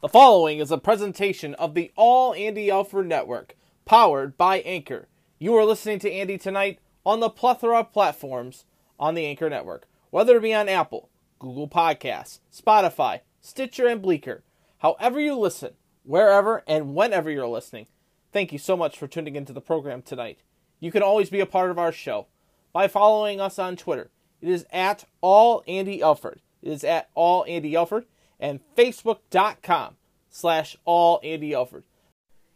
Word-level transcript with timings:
The 0.00 0.08
following 0.08 0.60
is 0.60 0.70
a 0.70 0.78
presentation 0.78 1.52
of 1.56 1.74
the 1.74 1.92
All 1.94 2.32
Andy 2.32 2.70
Alford 2.70 3.06
Network, 3.06 3.54
powered 3.84 4.38
by 4.38 4.60
Anchor. 4.60 5.08
You 5.38 5.54
are 5.56 5.64
listening 5.66 5.98
to 5.98 6.10
Andy 6.10 6.38
tonight 6.38 6.78
on 7.04 7.20
the 7.20 7.28
plethora 7.28 7.80
of 7.80 7.92
platforms 7.92 8.64
on 8.98 9.14
the 9.14 9.26
Anchor 9.26 9.50
Network, 9.50 9.86
whether 10.08 10.38
it 10.38 10.40
be 10.40 10.54
on 10.54 10.70
Apple, 10.70 11.10
Google 11.38 11.68
Podcasts, 11.68 12.38
Spotify, 12.50 13.20
Stitcher, 13.42 13.86
and 13.86 14.00
Bleaker. 14.00 14.42
However 14.78 15.20
you 15.20 15.34
listen, 15.34 15.74
wherever 16.02 16.64
and 16.66 16.94
whenever 16.94 17.30
you're 17.30 17.46
listening, 17.46 17.86
thank 18.32 18.54
you 18.54 18.58
so 18.58 18.78
much 18.78 18.96
for 18.96 19.06
tuning 19.06 19.36
into 19.36 19.52
the 19.52 19.60
program 19.60 20.00
tonight. 20.00 20.38
You 20.78 20.90
can 20.90 21.02
always 21.02 21.28
be 21.28 21.40
a 21.40 21.46
part 21.46 21.70
of 21.70 21.78
our 21.78 21.92
show 21.92 22.28
by 22.72 22.88
following 22.88 23.38
us 23.38 23.58
on 23.58 23.76
Twitter. 23.76 24.10
It 24.40 24.48
is 24.48 24.64
at 24.72 25.04
All 25.20 25.62
Andy 25.68 26.00
Alford. 26.00 26.40
It 26.62 26.70
is 26.70 26.84
at 26.84 27.10
All 27.14 27.44
Andy 27.46 27.76
Alford 27.76 28.06
and 28.40 28.60
facebook.com 28.76 29.96
slash 30.30 30.76
all 30.84 31.20
Andy. 31.22 31.52
It 31.52 31.70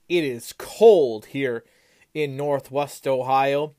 is 0.09 0.55
cold 0.57 1.27
here 1.27 1.65
in 2.13 2.37
northwest 2.37 3.07
Ohio. 3.07 3.75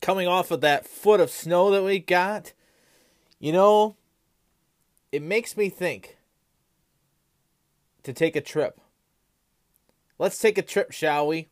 Coming 0.00 0.28
off 0.28 0.50
of 0.50 0.60
that 0.60 0.86
foot 0.86 1.20
of 1.20 1.30
snow 1.30 1.70
that 1.70 1.82
we 1.82 1.98
got, 1.98 2.52
you 3.38 3.52
know, 3.52 3.96
it 5.12 5.22
makes 5.22 5.56
me 5.56 5.68
think 5.68 6.16
to 8.02 8.12
take 8.12 8.36
a 8.36 8.40
trip. 8.40 8.80
Let's 10.18 10.38
take 10.38 10.58
a 10.58 10.62
trip, 10.62 10.92
shall 10.92 11.26
we? 11.26 11.48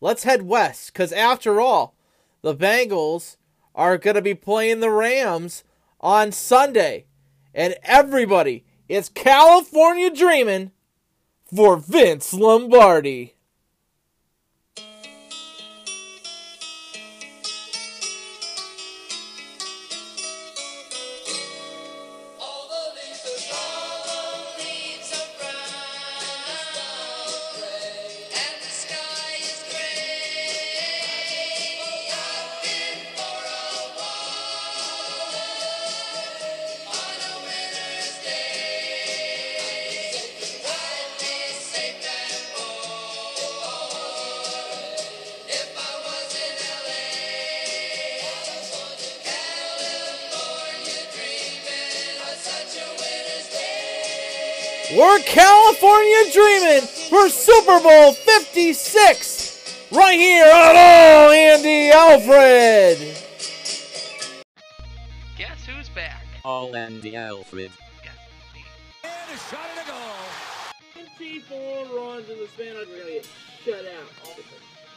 Let's 0.00 0.24
head 0.24 0.42
west, 0.42 0.92
because 0.92 1.12
after 1.12 1.60
all, 1.60 1.94
the 2.42 2.54
Bengals 2.54 3.36
are 3.74 3.98
going 3.98 4.16
to 4.16 4.22
be 4.22 4.34
playing 4.34 4.80
the 4.80 4.90
Rams 4.90 5.64
on 6.00 6.32
Sunday. 6.32 7.06
And 7.54 7.74
everybody 7.82 8.64
it's 8.88 9.08
California 9.08 10.10
Dreaming 10.10 10.72
for 11.54 11.76
Vince 11.76 12.32
Lombardi. 12.32 13.35
Super 57.56 57.80
Bowl 57.80 58.12
56 58.12 59.88
right 59.90 60.18
here 60.18 60.44
on 60.44 60.76
All 60.76 61.30
Andy 61.30 61.90
Alfred. 61.90 62.98
Guess 65.38 65.64
who's 65.64 65.88
back? 65.88 66.22
All 66.44 66.76
Andy 66.76 67.16
Alfred. 67.16 67.70
And 69.04 69.30
a 69.32 69.36
shot 69.38 69.60
at 69.74 69.84
a 69.84 69.86
goal. 69.90 70.18
24 71.16 71.86
runs 71.96 72.28
in 72.28 72.38
the 72.40 72.46
span 72.48 72.76
of 72.76 72.90
really 72.90 73.22
shut 73.64 73.86
out. 73.86 74.12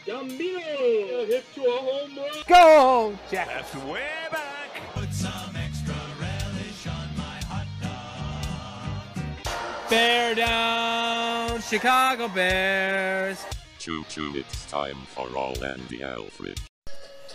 Gambino 0.05 1.25
hit 1.27 1.45
to 1.55 1.61
a 1.61 1.77
home 1.77 2.17
run. 2.17 2.43
Go, 2.45 3.17
Jack. 3.31 3.47
That's 3.47 3.73
way 3.85 4.05
back. 4.31 4.81
Put 4.93 5.13
some 5.13 5.55
extra 5.55 5.95
relish 6.19 6.87
on 6.87 7.07
my 7.15 7.39
hot 7.47 7.67
dog. 7.81 9.15
Bear 9.89 10.35
down, 10.35 11.08
Chicago 11.69 12.27
Bears. 12.29 13.45
Choo 13.77 14.03
choo, 14.09 14.33
it's 14.33 14.65
time 14.71 14.97
for 15.13 15.27
All 15.37 15.63
Andy 15.63 16.01
Alfred. 16.01 16.59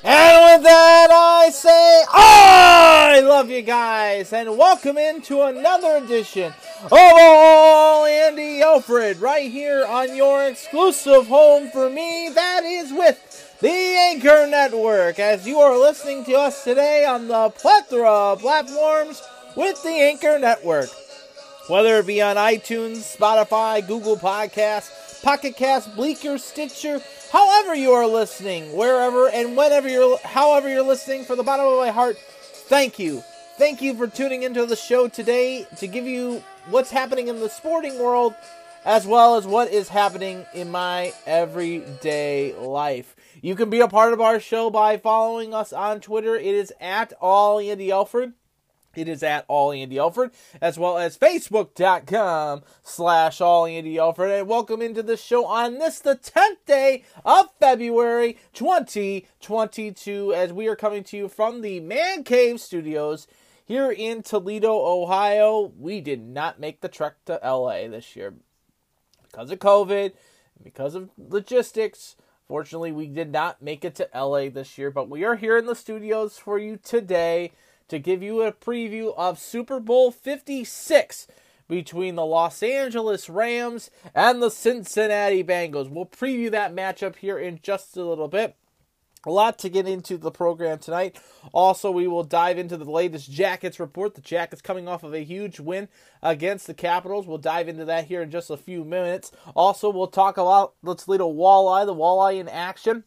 And 0.03 0.63
with 0.63 0.65
that, 0.65 1.09
I 1.13 1.51
say, 1.51 2.03
I 2.11 3.21
love 3.25 3.49
you 3.49 3.63
guys, 3.63 4.33
and 4.33 4.59
welcome 4.59 4.99
into 4.99 5.43
another 5.43 5.99
edition 6.05 6.53
of 6.83 6.93
All 6.93 8.07
Andy 8.07 8.61
Alfred, 8.61 9.19
right 9.19 9.49
here 9.49 9.87
on 9.87 10.17
your 10.17 10.49
exclusive 10.49 11.29
home 11.29 11.71
for 11.71 11.89
me. 11.89 12.29
That 12.35 12.65
is 12.65 12.93
with 12.93 13.57
the 13.61 13.69
Anchor 13.71 14.49
Network, 14.49 15.21
as 15.21 15.47
you 15.47 15.61
are 15.61 15.79
listening 15.79 16.25
to 16.25 16.33
us 16.35 16.65
today 16.65 17.05
on 17.05 17.29
the 17.29 17.51
plethora 17.51 18.33
of 18.33 18.41
platforms 18.41 19.23
with 19.57 19.81
the 19.85 19.91
Anchor 19.91 20.41
Network. 20.41 20.91
Whether 21.67 21.97
it 21.97 22.07
be 22.07 22.21
on 22.21 22.37
iTunes, 22.37 23.17
Spotify, 23.17 23.87
Google 23.87 24.19
Podcasts, 24.19 25.23
Pocket 25.23 25.57
Cast, 25.57 25.97
Bleaker, 25.97 26.37
Stitcher, 26.37 27.01
however 27.33 27.75
you 27.75 27.93
are 27.93 28.07
listening, 28.07 28.77
wherever 28.77 29.31
and 29.31 29.57
whenever 29.57 29.89
you're, 29.89 30.19
however 30.19 30.69
you're 30.69 30.83
listening, 30.83 31.25
from 31.25 31.39
the 31.39 31.43
bottom 31.43 31.67
of 31.67 31.79
my 31.79 31.91
heart, 31.91 32.19
thank 32.19 32.99
you. 32.99 33.23
Thank 33.57 33.81
you 33.81 33.95
for 33.95 34.07
tuning 34.07 34.43
into 34.43 34.67
the 34.67 34.77
show 34.77 35.09
today 35.09 35.67
to 35.79 35.87
give 35.87 36.07
you 36.07 36.45
what's 36.69 36.91
happening 36.91 37.29
in 37.29 37.41
the 37.41 37.49
sporting 37.49 37.99
world 37.99 38.35
as 38.85 39.07
well 39.07 39.37
as 39.37 39.47
what 39.47 39.73
is 39.73 39.89
happening 39.89 40.45
in 40.53 40.71
my 40.71 41.15
everyday 41.25 42.55
life. 42.57 43.17
You 43.41 43.57
can 43.57 43.71
be 43.71 43.81
a 43.81 43.89
part 43.89 44.13
of 44.13 44.21
our 44.21 44.39
show 44.39 44.69
by 44.69 44.99
following 44.99 45.55
us 45.55 45.73
on 45.73 46.01
Twitter. 46.01 46.37
It 46.37 46.55
is 46.55 46.75
at 46.79 47.15
All 47.23 47.59
Andy 47.59 47.91
Alfred. 47.91 48.35
It 48.97 49.09
is 49.09 49.23
at 49.23 49.45
All 49.49 49.73
Andy 49.73 49.99
Alfred, 49.99 50.31
as 50.61 50.79
well 50.79 50.99
as 50.99 51.19
Facebook.com 51.19 52.63
slash 52.83 53.41
All 53.41 53.67
Andy 53.67 53.99
Alfred. 53.99 54.31
And 54.31 54.49
welcome 54.49 54.81
into 54.81 55.03
the 55.03 55.17
show 55.17 55.47
on 55.47 55.79
this, 55.79 55.99
the 55.99 56.15
10th 56.15 56.65
day 56.67 57.03
of 57.25 57.49
February 57.59 58.39
2022, 58.53 60.33
as 60.33 60.53
we 60.53 60.69
are 60.69 60.77
coming 60.77 61.03
to 61.05 61.17
you 61.17 61.29
from 61.29 61.61
the 61.61 61.81
Man 61.81 62.23
Cave 62.23 62.61
Studios 62.61 63.27
here 63.65 63.91
in 63.91 64.23
Toledo, 64.23 64.73
Ohio. 64.73 65.73
We 65.77 66.01
did 66.01 66.23
not 66.23 66.61
make 66.61 66.81
the 66.81 66.89
trek 66.89 67.15
to 67.27 67.41
LA 67.43 67.89
this 67.89 68.15
year 68.15 68.35
because 69.25 69.51
of 69.51 69.59
COVID, 69.59 70.13
because 70.63 70.95
of 70.95 71.11
logistics. 71.19 72.15
Fortunately, 72.47 72.93
we 72.93 73.07
did 73.09 73.33
not 73.33 73.63
make 73.63 73.85
it 73.85 73.95
to 73.97 74.09
LA 74.15 74.51
this 74.51 74.79
year, 74.79 74.91
but 74.91 75.09
we 75.09 75.25
are 75.25 75.35
here 75.35 75.57
in 75.57 75.67
the 75.67 75.75
studios 75.75 76.39
for 76.39 76.59
you 76.59 76.77
today 76.77 77.53
to 77.89 77.99
give 77.99 78.23
you 78.23 78.43
a 78.43 78.53
preview 78.53 79.15
of 79.17 79.39
Super 79.39 79.81
Bowl 79.81 80.11
56 80.11 81.27
between 81.69 82.15
the 82.15 82.25
Los 82.25 82.63
Angeles 82.63 83.29
Rams 83.29 83.91
and 84.15 84.43
the 84.43 84.51
Cincinnati 84.51 85.43
Bengals. 85.43 85.91
We'll 85.91 86.07
preview 86.07 86.51
that 86.51 86.75
matchup 86.75 87.17
here 87.17 87.39
in 87.39 87.61
just 87.63 87.97
a 87.97 88.05
little 88.05 88.29
bit. 88.29 88.57
A 89.27 89.31
lot 89.31 89.59
to 89.61 89.71
get 89.71 89.89
into 89.89 90.19
the 90.19 90.31
program 90.31 90.79
tonight. 90.79 91.19
Also, 91.53 91.91
we 91.91 92.07
will 92.07 92.25
dive 92.25 92.59
into 92.59 92.77
the 92.77 92.91
latest 92.91 93.31
Jackets 93.31 93.81
report. 93.81 94.15
The 94.15 94.21
Jackets 94.21 94.61
coming 94.61 94.87
off 94.87 95.03
of 95.03 95.15
a 95.15 95.25
huge 95.25 95.59
win 95.59 95.89
against 96.23 96.67
the 96.67 96.75
Capitals. 96.75 97.27
We'll 97.27 97.39
dive 97.39 97.67
into 97.67 97.87
that 97.87 98.05
here 98.05 98.21
in 98.21 98.31
just 98.31 98.51
a 98.51 98.57
few 98.59 98.85
minutes. 98.85 99.33
Also, 99.57 99.89
we'll 99.89 100.09
talk 100.09 100.37
about 100.37 100.75
the 100.83 100.95
Toledo 100.95 101.33
Walleye, 101.33 101.87
the 101.87 101.95
Walleye 101.95 102.39
in 102.39 102.49
action. 102.49 103.05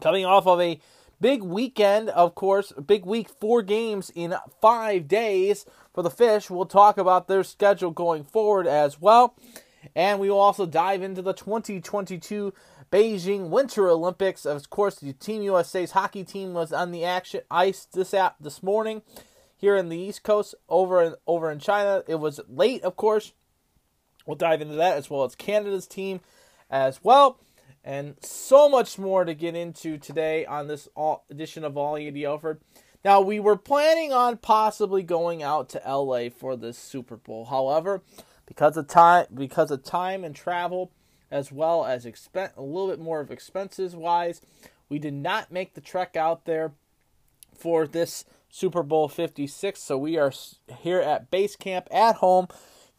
Coming 0.00 0.24
off 0.24 0.46
of 0.46 0.60
a 0.60 0.80
big 1.20 1.42
weekend, 1.42 2.08
of 2.10 2.34
course, 2.34 2.72
big 2.72 3.04
week, 3.04 3.28
four 3.28 3.62
games 3.62 4.10
in 4.14 4.34
five 4.60 5.08
days 5.08 5.66
for 5.92 6.02
the 6.02 6.10
Fish. 6.10 6.50
We'll 6.50 6.66
talk 6.66 6.98
about 6.98 7.28
their 7.28 7.44
schedule 7.44 7.90
going 7.90 8.24
forward 8.24 8.66
as 8.66 9.00
well. 9.00 9.34
And 9.94 10.18
we 10.18 10.30
will 10.30 10.40
also 10.40 10.66
dive 10.66 11.02
into 11.02 11.22
the 11.22 11.32
2022 11.32 12.52
Beijing 12.90 13.48
Winter 13.48 13.88
Olympics. 13.88 14.44
Of 14.44 14.70
course, 14.70 14.96
the 14.96 15.12
Team 15.12 15.42
USA's 15.42 15.92
hockey 15.92 16.24
team 16.24 16.52
was 16.54 16.72
on 16.72 16.90
the 16.90 17.04
action 17.04 17.42
ice 17.50 17.86
this 17.86 18.14
this 18.40 18.62
morning 18.62 19.02
here 19.56 19.76
in 19.76 19.88
the 19.88 19.98
East 19.98 20.22
Coast. 20.22 20.54
Over 20.68 21.02
in, 21.02 21.14
over 21.26 21.50
in 21.50 21.58
China, 21.58 22.02
it 22.06 22.16
was 22.16 22.40
late, 22.48 22.82
of 22.82 22.96
course. 22.96 23.32
We'll 24.26 24.36
dive 24.36 24.60
into 24.60 24.74
that 24.74 24.96
as 24.96 25.08
well 25.08 25.24
as 25.24 25.34
Canada's 25.34 25.86
team 25.86 26.20
as 26.70 27.02
well. 27.02 27.38
And 27.88 28.16
so 28.20 28.68
much 28.68 28.98
more 28.98 29.24
to 29.24 29.32
get 29.32 29.56
into 29.56 29.96
today 29.96 30.44
on 30.44 30.68
this 30.68 30.90
edition 31.30 31.64
of 31.64 31.78
All 31.78 31.96
Andy 31.96 32.26
Alford. 32.26 32.60
Now, 33.02 33.22
we 33.22 33.40
were 33.40 33.56
planning 33.56 34.12
on 34.12 34.36
possibly 34.36 35.02
going 35.02 35.42
out 35.42 35.70
to 35.70 35.82
LA 35.88 36.28
for 36.28 36.54
this 36.54 36.76
Super 36.76 37.16
Bowl. 37.16 37.46
However, 37.46 38.02
because 38.44 38.76
of 38.76 38.88
time, 38.88 39.24
because 39.32 39.70
of 39.70 39.84
time 39.84 40.22
and 40.22 40.36
travel, 40.36 40.92
as 41.30 41.50
well 41.50 41.86
as 41.86 42.04
expen- 42.04 42.54
a 42.58 42.62
little 42.62 42.88
bit 42.88 43.00
more 43.00 43.20
of 43.20 43.30
expenses 43.30 43.96
wise, 43.96 44.42
we 44.90 44.98
did 44.98 45.14
not 45.14 45.50
make 45.50 45.72
the 45.72 45.80
trek 45.80 46.14
out 46.14 46.44
there 46.44 46.72
for 47.56 47.86
this 47.86 48.26
Super 48.50 48.82
Bowl 48.82 49.08
56. 49.08 49.80
So 49.80 49.96
we 49.96 50.18
are 50.18 50.32
here 50.80 51.00
at 51.00 51.30
base 51.30 51.56
camp 51.56 51.88
at 51.90 52.16
home, 52.16 52.48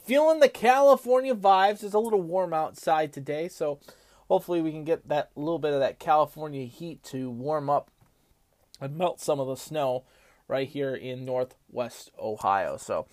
feeling 0.04 0.40
the 0.40 0.50
California 0.50 1.36
vibes. 1.36 1.84
It's 1.84 1.94
a 1.94 2.00
little 2.00 2.24
warm 2.24 2.56
outside 2.56 3.14
today, 3.14 3.50
so 3.50 3.80
hopefully 4.30 4.62
we 4.62 4.72
can 4.72 4.86
get 4.86 5.10
that 5.10 5.32
little 5.36 5.60
bit 5.60 5.74
of 5.74 5.82
that 5.82 6.00
California 6.00 6.66
heat 6.66 7.04
to 7.04 7.30
warm 7.30 7.70
up 7.70 7.92
and 8.80 8.98
melt 8.98 9.20
some 9.20 9.40
of 9.40 9.48
the 9.48 9.58
snow 9.58 10.04
right 10.48 10.70
here 10.70 10.96
in 10.96 11.26
northwest 11.26 12.12
Ohio. 12.18 12.78
So 12.78 13.08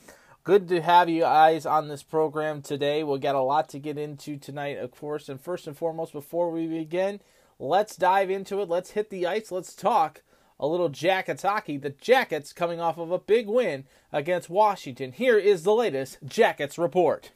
good 0.45 0.69
to 0.69 0.81
have 0.81 1.09
you 1.09 1.23
guys 1.23 1.67
on 1.67 1.89
this 1.89 2.05
program 2.05 2.63
today. 2.63 3.03
We'll 3.03 3.19
get 3.19 3.35
a 3.35 3.41
lot 3.41 3.69
to 3.71 3.79
get 3.79 3.99
into 3.99 4.37
tonight, 4.37 4.79
of 4.79 4.93
course. 4.93 5.29
And 5.29 5.41
first 5.41 5.67
and 5.67 5.77
foremost, 5.77 6.13
before 6.13 6.51
we 6.51 6.69
begin, 6.69 7.21
let's 7.59 7.97
dive 7.97 8.31
into 8.31 8.61
it. 8.61 8.69
Let's 8.69 8.93
hit 8.93 9.11
the 9.11 9.27
ice. 9.27 9.51
Let's 9.51 9.75
talk 9.75 10.23
a 10.59 10.67
little 10.67 10.89
Jackets 10.89 11.43
hockey. 11.43 11.77
The 11.77 11.91
Jackets 11.91 12.53
coming 12.53 12.81
off 12.81 12.97
of 12.99 13.11
a 13.11 13.19
big 13.19 13.49
win 13.49 13.85
against 14.13 14.49
Washington. 14.49 15.13
Here 15.13 15.37
is 15.39 15.63
the 15.63 15.75
latest 15.75 16.19
Jackets 16.25 16.79
report. 16.79 17.33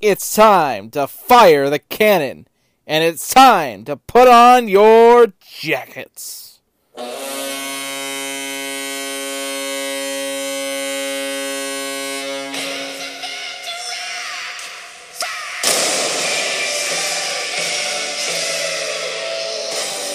It's 0.00 0.34
time 0.34 0.90
to 0.90 1.06
fire 1.06 1.70
the 1.70 1.78
cannon, 1.78 2.48
and 2.86 3.04
it's 3.04 3.32
time 3.32 3.84
to 3.84 3.96
put 3.96 4.28
on 4.28 4.68
your 4.68 5.32
jackets. 5.40 6.60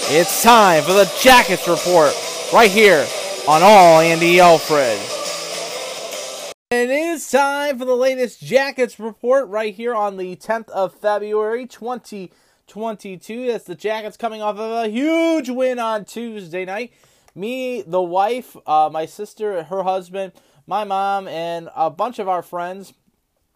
It's 0.10 0.42
time 0.42 0.84
for 0.84 0.94
the 0.94 1.12
Jackets 1.22 1.68
Report 1.68 2.14
right 2.54 2.72
here 2.72 3.06
on 3.46 3.62
All 3.62 4.00
Andy 4.00 4.40
Alfred. 4.40 4.98
It 6.72 6.90
is 6.90 7.30
time 7.30 7.78
for 7.78 7.84
the 7.84 7.96
latest 7.96 8.42
Jackets 8.42 9.00
Report 9.02 9.48
right 9.50 9.74
here 9.74 9.94
on 9.94 10.16
the 10.16 10.38
10th 10.38 10.70
of 10.70 10.94
February 10.94 11.68
2022. 12.68 13.48
That's 13.48 13.64
the 13.64 13.76
Jackets 13.76 14.18
coming 14.18 14.42
off 14.42 14.58
of 14.58 14.86
a 14.86 14.90
huge 14.90 15.50
win 15.50 15.80
on 15.80 16.06
Tuesday 16.06 16.66
night. 16.66 16.94
Me, 17.34 17.82
the 17.82 18.02
wife, 18.02 18.56
uh, 18.66 18.90
my 18.92 19.06
sister, 19.06 19.64
her 19.64 19.84
husband, 19.84 20.34
my 20.66 20.84
mom, 20.84 21.28
and 21.28 21.70
a 21.76 21.90
bunch 21.90 22.20
of 22.20 22.28
our 22.28 22.42
friends. 22.42 22.94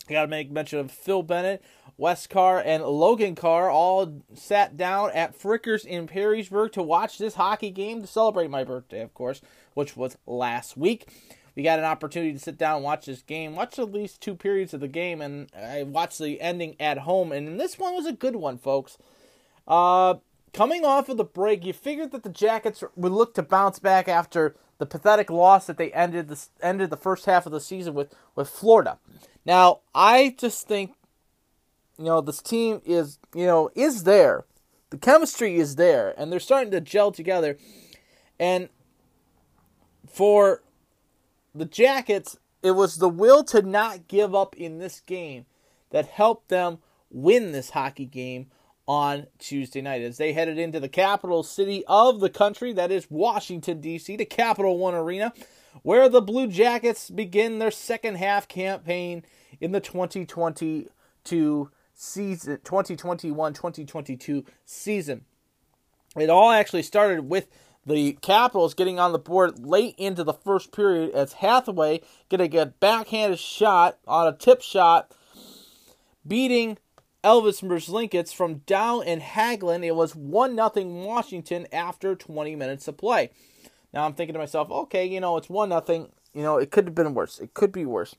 I 0.10 0.14
got 0.14 0.22
to 0.24 0.28
make 0.28 0.52
mention 0.52 0.80
of 0.80 0.92
Phil 0.92 1.24
Bennett, 1.24 1.64
Wes 1.98 2.26
Carr, 2.26 2.62
and 2.66 2.84
Logan 2.84 3.36
Carr 3.36 3.70
all 3.70 4.22
sat 4.34 4.78
down 4.78 5.12
at 5.12 5.38
Frickers 5.38 5.86
in 5.86 6.08
Perrysburg 6.08 6.72
to 6.74 6.82
watch 6.82 7.18
this 7.18 7.36
hockey 7.36 7.70
game 7.70 8.02
to 8.02 8.08
celebrate 8.08 8.50
my 8.50 8.64
birthday, 8.64 9.02
of 9.02 9.14
course, 9.14 9.42
which 9.74 9.96
was 9.96 10.18
last 10.26 10.76
week. 10.76 11.08
We 11.56 11.64
got 11.64 11.80
an 11.80 11.86
opportunity 11.86 12.34
to 12.34 12.40
sit 12.40 12.58
down 12.58 12.78
and 12.78 12.84
watch 12.84 13.06
this 13.06 13.22
game, 13.22 13.56
watch 13.56 13.78
at 13.78 13.92
least 13.92 14.22
two 14.22 14.36
periods 14.36 14.74
of 14.74 14.80
the 14.80 14.88
game, 14.88 15.22
and 15.22 15.50
I 15.56 15.84
watched 15.84 16.20
the 16.20 16.40
ending 16.40 16.76
at 16.80 17.00
home. 17.00 17.32
And 17.32 17.60
this 17.60 17.78
one 17.78 17.94
was 17.94 18.06
a 18.06 18.14
good 18.14 18.38
one, 18.38 18.58
folks. 18.58 18.98
Uh, 19.68 20.16
coming 20.54 20.86
off 20.86 21.10
of 21.10 21.18
the 21.18 21.26
break, 21.26 21.66
you 21.66 21.74
figured 21.74 22.12
that 22.12 22.24
the 22.24 22.30
Jackets 22.30 22.84
would 22.96 23.12
look 23.12 23.34
to 23.36 23.44
bounce 23.44 23.80
back 23.80 24.08
after 24.08 24.56
the 24.78 24.86
pathetic 24.86 25.30
loss 25.30 25.68
that 25.68 25.78
they 25.78 25.92
ended 25.92 26.28
the 26.28 26.44
ended 26.62 26.90
the 26.90 26.98
first 26.98 27.26
half 27.26 27.46
of 27.46 27.52
the 27.52 27.60
season 27.60 27.94
with 27.94 28.16
with 28.36 28.50
Florida. 28.50 28.98
Now, 29.46 29.82
I 29.94 30.36
just 30.38 30.68
think 30.68 30.94
you 31.98 32.06
know 32.06 32.22
this 32.22 32.42
team 32.42 32.82
is 32.86 33.20
you 33.36 33.46
know 33.46 33.70
is 33.76 34.04
there. 34.04 34.46
The 34.90 34.98
chemistry 34.98 35.58
is 35.58 35.76
there 35.76 36.14
and 36.18 36.32
they're 36.32 36.40
starting 36.40 36.72
to 36.72 36.82
gel 36.82 37.12
together. 37.12 37.58
And 38.40 38.70
for 40.06 40.64
the 41.54 41.66
Jackets, 41.66 42.38
it 42.64 42.72
was 42.72 42.98
the 42.98 43.10
will 43.10 43.44
to 43.46 43.62
not 43.62 44.08
give 44.08 44.34
up 44.36 44.56
in 44.56 44.80
this 44.80 45.02
game 45.02 45.46
that 45.90 46.08
helped 46.08 46.50
them 46.50 46.80
win 47.10 47.52
this 47.52 47.72
hockey 47.72 48.06
game 48.06 48.48
on 48.88 49.28
Tuesday 49.40 49.82
night 49.82 50.02
as 50.02 50.18
they 50.18 50.34
headed 50.34 50.58
into 50.58 50.80
the 50.80 50.90
capital 50.90 51.44
city 51.44 51.84
of 51.88 52.20
the 52.20 52.30
country, 52.30 52.74
that 52.74 52.92
is 52.92 53.10
Washington, 53.10 53.80
D.C., 53.80 54.16
the 54.16 54.26
Capital 54.26 54.78
One 54.78 54.96
Arena, 54.96 55.34
where 55.84 56.10
the 56.10 56.22
Blue 56.22 56.48
Jackets 56.48 57.10
begin 57.10 57.60
their 57.60 57.72
second 57.72 58.16
half 58.16 58.48
campaign 58.48 59.24
in 59.60 59.72
the 59.72 59.80
2022 59.80 61.72
season, 61.94 62.60
2021 62.64 63.54
2022 63.54 64.46
season. 64.66 65.26
It 66.18 66.30
all 66.30 66.52
actually 66.52 66.84
started 66.84 67.30
with 67.30 67.48
the 67.86 68.14
Capitals 68.22 68.74
getting 68.74 69.00
on 69.00 69.12
the 69.12 69.20
board 69.20 69.66
late 69.66 69.96
into 69.98 70.24
the 70.24 70.34
first 70.34 70.72
period 70.72 71.12
as 71.12 71.34
Hathaway 71.34 72.02
getting 72.30 72.56
a 72.58 72.68
backhanded 72.68 73.40
shot 73.40 73.98
on 74.08 74.28
a 74.28 74.36
tip 74.36 74.62
shot, 74.62 75.12
beating 76.28 76.78
Elvis 77.24 77.64
Merzlikins 77.64 78.34
from 78.34 78.60
Dowd 78.66 79.02
and 79.02 79.22
Hagelin. 79.22 79.84
It 79.84 79.96
was 79.96 80.16
1 80.16 80.56
0 80.56 80.72
Washington 81.06 81.68
after 81.72 82.16
20 82.16 82.56
minutes 82.56 82.88
of 82.88 82.98
play. 82.98 83.32
Now 83.94 84.06
I'm 84.06 84.14
thinking 84.14 84.34
to 84.34 84.40
myself, 84.40 84.70
okay, 84.72 85.06
you 85.06 85.20
know, 85.20 85.38
it's 85.38 85.50
1 85.50 85.70
0. 85.70 86.10
You 86.34 86.44
know, 86.44 86.58
it 86.58 86.72
could 86.72 86.86
have 86.86 86.96
been 86.96 87.14
worse. 87.14 87.40
It 87.40 87.54
could 87.54 87.72
be 87.72 87.86
worse. 87.86 88.16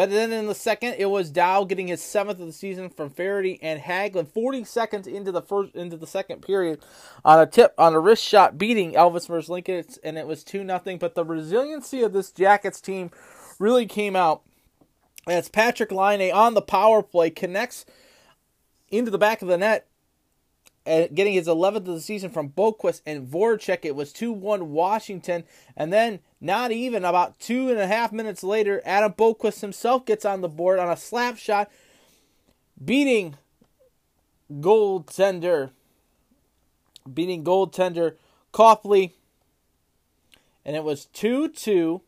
But 0.00 0.08
then 0.08 0.32
in 0.32 0.46
the 0.46 0.54
second, 0.54 0.94
it 0.96 1.10
was 1.10 1.28
Dowd 1.28 1.68
getting 1.68 1.88
his 1.88 2.00
seventh 2.00 2.40
of 2.40 2.46
the 2.46 2.54
season 2.54 2.88
from 2.88 3.10
Faraday 3.10 3.58
and 3.60 3.78
Hagelin, 3.78 4.26
40 4.26 4.64
seconds 4.64 5.06
into 5.06 5.30
the 5.30 5.42
first 5.42 5.74
into 5.74 5.98
the 5.98 6.06
second 6.06 6.40
period, 6.40 6.80
on 7.22 7.38
a 7.38 7.46
tip 7.46 7.74
on 7.76 7.92
a 7.92 8.00
wrist 8.00 8.24
shot, 8.24 8.56
beating 8.56 8.94
Elvis 8.94 9.28
Merzlikins, 9.28 9.98
and 10.02 10.16
it 10.16 10.26
was 10.26 10.42
two 10.42 10.64
nothing. 10.64 10.96
But 10.96 11.16
the 11.16 11.22
resiliency 11.22 12.00
of 12.00 12.14
this 12.14 12.32
Jackets 12.32 12.80
team 12.80 13.10
really 13.58 13.84
came 13.84 14.16
out 14.16 14.40
as 15.26 15.50
Patrik 15.50 15.92
Laine 15.92 16.32
on 16.32 16.54
the 16.54 16.62
power 16.62 17.02
play 17.02 17.28
connects 17.28 17.84
into 18.88 19.10
the 19.10 19.18
back 19.18 19.42
of 19.42 19.48
the 19.48 19.58
net, 19.58 19.86
Uh, 20.86 21.06
getting 21.12 21.34
his 21.34 21.46
11th 21.46 21.76
of 21.76 21.84
the 21.84 22.00
season 22.00 22.30
from 22.30 22.48
Boqvist 22.48 23.02
and 23.04 23.26
Voracek. 23.28 23.80
It 23.84 23.94
was 23.94 24.12
2 24.12 24.32
1 24.32 24.70
Washington. 24.70 25.44
And 25.76 25.92
then, 25.92 26.20
not 26.40 26.72
even 26.72 27.04
about 27.04 27.38
two 27.38 27.68
and 27.68 27.78
a 27.78 27.86
half 27.86 28.12
minutes 28.12 28.42
later, 28.42 28.80
Adam 28.86 29.12
Boqvist 29.12 29.60
himself 29.60 30.06
gets 30.06 30.24
on 30.24 30.40
the 30.40 30.48
board 30.48 30.78
on 30.78 30.88
a 30.88 30.96
slap 30.96 31.36
shot, 31.36 31.70
beating 32.82 33.36
goaltender, 34.50 35.70
beating 37.12 37.44
goaltender 37.44 38.16
Copley. 38.52 39.14
And 40.64 40.76
it 40.76 40.84
was 40.84 41.04
2 41.06 41.48
2 41.48 42.00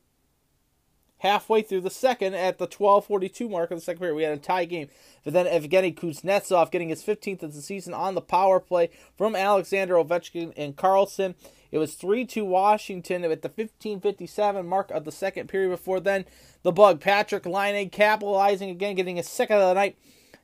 halfway 1.22 1.62
through 1.62 1.80
the 1.80 1.88
second 1.90 2.34
at 2.34 2.58
the 2.58 2.66
12:42 2.66 3.48
mark 3.48 3.70
of 3.70 3.78
the 3.78 3.84
second 3.84 4.00
period. 4.00 4.16
We 4.16 4.24
had 4.24 4.36
a 4.36 4.40
tie 4.40 4.64
game. 4.64 4.88
But 5.22 5.32
then 5.32 5.46
Evgeny 5.46 5.94
Kuznetsov 5.94 6.72
getting 6.72 6.88
his 6.88 7.04
15th 7.04 7.44
of 7.44 7.54
the 7.54 7.62
season 7.62 7.94
on 7.94 8.16
the 8.16 8.20
power 8.20 8.58
play 8.58 8.90
from 9.16 9.36
Alexander 9.36 9.94
Ovechkin 9.94 10.52
and 10.56 10.76
Carlson. 10.76 11.36
It 11.70 11.78
was 11.78 11.94
3-2 11.94 12.44
Washington 12.44 13.24
at 13.24 13.42
the 13.42 13.48
15:57 13.48 14.66
mark 14.66 14.90
of 14.90 15.04
the 15.04 15.12
second 15.12 15.48
period. 15.48 15.70
Before 15.70 16.00
then, 16.00 16.24
the 16.64 16.72
bug 16.72 17.00
Patrik 17.00 17.46
Laine 17.46 17.88
capitalizing 17.88 18.70
again, 18.70 18.96
getting 18.96 19.16
his 19.16 19.28
second 19.28 19.58
of 19.58 19.68
the 19.68 19.74
night. 19.74 19.96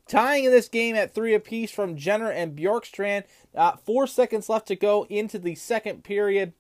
Tying 0.06 0.44
in 0.44 0.52
this 0.52 0.68
game 0.68 0.94
at 0.94 1.12
three 1.12 1.35
apiece 1.35 1.73
from 1.73 1.97
Jenner 1.97 2.30
and 2.30 2.56
Bjorkstrand. 2.56 3.25
Uh, 3.52 3.76
four 3.85 4.06
seconds 4.06 4.49
left 4.49 4.68
to 4.68 4.76
go 4.76 5.06
into 5.11 5.40
the 5.40 5.56
second 5.56 6.04
period, 6.04 6.52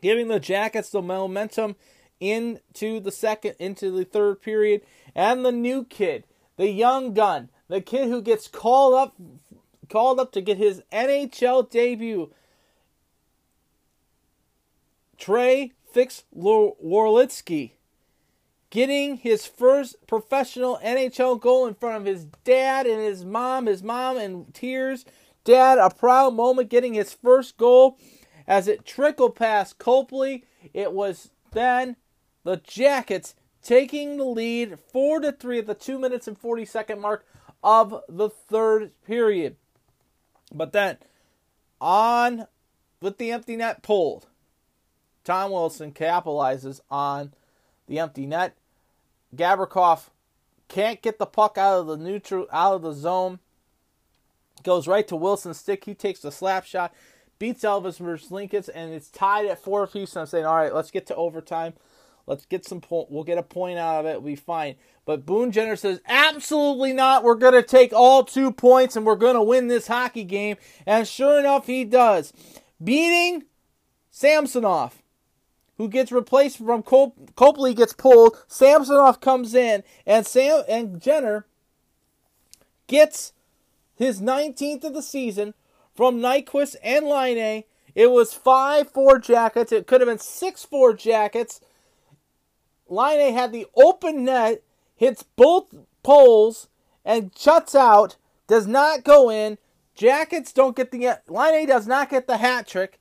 giving 0.00 0.28
the 0.28 0.40
Jackets 0.40 0.88
the 0.88 1.02
momentum 1.02 1.76
into 2.24 3.00
the 3.00 3.12
second, 3.12 3.56
into 3.58 3.90
the 3.90 4.04
third 4.04 4.42
period. 4.42 4.82
And 5.14 5.44
the 5.44 5.52
new 5.52 5.84
kid, 5.84 6.24
the 6.56 6.70
young 6.70 7.14
gun, 7.14 7.50
the 7.68 7.80
kid 7.80 8.08
who 8.08 8.22
gets 8.22 8.48
called 8.48 8.94
up, 8.94 9.14
called 9.88 10.18
up 10.18 10.32
to 10.32 10.40
get 10.40 10.56
his 10.56 10.82
NHL 10.92 11.70
debut, 11.70 12.32
Trey 15.16 15.72
Fix 15.92 16.24
Wolansky, 16.36 17.72
getting 18.70 19.18
his 19.18 19.46
first 19.46 20.04
professional 20.06 20.78
NHL 20.84 21.40
goal 21.40 21.66
in 21.66 21.74
front 21.74 21.96
of 21.96 22.04
his 22.04 22.24
dad 22.44 22.86
and 22.86 23.00
his 23.00 23.24
mom, 23.24 23.66
his 23.66 23.82
mom 23.82 24.18
in 24.18 24.46
tears. 24.52 25.04
Dad, 25.44 25.78
a 25.78 25.90
proud 25.90 26.34
moment 26.34 26.70
getting 26.70 26.94
his 26.94 27.12
first 27.12 27.56
goal 27.56 27.98
as 28.46 28.66
it 28.66 28.84
trickled 28.84 29.36
past 29.36 29.78
Copley. 29.78 30.44
It 30.72 30.92
was 30.92 31.30
then 31.52 31.96
the 32.44 32.56
Jackets 32.58 33.34
taking 33.62 34.18
the 34.18 34.24
lead 34.24 34.78
4 34.78 35.20
to 35.20 35.32
3 35.32 35.58
at 35.60 35.66
the 35.66 35.74
2 35.74 35.98
minutes 35.98 36.28
and 36.28 36.38
40 36.38 36.64
second 36.64 37.00
mark 37.00 37.26
of 37.62 38.02
the 38.08 38.28
third 38.28 38.92
period. 39.06 39.56
But 40.52 40.72
then 40.72 40.98
on 41.80 42.46
with 43.00 43.18
the 43.18 43.32
empty 43.32 43.56
net 43.56 43.82
pulled, 43.82 44.26
Tom 45.24 45.50
Wilson 45.50 45.92
capitalizes 45.92 46.80
on 46.90 47.32
the 47.86 47.98
empty 47.98 48.26
net. 48.26 48.56
Gavrikov 49.34 50.10
can't 50.68 51.02
get 51.02 51.18
the 51.18 51.26
puck 51.26 51.58
out 51.58 51.80
of 51.80 51.86
the 51.86 51.96
neutral 51.96 52.46
out 52.52 52.74
of 52.74 52.82
the 52.82 52.92
zone. 52.92 53.40
Goes 54.62 54.86
right 54.86 55.06
to 55.08 55.16
Wilson's 55.16 55.58
stick. 55.58 55.84
He 55.84 55.94
takes 55.94 56.20
the 56.20 56.30
slap 56.30 56.64
shot, 56.64 56.94
beats 57.38 57.64
Elvis 57.64 58.00
Merzlikins, 58.00 58.68
and 58.74 58.92
it's 58.92 59.10
tied 59.10 59.46
at 59.46 59.62
four 59.62 59.82
apiece. 59.82 60.14
And 60.14 60.20
I'm 60.22 60.26
saying, 60.26 60.46
all 60.46 60.56
right, 60.56 60.74
let's 60.74 60.90
get 60.90 61.06
to 61.06 61.16
overtime. 61.16 61.74
Let's 62.26 62.46
get 62.46 62.64
some 62.64 62.80
point. 62.80 63.10
We'll 63.10 63.24
get 63.24 63.38
a 63.38 63.42
point 63.42 63.78
out 63.78 64.00
of 64.00 64.06
it. 64.06 64.22
We'll 64.22 64.32
be 64.32 64.36
fine. 64.36 64.76
But 65.04 65.26
Boone 65.26 65.52
Jenner 65.52 65.76
says, 65.76 66.00
absolutely 66.06 66.92
not. 66.92 67.22
We're 67.22 67.34
going 67.34 67.54
to 67.54 67.62
take 67.62 67.92
all 67.92 68.24
two 68.24 68.50
points 68.50 68.96
and 68.96 69.04
we're 69.04 69.16
going 69.16 69.34
to 69.34 69.42
win 69.42 69.68
this 69.68 69.86
hockey 69.86 70.24
game. 70.24 70.56
And 70.86 71.06
sure 71.06 71.38
enough, 71.38 71.66
he 71.66 71.84
does. 71.84 72.32
Beating 72.82 73.44
Samsonov, 74.10 75.02
who 75.76 75.88
gets 75.88 76.12
replaced 76.12 76.58
from 76.58 76.82
Cop- 76.82 77.34
Copley 77.36 77.74
gets 77.74 77.92
pulled. 77.92 78.42
Samsonov 78.46 79.20
comes 79.20 79.54
in, 79.54 79.82
and 80.06 80.26
Sam 80.26 80.62
and 80.68 81.00
Jenner 81.00 81.46
gets 82.86 83.32
his 83.94 84.20
19th 84.20 84.84
of 84.84 84.94
the 84.94 85.02
season 85.02 85.54
from 85.94 86.20
Nyquist 86.20 86.76
and 86.82 87.06
Laine. 87.06 87.64
It 87.94 88.10
was 88.10 88.34
5 88.34 88.90
4 88.90 89.18
jackets. 89.18 89.72
It 89.72 89.86
could 89.86 90.00
have 90.00 90.08
been 90.08 90.18
6 90.18 90.64
4 90.64 90.94
jackets. 90.94 91.60
Laine 92.88 93.32
had 93.34 93.52
the 93.52 93.66
open 93.74 94.24
net, 94.24 94.62
hits 94.94 95.22
both 95.22 95.74
poles, 96.02 96.68
and 97.04 97.30
shuts 97.36 97.74
out. 97.74 98.16
Does 98.46 98.66
not 98.66 99.04
go 99.04 99.30
in. 99.30 99.58
Jackets 99.94 100.52
don't 100.52 100.76
get 100.76 100.90
the. 100.90 101.18
Laine 101.28 101.66
does 101.66 101.86
not 101.86 102.10
get 102.10 102.26
the 102.26 102.38
hat 102.38 102.66
trick. 102.66 102.98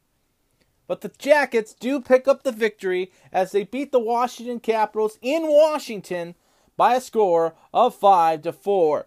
But 0.88 1.02
the 1.02 1.12
Jackets 1.18 1.74
do 1.74 2.02
pick 2.02 2.28
up 2.28 2.44
the 2.44 2.52
victory 2.52 3.12
as 3.32 3.52
they 3.52 3.64
beat 3.64 3.92
the 3.92 4.00
Washington 4.00 4.60
Capitals 4.60 5.18
in 5.22 5.48
Washington 5.48 6.36
by 6.76 6.96
a 6.96 7.02
score 7.02 7.56
of 7.74 7.96
5 7.96 8.42
to 8.44 8.54
4. 8.54 9.06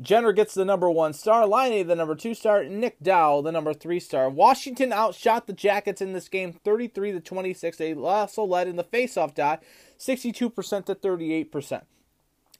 Jenner 0.00 0.32
gets 0.32 0.52
the 0.52 0.64
number 0.64 0.90
one 0.90 1.14
star, 1.14 1.46
Laine 1.46 1.86
the 1.86 1.96
number 1.96 2.14
two 2.14 2.34
star, 2.34 2.64
Nick 2.64 3.00
Dowd 3.02 3.44
the 3.44 3.52
number 3.52 3.72
three 3.72 3.98
star. 3.98 4.28
Washington 4.28 4.92
outshot 4.92 5.46
the 5.46 5.54
Jackets 5.54 6.02
in 6.02 6.12
this 6.12 6.28
game 6.28 6.52
33 6.52 7.12
to 7.12 7.20
26. 7.20 7.78
They 7.78 7.94
also 7.94 8.44
led 8.44 8.68
in 8.68 8.76
the 8.76 8.84
faceoff 8.84 9.34
dot 9.34 9.62
62% 9.98 10.86
to 10.86 10.94
38%. 10.94 11.82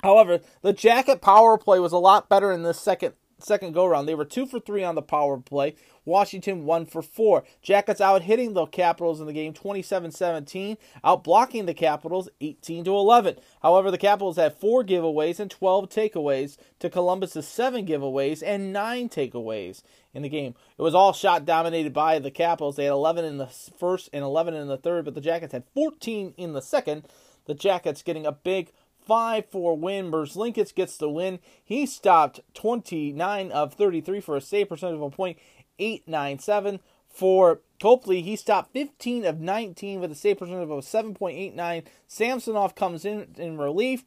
However, 0.02 0.40
the 0.62 0.73
Jacket 0.73 1.21
power 1.21 1.57
play 1.57 1.78
was 1.78 1.93
a 1.93 1.99
lot 1.99 2.28
better 2.28 2.52
in 2.52 2.62
this 2.62 2.81
second 2.81 3.14
second 3.38 3.75
go 3.75 3.87
round. 3.87 4.09
They 4.09 4.14
were 4.14 4.25
two 4.25 4.47
for 4.47 4.59
three 4.61 4.83
on 4.83 4.95
the 4.95 5.02
power 5.02 5.38
play. 5.38 5.75
Washington 6.05 6.64
one 6.64 6.87
for 6.87 7.02
four. 7.02 7.45
Jackets 7.62 8.00
out 8.00 8.23
hitting 8.23 8.55
the 8.55 8.66
Capitals 8.66 9.21
in 9.21 9.26
the 9.26 9.33
game 9.33 9.52
27-17, 9.52 10.76
out 11.05 11.25
blocking 11.25 11.66
the 11.66 11.75
Capitals 11.75 12.28
18 12.40 12.85
to 12.85 12.95
11. 12.95 13.37
However, 13.62 13.90
the 13.90 13.99
Capitals 13.99 14.37
had 14.37 14.57
four 14.57 14.85
giveaways 14.85 15.40
and 15.40 15.50
12 15.50 15.88
takeaways 15.88 16.57
to 16.78 16.90
Columbus's 16.90 17.49
seven 17.49 17.87
giveaways 17.87 18.43
and 18.45 18.73
nine 18.73 19.09
takeaways 19.09 19.83
in 20.14 20.23
the 20.23 20.28
game. 20.28 20.55
It 20.78 20.83
was 20.83 20.95
all 20.95 21.12
shot 21.12 21.45
dominated 21.45 21.93
by 21.93 22.19
the 22.19 22.31
Capitals. 22.31 22.76
They 22.76 22.85
had 22.85 22.93
11 22.93 23.25
in 23.25 23.38
the 23.38 23.47
first 23.47 24.09
and 24.12 24.25
11 24.25 24.55
in 24.55 24.69
the 24.69 24.78
third, 24.78 25.05
but 25.05 25.14
the 25.14 25.21
Jackets 25.21 25.52
had 25.52 25.64
14 25.75 26.35
in 26.37 26.52
the 26.52 26.62
second. 26.62 27.07
The 27.46 27.54
Jackets 27.54 28.02
getting 28.02 28.26
a 28.26 28.32
big 28.32 28.72
5 29.06 29.46
4 29.46 29.76
win. 29.76 30.10
Merzlikins 30.10 30.74
gets 30.74 30.96
the 30.96 31.08
win. 31.08 31.38
He 31.64 31.86
stopped 31.86 32.40
29 32.54 33.52
of 33.52 33.74
33 33.74 34.20
for 34.20 34.36
a 34.36 34.40
save 34.40 34.68
percentage 34.68 34.96
of 34.96 35.02
a 35.02 35.10
point 35.10 35.38
897. 35.78 36.80
For 37.08 37.60
Copley, 37.80 38.20
he 38.20 38.36
stopped 38.36 38.72
15 38.72 39.24
of 39.24 39.40
19 39.40 40.00
with 40.00 40.12
a 40.12 40.14
save 40.14 40.38
percentage 40.38 40.64
of 40.64 40.70
a 40.70 40.74
7.89. 40.74 41.84
Samsonov 42.06 42.74
comes 42.74 43.06
in 43.06 43.28
in 43.38 43.56
relief, 43.56 44.04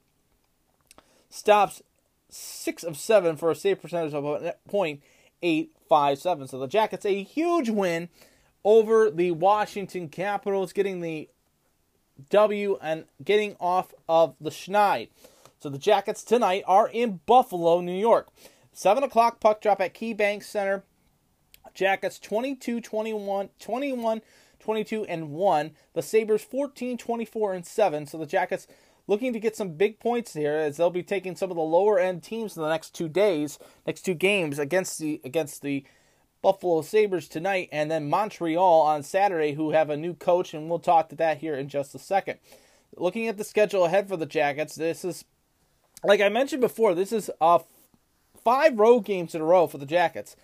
stops 1.29 1.81
6 2.29 2.83
of 2.83 2.97
7 2.97 3.35
for 3.35 3.49
a 3.49 3.55
save 3.55 3.81
percentage 3.81 4.13
of 4.13 4.25
a 4.25 4.55
.857. 4.71 6.49
So 6.49 6.59
the 6.59 6.67
Jackets 6.67 7.05
a 7.05 7.23
huge 7.23 7.69
win 7.69 8.09
over 8.63 9.09
the 9.09 9.31
Washington 9.31 10.09
Capitals, 10.09 10.73
getting 10.73 11.01
the 11.01 11.29
W 12.29 12.77
and 12.81 13.05
getting 13.23 13.55
off 13.59 13.93
of 14.07 14.35
the 14.39 14.49
Schneid. 14.49 15.09
So 15.59 15.69
the 15.69 15.77
Jackets 15.77 16.23
tonight 16.23 16.63
are 16.67 16.87
in 16.87 17.19
Buffalo, 17.25 17.81
New 17.81 17.97
York. 17.97 18.29
7 18.71 19.03
o'clock 19.03 19.39
puck 19.39 19.61
drop 19.61 19.81
at 19.81 19.93
KeyBank 19.93 20.43
Center. 20.43 20.83
Jackets 21.73 22.19
22 22.19 22.81
21, 22.81 23.49
21 23.59 24.21
22 24.59 25.05
and 25.05 25.31
1. 25.31 25.71
The 25.93 26.01
Sabres 26.01 26.43
14 26.43 26.97
24 26.97 27.53
and 27.53 27.65
7. 27.65 28.05
So 28.05 28.17
the 28.17 28.25
Jackets 28.25 28.67
looking 29.07 29.33
to 29.33 29.39
get 29.39 29.55
some 29.55 29.71
big 29.71 29.99
points 29.99 30.33
here 30.33 30.55
as 30.55 30.77
they'll 30.77 30.89
be 30.89 31.03
taking 31.03 31.35
some 31.35 31.49
of 31.49 31.57
the 31.57 31.63
lower 31.63 31.99
end 31.99 32.23
teams 32.23 32.55
in 32.55 32.61
the 32.61 32.69
next 32.69 32.91
two 32.91 33.09
days, 33.09 33.57
next 33.87 34.03
two 34.03 34.13
games 34.13 34.59
against 34.59 34.99
the 34.99 35.19
against 35.23 35.61
the 35.61 35.83
Buffalo 36.41 36.81
Sabres 36.81 37.27
tonight 37.27 37.69
and 37.71 37.91
then 37.91 38.09
Montreal 38.09 38.81
on 38.81 39.03
Saturday 39.03 39.53
who 39.53 39.71
have 39.71 39.89
a 39.89 39.97
new 39.97 40.13
coach 40.13 40.53
and 40.53 40.69
we'll 40.69 40.79
talk 40.79 41.09
to 41.09 41.15
that 41.15 41.39
here 41.39 41.55
in 41.55 41.67
just 41.67 41.95
a 41.95 41.99
second. 41.99 42.39
Looking 42.95 43.27
at 43.27 43.37
the 43.37 43.43
schedule 43.43 43.85
ahead 43.85 44.07
for 44.07 44.17
the 44.17 44.25
Jackets, 44.25 44.75
this 44.75 45.03
is 45.05 45.25
like 46.03 46.21
I 46.21 46.29
mentioned 46.29 46.61
before, 46.61 46.95
this 46.95 47.11
is 47.11 47.29
uh, 47.41 47.59
five 48.43 48.79
road 48.79 49.01
games 49.01 49.35
in 49.35 49.41
a 49.41 49.45
row 49.45 49.67
for 49.67 49.77
the 49.77 49.85
Jackets. 49.85 50.35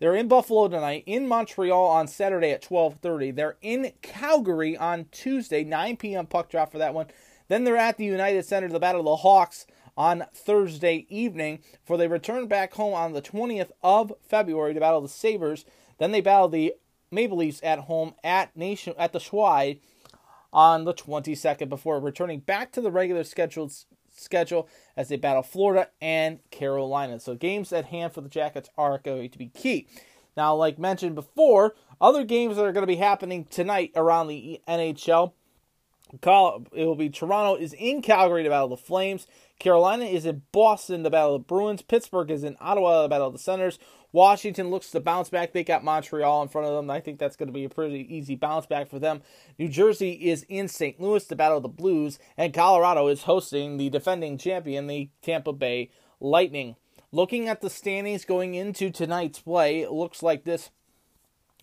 They're 0.00 0.16
in 0.16 0.28
Buffalo 0.28 0.66
tonight, 0.68 1.04
in 1.06 1.28
Montreal 1.28 1.86
on 1.86 2.08
Saturday 2.08 2.50
at 2.50 2.62
12:30. 2.62 3.34
They're 3.34 3.56
in 3.62 3.92
Calgary 4.02 4.76
on 4.76 5.06
Tuesday, 5.12 5.62
9 5.62 5.96
p.m. 5.96 6.26
puck 6.26 6.50
drop 6.50 6.72
for 6.72 6.78
that 6.78 6.94
one. 6.94 7.06
Then 7.48 7.64
they're 7.64 7.76
at 7.76 7.96
the 7.96 8.04
United 8.04 8.44
Center, 8.44 8.68
to 8.68 8.72
the 8.72 8.80
Battle 8.80 9.00
of 9.00 9.06
the 9.06 9.16
Hawks 9.16 9.66
on 9.96 10.24
Thursday 10.34 11.06
evening, 11.08 11.60
for 11.84 11.96
they 11.96 12.08
return 12.08 12.46
back 12.46 12.74
home 12.74 12.94
on 12.94 13.12
the 13.12 13.22
20th 13.22 13.70
of 13.82 14.12
February 14.26 14.74
to 14.74 14.80
battle 14.80 15.00
the 15.00 15.08
Sabres. 15.08 15.64
Then 15.98 16.12
they 16.12 16.20
battle 16.20 16.48
the 16.48 16.74
Maple 17.10 17.36
Leafs 17.36 17.62
at 17.62 17.80
home 17.80 18.14
at 18.24 18.56
Nation 18.56 18.94
at 18.98 19.12
the 19.12 19.20
Schwide 19.20 19.80
on 20.52 20.84
the 20.84 20.94
22nd 20.94 21.68
before 21.68 22.00
returning 22.00 22.40
back 22.40 22.72
to 22.72 22.80
the 22.80 22.90
regular 22.90 23.24
scheduled 23.24 23.72
schedule 24.16 24.68
as 24.96 25.08
they 25.08 25.16
battle 25.16 25.42
Florida 25.42 25.88
and 26.00 26.38
Carolina. 26.50 27.18
So 27.18 27.34
games 27.34 27.72
at 27.72 27.86
hand 27.86 28.12
for 28.12 28.20
the 28.20 28.28
Jackets 28.28 28.70
are 28.78 28.98
going 28.98 29.30
to 29.30 29.38
be 29.38 29.48
key. 29.48 29.88
Now, 30.36 30.54
like 30.54 30.78
mentioned 30.78 31.14
before, 31.14 31.74
other 32.00 32.24
games 32.24 32.56
that 32.56 32.64
are 32.64 32.72
going 32.72 32.82
to 32.82 32.88
be 32.88 32.96
happening 32.96 33.44
tonight 33.44 33.92
around 33.94 34.28
the 34.28 34.60
NHL. 34.68 35.32
It 36.22 36.84
will 36.86 36.94
be 36.94 37.10
Toronto 37.10 37.56
is 37.56 37.72
in 37.72 38.02
Calgary 38.02 38.42
to 38.42 38.48
battle 38.48 38.68
the 38.68 38.76
Flames. 38.76 39.26
Carolina 39.58 40.04
is 40.04 40.26
in 40.26 40.42
Boston 40.52 41.04
to 41.04 41.10
battle 41.10 41.38
the 41.38 41.44
Bruins. 41.44 41.82
Pittsburgh 41.82 42.30
is 42.30 42.44
in 42.44 42.56
Ottawa 42.60 43.02
to 43.02 43.08
battle 43.08 43.30
the 43.30 43.38
Senators. 43.38 43.78
Washington 44.12 44.70
looks 44.70 44.92
to 44.92 45.00
bounce 45.00 45.28
back. 45.28 45.52
They 45.52 45.64
got 45.64 45.82
Montreal 45.82 46.42
in 46.42 46.48
front 46.48 46.68
of 46.68 46.74
them. 46.74 46.88
I 46.88 47.00
think 47.00 47.18
that's 47.18 47.34
going 47.34 47.48
to 47.48 47.52
be 47.52 47.64
a 47.64 47.68
pretty 47.68 48.06
easy 48.14 48.36
bounce 48.36 48.64
back 48.64 48.88
for 48.88 49.00
them. 49.00 49.22
New 49.58 49.68
Jersey 49.68 50.12
is 50.12 50.44
in 50.48 50.68
St. 50.68 51.00
Louis 51.00 51.24
to 51.26 51.34
battle 51.34 51.60
the 51.60 51.68
Blues. 51.68 52.20
And 52.36 52.54
Colorado 52.54 53.08
is 53.08 53.24
hosting 53.24 53.76
the 53.76 53.90
defending 53.90 54.38
champion, 54.38 54.86
the 54.86 55.10
Tampa 55.20 55.52
Bay 55.52 55.90
Lightning. 56.20 56.76
Looking 57.10 57.48
at 57.48 57.60
the 57.60 57.70
standings 57.70 58.24
going 58.24 58.54
into 58.54 58.90
tonight's 58.90 59.40
play, 59.40 59.82
it 59.82 59.90
looks 59.90 60.22
like 60.22 60.44
this. 60.44 60.70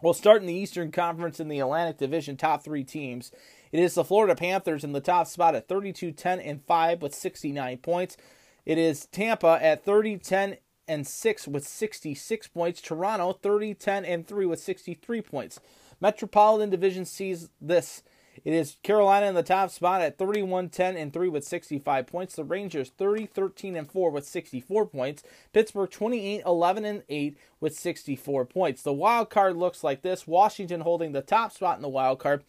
We'll 0.02 0.14
start 0.14 0.42
in 0.42 0.48
the 0.48 0.54
Eastern 0.54 0.92
Conference 0.92 1.40
in 1.40 1.48
the 1.48 1.60
Atlantic 1.60 1.98
Division, 2.00 2.36
top 2.36 2.64
three 2.64 2.84
teams. 2.84 3.32
It 3.72 3.80
is 3.80 3.96
the 3.96 4.04
Florida 4.04 4.36
Panthers 4.36 4.84
in 4.84 4.92
the 4.92 5.00
top 5.00 5.28
spot 5.28 5.56
at 5.56 5.68
32 5.68 6.12
10 6.12 6.40
and 6.40 6.64
5 6.66 7.02
with 7.02 7.16
69 7.16 7.78
points. 7.78 8.18
It 8.66 8.78
is 8.78 9.06
Tampa 9.08 9.60
at 9.62 9.86
30 9.86 10.18
10 10.18 10.58
and 10.88 11.08
6 11.08 11.48
with 11.48 11.68
66 11.68 12.48
points. 12.50 12.82
Toronto 12.82 13.34
30 13.34 13.74
10 13.74 14.06
and 14.06 14.28
3 14.28 14.46
with 14.46 14.60
63 14.60 15.22
points. 15.22 15.60
Metropolitan 16.00 16.70
Division 16.70 17.06
sees 17.06 17.50
this. 17.62 18.04
It 18.44 18.54
is 18.54 18.78
Carolina 18.82 19.28
in 19.28 19.36
the 19.36 19.44
top 19.44 19.70
spot 19.70 20.02
at 20.02 20.18
31 20.18 20.70
10 20.70 20.98
and 20.98 21.14
3 21.14 21.30
with 21.30 21.44
65 21.44 22.08
points. 22.08 22.36
The 22.36 22.44
Rangers 22.44 22.90
30 22.90 23.28
13 23.28 23.76
and 23.76 23.92
4 23.92 24.10
with 24.10 24.26
64 24.26 24.86
points. 24.88 25.24
Pittsburgh 25.54 25.90
28 25.90 26.44
11 26.46 26.86
and 26.86 27.04
8 27.08 27.38
with 27.60 27.78
64 27.78 28.46
points. 28.46 28.82
The 28.82 28.94
wild 28.94 29.30
card 29.30 29.56
looks 29.58 29.84
like 29.84 30.02
this 30.02 30.26
Washington 30.26 30.82
holding 30.82 31.12
the 31.12 31.22
top 31.22 31.52
spot 31.52 31.78
in 31.78 31.82
the 31.82 31.90
wild 31.90 32.20
card 32.20 32.44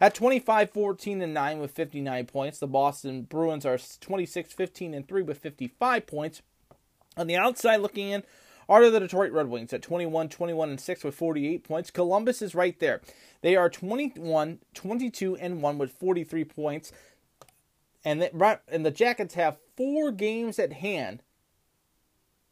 at 0.00 0.14
25 0.14 0.70
14 0.70 1.22
and 1.22 1.34
9 1.34 1.58
with 1.58 1.70
59 1.72 2.26
points. 2.26 2.58
The 2.58 2.66
Boston 2.66 3.22
Bruins 3.22 3.64
are 3.64 3.78
26 3.78 4.52
15 4.52 4.94
and 4.94 5.08
3 5.08 5.22
with 5.22 5.38
55 5.38 6.06
points. 6.06 6.42
On 7.16 7.26
the 7.26 7.36
outside 7.36 7.78
looking 7.78 8.10
in 8.10 8.22
are 8.70 8.88
the 8.88 9.00
Detroit 9.00 9.32
Red 9.32 9.48
Wings 9.48 9.72
at 9.72 9.82
21 9.82 10.28
21 10.28 10.70
and 10.70 10.80
6 10.80 11.04
with 11.04 11.14
48 11.14 11.64
points. 11.64 11.90
Columbus 11.90 12.40
is 12.40 12.54
right 12.54 12.78
there. 12.78 13.02
They 13.42 13.56
are 13.56 13.68
21 13.68 14.60
22 14.72 15.36
and 15.36 15.60
1 15.60 15.78
with 15.78 15.90
43 15.92 16.44
points. 16.44 16.92
And 18.04 18.22
the, 18.22 18.60
and 18.68 18.86
the 18.86 18.90
Jackets 18.90 19.34
have 19.34 19.58
four 19.76 20.10
games 20.12 20.58
at 20.58 20.72
hand 20.72 21.22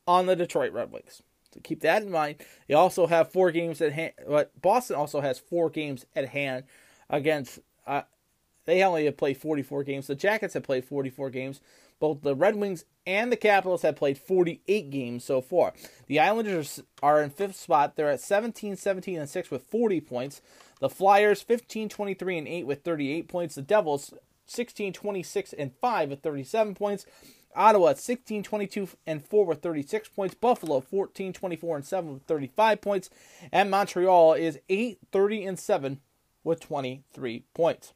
on 0.07 0.27
the 0.27 0.37
Detroit 0.37 0.73
Red 0.73 0.93
Wings. 0.93 1.23
So 1.55 1.61
keep 1.63 1.81
that 1.81 2.03
in 2.03 2.11
mind. 2.11 2.37
They 2.67 2.75
also 2.75 3.07
have 3.07 3.33
four 3.33 3.51
games 3.51 3.81
at 3.81 3.93
hand. 3.93 4.13
But 4.27 4.61
Boston 4.61 4.97
also 4.97 5.21
has 5.21 5.39
four 5.39 5.71
games 5.71 6.05
at 6.15 6.31
hand 6.31 6.65
against. 7.09 7.61
Uh, 7.87 8.03
they 8.67 8.83
only 8.83 9.07
have 9.07 9.17
played 9.17 9.39
44 9.39 9.85
games. 9.85 10.09
The 10.09 10.15
Jackets 10.15 10.53
have 10.53 10.65
played 10.65 10.85
44 10.85 11.31
games. 11.31 11.61
Both 12.01 12.23
the 12.23 12.35
Red 12.35 12.57
Wings 12.57 12.85
and 13.07 13.33
the 13.33 13.37
Capitals 13.37 13.83
have 13.83 13.97
played 13.97 14.19
48 14.19 14.91
games 14.91 15.25
so 15.25 15.41
far. 15.41 15.73
The 16.07 16.21
Islanders 16.21 16.83
are 17.03 17.23
in 17.23 17.31
fifth 17.31 17.57
spot. 17.57 17.97
They're 17.97 18.11
at 18.11 18.21
17, 18.21 18.77
17, 18.77 19.19
and 19.19 19.29
6 19.29 19.51
with 19.51 19.63
40 19.63 20.01
points. 20.01 20.41
The 20.81 20.89
Flyers 20.89 21.43
15, 21.43 21.89
23, 21.89 22.39
and 22.39 22.49
8 22.49 22.67
with 22.67 22.85
38 22.85 23.29
points. 23.29 23.55
The 23.55 23.63
Devils 23.63 24.15
16, 24.47 24.93
26, 24.93 25.53
and 25.55 25.73
5 25.81 26.11
with 26.11 26.23
37 26.23 26.75
points. 26.75 27.07
Ottawa 27.57 27.95
16, 27.95 28.43
22, 28.43 28.89
and 29.07 29.25
4 29.25 29.47
with 29.47 29.63
36 29.63 30.09
points. 30.11 30.35
Buffalo 30.35 30.81
14, 30.81 31.33
24, 31.33 31.77
and 31.77 31.85
7 31.85 32.13
with 32.15 32.23
35 32.25 32.81
points. 32.81 33.11
And 33.51 33.71
Montreal 33.71 34.35
is 34.35 34.59
8, 34.69 34.99
30, 35.11 35.45
and 35.45 35.59
7 35.59 36.01
with 36.45 36.61
23 36.61 37.45
points. 37.55 37.93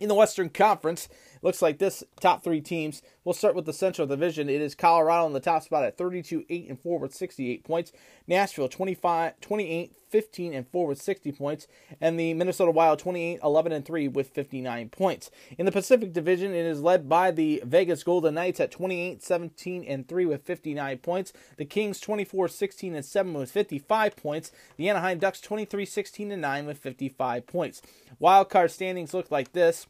In 0.00 0.08
the 0.08 0.14
Western 0.14 0.48
Conference, 0.48 1.08
looks 1.42 1.62
like 1.62 1.78
this 1.78 2.04
top 2.20 2.42
three 2.42 2.60
teams. 2.60 3.02
We'll 3.24 3.34
start 3.34 3.54
with 3.54 3.66
the 3.66 3.72
Central 3.72 4.06
Division. 4.06 4.48
It 4.48 4.62
is 4.62 4.74
Colorado 4.74 5.26
in 5.26 5.32
the 5.32 5.40
top 5.40 5.62
spot 5.62 5.84
at 5.84 5.98
32, 5.98 6.44
8, 6.48 6.68
and 6.68 6.80
4 6.80 6.98
with 6.98 7.14
68 7.14 7.64
points. 7.64 7.92
Nashville 8.26 8.68
25, 8.68 9.40
28, 9.40 9.92
15, 10.08 10.54
and 10.54 10.66
4 10.68 10.86
with 10.86 11.02
60 11.02 11.32
points. 11.32 11.66
And 12.00 12.18
the 12.18 12.34
Minnesota 12.34 12.70
Wild 12.70 12.98
28, 12.98 13.40
11, 13.42 13.72
and 13.72 13.84
3 13.84 14.08
with 14.08 14.30
59 14.30 14.88
points. 14.88 15.30
In 15.58 15.66
the 15.66 15.72
Pacific 15.72 16.12
Division, 16.12 16.54
it 16.54 16.64
is 16.64 16.80
led 16.80 17.08
by 17.08 17.30
the 17.30 17.62
Vegas 17.64 18.02
Golden 18.02 18.34
Knights 18.34 18.60
at 18.60 18.70
28, 18.70 19.22
17, 19.22 19.84
and 19.84 20.08
3 20.08 20.26
with 20.26 20.42
59 20.44 20.98
points. 20.98 21.32
The 21.56 21.64
Kings 21.64 22.00
24, 22.00 22.48
16, 22.48 22.94
and 22.94 23.04
7 23.04 23.34
with 23.34 23.50
55 23.50 24.16
points. 24.16 24.52
The 24.76 24.88
Anaheim 24.88 25.18
Ducks 25.18 25.40
23, 25.40 25.84
16, 25.84 26.32
and 26.32 26.42
9 26.42 26.66
with 26.66 26.78
55 26.78 27.46
points. 27.46 27.82
Wild 28.18 28.48
card 28.48 28.70
standings 28.70 29.12
look 29.12 29.30
like 29.30 29.52
this. 29.52 29.86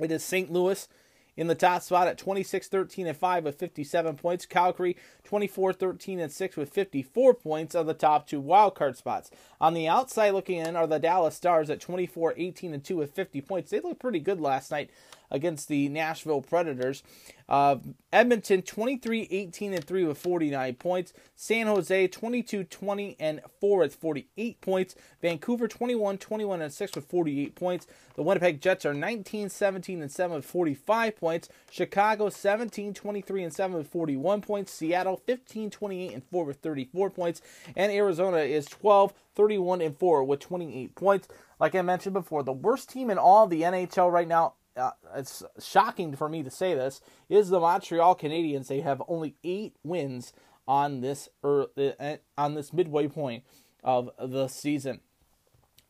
It 0.00 0.10
is 0.10 0.22
St. 0.22 0.52
Louis 0.52 0.88
in 1.36 1.46
the 1.46 1.54
top 1.54 1.82
spot 1.82 2.08
at 2.08 2.18
26 2.18 2.68
13 2.68 3.06
and 3.06 3.16
5 3.16 3.44
with 3.44 3.58
57 3.58 4.16
points. 4.16 4.46
Calgary 4.46 4.96
24 5.24 5.72
13 5.72 6.20
and 6.20 6.32
6 6.32 6.56
with 6.56 6.70
54 6.70 7.34
points 7.34 7.74
are 7.74 7.84
the 7.84 7.94
top 7.94 8.26
two 8.26 8.42
wildcard 8.42 8.96
spots. 8.96 9.30
On 9.60 9.74
the 9.74 9.88
outside 9.88 10.30
looking 10.30 10.58
in 10.58 10.76
are 10.76 10.86
the 10.86 10.98
Dallas 10.98 11.34
Stars 11.34 11.70
at 11.70 11.80
24 11.80 12.34
18 12.36 12.74
and 12.74 12.84
2 12.84 12.96
with 12.96 13.14
50 13.14 13.40
points. 13.42 13.70
They 13.70 13.80
looked 13.80 14.00
pretty 14.00 14.20
good 14.20 14.40
last 14.40 14.70
night 14.70 14.90
against 15.30 15.68
the 15.68 15.88
Nashville 15.88 16.42
Predators. 16.42 17.02
Uh, 17.48 17.76
Edmonton 18.12 18.62
23 18.62 19.28
18 19.30 19.74
and 19.74 19.84
3 19.84 20.04
with 20.04 20.18
49 20.18 20.74
points. 20.74 21.12
San 21.34 21.66
Jose 21.66 22.08
22 22.08 22.64
20 22.64 23.16
and 23.20 23.40
4 23.60 23.78
with 23.78 23.94
48 23.94 24.60
points. 24.60 24.94
Vancouver 25.22 25.68
21 25.68 26.18
21 26.18 26.62
and 26.62 26.72
6 26.72 26.94
with 26.96 27.04
48 27.06 27.54
points. 27.54 27.86
The 28.14 28.22
Winnipeg 28.22 28.60
Jets 28.60 28.84
are 28.84 28.94
19 28.94 29.48
17 29.48 30.02
and 30.02 30.10
7 30.10 30.36
with 30.36 30.44
45 30.44 31.16
points. 31.16 31.48
Chicago 31.70 32.28
17 32.28 32.94
23 32.94 33.44
and 33.44 33.52
7 33.52 33.76
with 33.76 33.88
41 33.88 34.40
points. 34.40 34.72
Seattle 34.72 35.22
15 35.26 35.70
28 35.70 36.14
and 36.14 36.24
4 36.24 36.44
with 36.44 36.56
34 36.58 37.10
points. 37.10 37.42
And 37.76 37.92
Arizona 37.92 38.38
is 38.38 38.66
12 38.66 39.12
31 39.36 39.82
and 39.82 39.96
4 39.98 40.24
with 40.24 40.40
28 40.40 40.94
points. 40.94 41.28
Like 41.60 41.74
I 41.74 41.82
mentioned 41.82 42.14
before, 42.14 42.42
the 42.42 42.52
worst 42.52 42.90
team 42.90 43.10
in 43.10 43.18
all 43.18 43.46
the 43.46 43.62
NHL 43.62 44.10
right 44.10 44.26
now 44.26 44.54
uh, 44.76 44.92
it's 45.14 45.42
shocking 45.62 46.14
for 46.16 46.28
me 46.28 46.42
to 46.42 46.50
say 46.50 46.74
this, 46.74 47.00
is 47.28 47.48
the 47.48 47.60
Montreal 47.60 48.16
Canadiens. 48.16 48.68
They 48.68 48.80
have 48.80 49.02
only 49.08 49.34
eight 49.42 49.74
wins 49.82 50.32
on 50.68 51.00
this 51.00 51.28
er, 51.44 51.66
uh, 51.76 52.16
on 52.36 52.54
this 52.54 52.72
midway 52.72 53.08
point 53.08 53.44
of 53.82 54.10
the 54.18 54.48
season. 54.48 55.00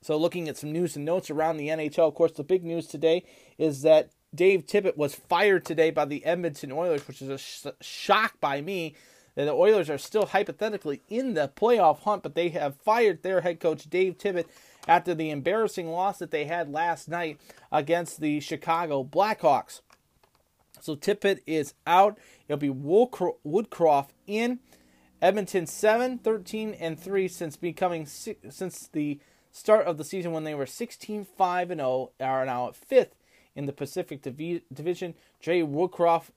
So, 0.03 0.17
looking 0.17 0.49
at 0.49 0.57
some 0.57 0.73
news 0.73 0.95
and 0.95 1.05
notes 1.05 1.31
around 1.31 1.57
the 1.57 1.69
NHL, 1.69 2.07
of 2.07 2.15
course, 2.15 2.33
the 2.33 2.45
big 2.45 2.65
news 2.65 2.87
today 2.87 3.25
is 3.59 3.83
that 3.83 4.11
Dave 4.35 4.67
Tippett 4.67 4.97
was 4.97 5.15
fired 5.15 5.65
today 5.65 5.91
by 5.91 6.05
the 6.05 6.25
Edmonton 6.25 6.71
Oilers, 6.71 7.09
which 7.09 7.23
is 7.23 7.29
a 7.29 7.39
sh- 7.39 7.67
shock 7.81 8.39
by 8.41 8.61
me. 8.61 8.95
That 9.35 9.45
the 9.47 9.53
Oilers 9.53 9.91
are 9.91 9.99
still 9.99 10.27
hypothetically 10.27 11.03
in 11.11 11.35
the 11.35 11.53
playoff 11.55 12.01
hunt, 12.01 12.23
but 12.23 12.35
they 12.35 12.49
have 12.51 12.77
fired 12.77 13.23
their 13.23 13.43
head 13.43 13.61
coach 13.61 13.91
Dave 13.91 14.17
Tippett 14.17 14.47
after 14.87 15.15
the 15.15 15.31
embarrassing 15.31 15.89
loss 15.89 16.19
that 16.19 16.31
they 16.31 16.45
had 16.45 16.71
last 16.71 17.09
night 17.09 17.41
against 17.73 18.21
the 18.21 18.41
Chicago 18.41 19.03
Blackhawks. 19.05 19.81
So 20.81 20.95
Tippett 20.95 21.41
is 21.47 21.75
out. 21.87 22.19
It'll 22.49 22.59
be 22.59 22.69
Woodcroft 22.69 24.11
in. 24.27 24.61
Edmonton 25.23 25.67
7, 25.67 26.19
13, 26.19 26.75
and 26.75 27.01
3 27.01 27.29
since 27.29 27.57
becoming 27.57 28.07
since 28.07 28.89
the 28.93 29.19
start 29.51 29.87
of 29.87 29.97
the 29.97 30.05
season 30.05 30.33
when 30.33 30.45
they 30.45 30.55
were 30.55 30.67
16, 30.67 31.25
5, 31.25 31.71
and 31.71 31.81
0 31.81 32.13
are 32.21 32.45
now 32.45 32.69
at 32.69 32.77
fifth 32.77 33.17
in 33.55 33.65
the 33.65 33.73
Pacific 33.73 34.21
Divi- 34.23 34.63
Division. 34.73 35.15
Jay 35.41 35.63
Woodcroft, 35.63 36.29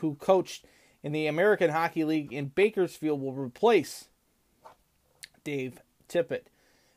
who 0.00 0.14
coached 0.14 0.64
in 1.02 1.10
the 1.12 1.26
American 1.26 1.70
Hockey 1.70 2.04
League 2.04 2.32
in 2.32 2.46
Bakersfield, 2.46 3.20
will 3.20 3.32
replace 3.32 4.08
Dave 5.42 5.80
Tippett 6.08 6.44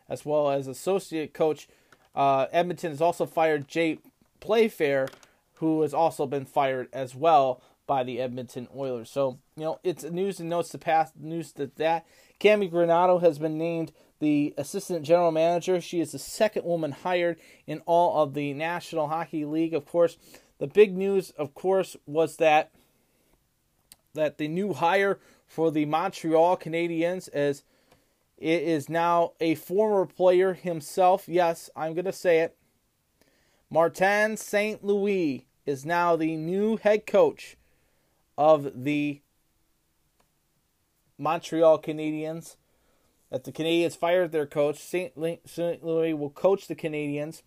as 0.10 0.26
well 0.26 0.50
as 0.50 0.68
associate 0.68 1.34
coach. 1.34 1.68
Uh, 2.16 2.48
Edmonton 2.52 2.92
has 2.92 3.02
also 3.02 3.26
fired 3.26 3.68
Jay 3.68 4.00
Playfair, 4.40 5.08
who 5.56 5.82
has 5.82 5.94
also 5.94 6.26
been 6.26 6.46
fired 6.46 6.90
as 6.94 7.16
well 7.16 7.62
by 7.86 8.04
the 8.04 8.20
Edmonton 8.22 8.68
Oilers. 8.76 9.10
So, 9.10 9.40
you 9.56 9.64
know, 9.64 9.80
it's 9.84 10.04
news 10.04 10.40
and 10.40 10.50
notes 10.50 10.70
to 10.70 10.78
pass 10.78 11.12
news 11.20 11.54
that 11.54 11.76
that 11.78 12.06
Cammi 12.40 12.72
Granato 12.72 13.22
has 13.22 13.40
been 13.40 13.58
named 13.58 13.92
the 14.20 14.54
assistant 14.58 15.06
general 15.06 15.32
manager. 15.32 15.82
She 15.82 16.00
is 16.00 16.12
the 16.12 16.20
second 16.20 16.66
woman 16.66 16.92
hired 16.92 17.38
in 17.68 17.82
all 17.86 18.22
of 18.22 18.34
the 18.34 18.54
National 18.54 19.08
Hockey 19.08 19.46
League. 19.46 19.74
Of 19.74 19.86
course, 19.86 20.18
the 20.60 20.68
big 20.68 20.96
news, 20.96 21.32
of 21.32 21.54
course, 21.54 21.98
was 22.06 22.38
that 22.38 22.72
that 24.14 24.38
the 24.38 24.48
new 24.48 24.74
hire 24.74 25.20
for 25.48 25.72
the 25.72 25.86
Montreal 25.86 26.56
Canadiens 26.58 27.28
as 27.30 27.64
it 28.44 28.64
is 28.64 28.90
now 28.90 29.32
a 29.40 29.56
former 29.56 30.06
player 30.06 30.54
himself. 30.54 31.30
Yes, 31.30 31.70
I'm 31.78 31.94
going 31.94 32.04
to 32.04 32.12
say 32.12 32.40
it. 32.42 32.58
Martin 33.70 34.36
St. 34.36 34.84
Louis 34.84 35.48
is 35.66 35.86
now 35.86 36.18
the 36.18 36.36
new 36.36 36.76
head 36.76 37.08
coach 37.08 37.56
of 38.38 38.84
the 38.84 39.22
Montreal 41.18 41.82
Canadiens. 41.82 42.58
That 43.30 43.46
the 43.46 43.54
Canadiens 43.54 43.98
fired 43.98 44.34
their 44.34 44.46
coach, 44.46 44.78
St. 44.78 45.18
Louis 45.18 46.14
will 46.14 46.30
coach 46.30 46.68
the 46.68 46.76
Canadiens 46.76 47.44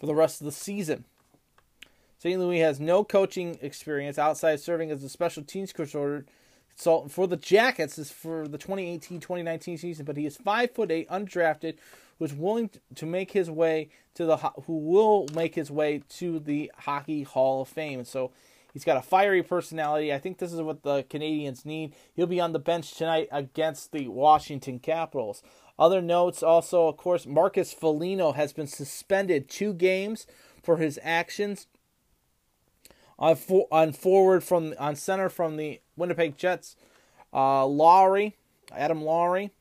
for 0.00 0.06
the 0.06 0.16
rest 0.16 0.40
of 0.40 0.46
the 0.46 0.52
season. 0.52 1.04
St. 2.18 2.40
Louis 2.40 2.58
has 2.58 2.80
no 2.80 3.04
coaching 3.04 3.56
experience 3.62 4.18
outside 4.18 4.58
serving 4.58 4.90
as 4.90 5.04
a 5.04 5.08
special 5.08 5.44
teams 5.44 5.72
coach 5.72 5.94
so 6.82 7.06
for 7.06 7.28
the 7.28 7.36
Jackets 7.36 7.96
is 7.96 8.10
for 8.10 8.48
the 8.48 8.58
2018-2019 8.58 9.78
season, 9.78 10.04
but 10.04 10.16
he 10.16 10.26
is 10.26 10.36
five 10.36 10.72
foot 10.72 10.90
eight, 10.90 11.08
undrafted, 11.08 11.76
who's 12.18 12.34
willing 12.34 12.70
to 12.96 13.06
make 13.06 13.30
his 13.30 13.48
way 13.48 13.88
to 14.14 14.26
the 14.26 14.36
who 14.36 14.78
will 14.78 15.26
make 15.32 15.54
his 15.54 15.70
way 15.70 16.02
to 16.16 16.40
the 16.40 16.72
Hockey 16.76 17.22
Hall 17.22 17.62
of 17.62 17.68
Fame. 17.68 18.04
So 18.04 18.32
he's 18.72 18.84
got 18.84 18.96
a 18.96 19.02
fiery 19.02 19.44
personality. 19.44 20.12
I 20.12 20.18
think 20.18 20.38
this 20.38 20.52
is 20.52 20.60
what 20.60 20.82
the 20.82 21.04
Canadians 21.04 21.64
need. 21.64 21.94
He'll 22.14 22.26
be 22.26 22.40
on 22.40 22.52
the 22.52 22.58
bench 22.58 22.94
tonight 22.94 23.28
against 23.30 23.92
the 23.92 24.08
Washington 24.08 24.80
Capitals. 24.80 25.44
Other 25.78 26.02
notes 26.02 26.42
also, 26.42 26.88
of 26.88 26.96
course, 26.96 27.26
Marcus 27.26 27.72
Foligno 27.72 28.32
has 28.32 28.52
been 28.52 28.66
suspended 28.66 29.48
two 29.48 29.72
games 29.72 30.26
for 30.62 30.78
his 30.78 30.98
actions 31.02 31.68
on 33.18 33.36
for, 33.36 33.66
on 33.70 33.92
forward 33.92 34.44
from 34.44 34.74
on 34.78 34.96
center 34.96 35.28
from 35.28 35.56
the 35.56 35.80
Winnipeg 35.96 36.36
Jets. 36.36 36.76
Uh, 37.32 37.66
Lowry, 37.66 38.36
Adam 38.74 39.02
Lowry, 39.02 39.52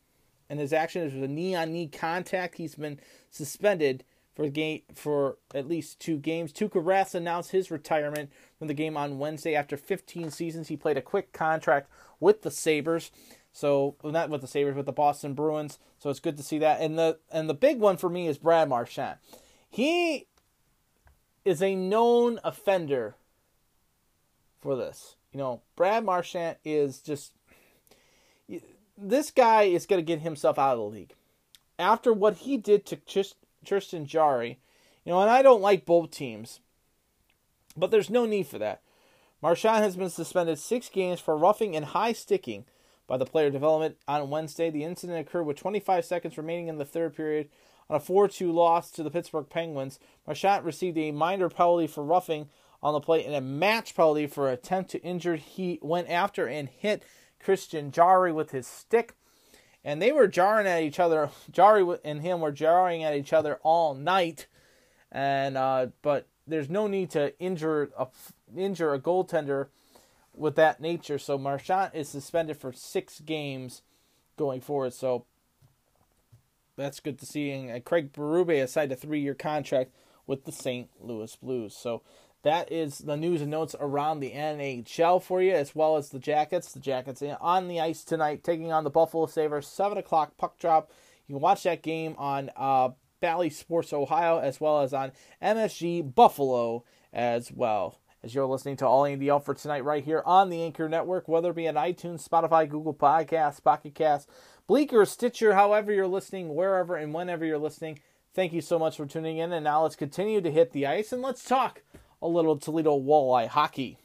and 0.49 0.59
his 0.59 0.73
action 0.73 1.03
is 1.03 1.13
a 1.13 1.27
knee 1.27 1.55
on 1.55 1.71
knee 1.71 1.87
contact. 1.87 2.55
He's 2.55 2.75
been 2.75 2.99
suspended 3.29 4.03
for 4.35 4.49
game 4.49 4.81
for 4.93 5.37
at 5.53 5.67
least 5.67 5.99
two 5.99 6.17
games. 6.17 6.51
Tuukka 6.51 6.83
Rask 6.83 7.15
announced 7.15 7.51
his 7.51 7.71
retirement 7.71 8.31
from 8.57 8.67
the 8.67 8.73
game 8.73 8.97
on 8.97 9.19
Wednesday 9.19 9.55
after 9.55 9.77
15 9.77 10.31
seasons. 10.31 10.67
He 10.67 10.77
played 10.77 10.97
a 10.97 11.01
quick 11.01 11.33
contract 11.33 11.89
with 12.19 12.41
the 12.41 12.51
Sabres. 12.51 13.11
So 13.53 13.95
not 14.03 14.29
with 14.29 14.41
the 14.41 14.47
Sabres, 14.47 14.75
with 14.75 14.85
the 14.85 14.91
Boston 14.91 15.33
Bruins. 15.33 15.79
So 15.99 16.09
it's 16.09 16.19
good 16.19 16.37
to 16.37 16.43
see 16.43 16.57
that. 16.59 16.81
And 16.81 16.97
the 16.97 17.19
and 17.31 17.49
the 17.49 17.53
big 17.53 17.79
one 17.79 17.97
for 17.97 18.09
me 18.09 18.27
is 18.27 18.37
Brad 18.37 18.69
Marchand. 18.69 19.17
He 19.69 20.27
is 21.43 21.61
a 21.61 21.75
known 21.75 22.39
offender 22.43 23.15
for 24.61 24.75
this. 24.75 25.15
You 25.33 25.39
know, 25.39 25.61
Brad 25.75 26.05
Marchand 26.05 26.57
is 26.63 26.99
just 26.99 27.33
this 28.97 29.31
guy 29.31 29.63
is 29.63 29.85
going 29.85 29.99
to 29.99 30.05
get 30.05 30.21
himself 30.21 30.59
out 30.59 30.73
of 30.73 30.79
the 30.79 30.85
league 30.85 31.13
after 31.79 32.13
what 32.13 32.37
he 32.37 32.57
did 32.57 32.85
to 32.85 33.25
Tristan 33.65 34.05
Jarry. 34.05 34.59
You 35.03 35.13
know, 35.13 35.21
and 35.21 35.29
I 35.29 35.41
don't 35.41 35.61
like 35.61 35.85
both 35.85 36.11
teams, 36.11 36.59
but 37.75 37.89
there's 37.89 38.09
no 38.09 38.25
need 38.25 38.47
for 38.47 38.59
that. 38.59 38.81
Marchand 39.41 39.83
has 39.83 39.95
been 39.95 40.11
suspended 40.11 40.59
six 40.59 40.89
games 40.89 41.19
for 41.19 41.35
roughing 41.35 41.75
and 41.75 41.85
high 41.85 42.13
sticking 42.13 42.65
by 43.07 43.17
the 43.17 43.25
player 43.25 43.49
development 43.49 43.97
on 44.07 44.29
Wednesday. 44.29 44.69
The 44.69 44.83
incident 44.83 45.19
occurred 45.19 45.43
with 45.43 45.57
25 45.57 46.05
seconds 46.05 46.37
remaining 46.37 46.67
in 46.67 46.77
the 46.77 46.85
third 46.85 47.15
period 47.15 47.49
on 47.89 47.97
a 47.97 47.99
4 47.99 48.27
2 48.27 48.51
loss 48.51 48.91
to 48.91 49.01
the 49.01 49.09
Pittsburgh 49.09 49.49
Penguins. 49.49 49.99
Marchand 50.27 50.63
received 50.63 50.97
a 50.99 51.11
minor 51.11 51.49
penalty 51.49 51.87
for 51.87 52.03
roughing 52.03 52.49
on 52.83 52.93
the 52.93 52.99
plate 52.99 53.25
in 53.25 53.33
a 53.33 53.41
match 53.41 53.95
penalty 53.95 54.27
for 54.27 54.49
attempt 54.49 54.91
to 54.91 55.01
injure. 55.01 55.35
He 55.35 55.79
went 55.81 56.09
after 56.09 56.47
and 56.47 56.69
hit 56.69 57.03
Christian 57.39 57.91
Jarry 57.91 58.31
with 58.31 58.51
his 58.51 58.67
stick. 58.67 59.15
And 59.83 60.01
they 60.01 60.11
were 60.11 60.27
jarring 60.27 60.67
at 60.67 60.83
each 60.83 60.99
other. 60.99 61.29
Jarry 61.51 61.97
and 62.03 62.21
him 62.21 62.39
were 62.39 62.51
jarring 62.51 63.03
at 63.03 63.15
each 63.15 63.33
other 63.33 63.59
all 63.63 63.95
night 63.95 64.47
and 65.11 65.57
uh, 65.57 65.87
but 66.01 66.27
there's 66.47 66.69
no 66.69 66.87
need 66.87 67.11
to 67.11 67.37
injure 67.39 67.91
a 67.97 68.07
injure 68.55 68.93
a 68.93 68.99
goaltender 68.99 69.67
with 70.33 70.55
that 70.55 70.79
nature. 70.79 71.19
So 71.19 71.37
Marchand 71.37 71.91
is 71.93 72.07
suspended 72.07 72.57
for 72.57 72.71
six 72.71 73.19
games 73.19 73.81
going 74.37 74.61
forward. 74.61 74.93
So 74.93 75.25
that's 76.77 77.01
good 77.01 77.19
to 77.19 77.25
see. 77.25 77.51
And 77.51 77.83
Craig 77.83 78.13
Berube 78.13 78.57
has 78.59 78.71
signed 78.71 78.93
a 78.93 78.95
three-year 78.95 79.33
contract 79.33 79.91
with 80.25 80.45
the 80.45 80.51
St. 80.53 80.89
Louis 81.01 81.35
Blues. 81.35 81.75
So 81.75 82.01
that 82.43 82.71
is 82.71 82.99
the 82.99 83.17
news 83.17 83.41
and 83.41 83.51
notes 83.51 83.75
around 83.79 84.19
the 84.19 84.31
NHL 84.31 85.21
for 85.21 85.41
you, 85.41 85.53
as 85.53 85.75
well 85.75 85.97
as 85.97 86.09
the 86.09 86.19
Jackets. 86.19 86.73
The 86.73 86.79
Jackets 86.79 87.21
on 87.39 87.67
the 87.67 87.79
ice 87.79 88.03
tonight, 88.03 88.43
taking 88.43 88.71
on 88.71 88.83
the 88.83 88.89
Buffalo 88.89 89.27
Sabres. 89.27 89.67
Seven 89.67 89.97
o'clock 89.97 90.37
puck 90.37 90.57
drop. 90.57 90.91
You 91.27 91.35
can 91.35 91.41
watch 91.41 91.63
that 91.63 91.83
game 91.83 92.15
on 92.17 92.49
uh, 92.55 92.89
Bally 93.19 93.51
Sports 93.51 93.93
Ohio, 93.93 94.39
as 94.39 94.59
well 94.59 94.81
as 94.81 94.93
on 94.93 95.11
MSG 95.41 96.15
Buffalo 96.15 96.83
as 97.13 97.51
well. 97.51 97.99
As 98.23 98.33
you're 98.33 98.45
listening 98.45 98.77
to 98.77 98.87
All 98.87 99.05
Andy 99.05 99.29
Alford 99.29 99.57
tonight, 99.57 99.83
right 99.83 100.03
here 100.03 100.23
on 100.25 100.49
the 100.49 100.63
Anchor 100.63 100.89
Network, 100.89 101.27
whether 101.27 101.51
it 101.51 101.55
be 101.55 101.67
on 101.67 101.75
iTunes, 101.75 102.27
Spotify, 102.27 102.67
Google 102.69 102.93
Podcasts, 102.93 103.63
Pocket 103.63 103.95
Cast, 103.95 104.29
Bleaker, 104.67 105.05
Stitcher, 105.05 105.53
however 105.53 105.91
you're 105.91 106.07
listening, 106.07 106.53
wherever 106.53 106.95
and 106.95 107.13
whenever 107.13 107.45
you're 107.45 107.57
listening. 107.57 107.99
Thank 108.33 108.53
you 108.53 108.61
so 108.61 108.79
much 108.79 108.97
for 108.97 109.05
tuning 109.05 109.37
in. 109.37 109.51
And 109.51 109.63
now 109.63 109.83
let's 109.83 109.95
continue 109.95 110.39
to 110.41 110.51
hit 110.51 110.71
the 110.71 110.85
ice 110.85 111.11
and 111.11 111.21
let's 111.21 111.43
talk 111.43 111.81
a 112.21 112.27
little 112.27 112.57
Toledo 112.57 112.99
walleye 112.99 113.47
hockey. 113.47 113.97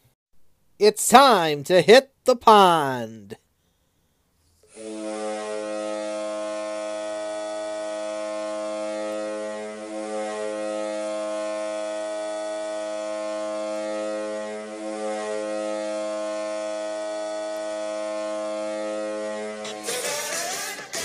It's 0.79 1.09
time 1.09 1.65
to 1.65 1.81
hit 1.83 2.13
the 2.25 2.37
pond. 2.37 3.37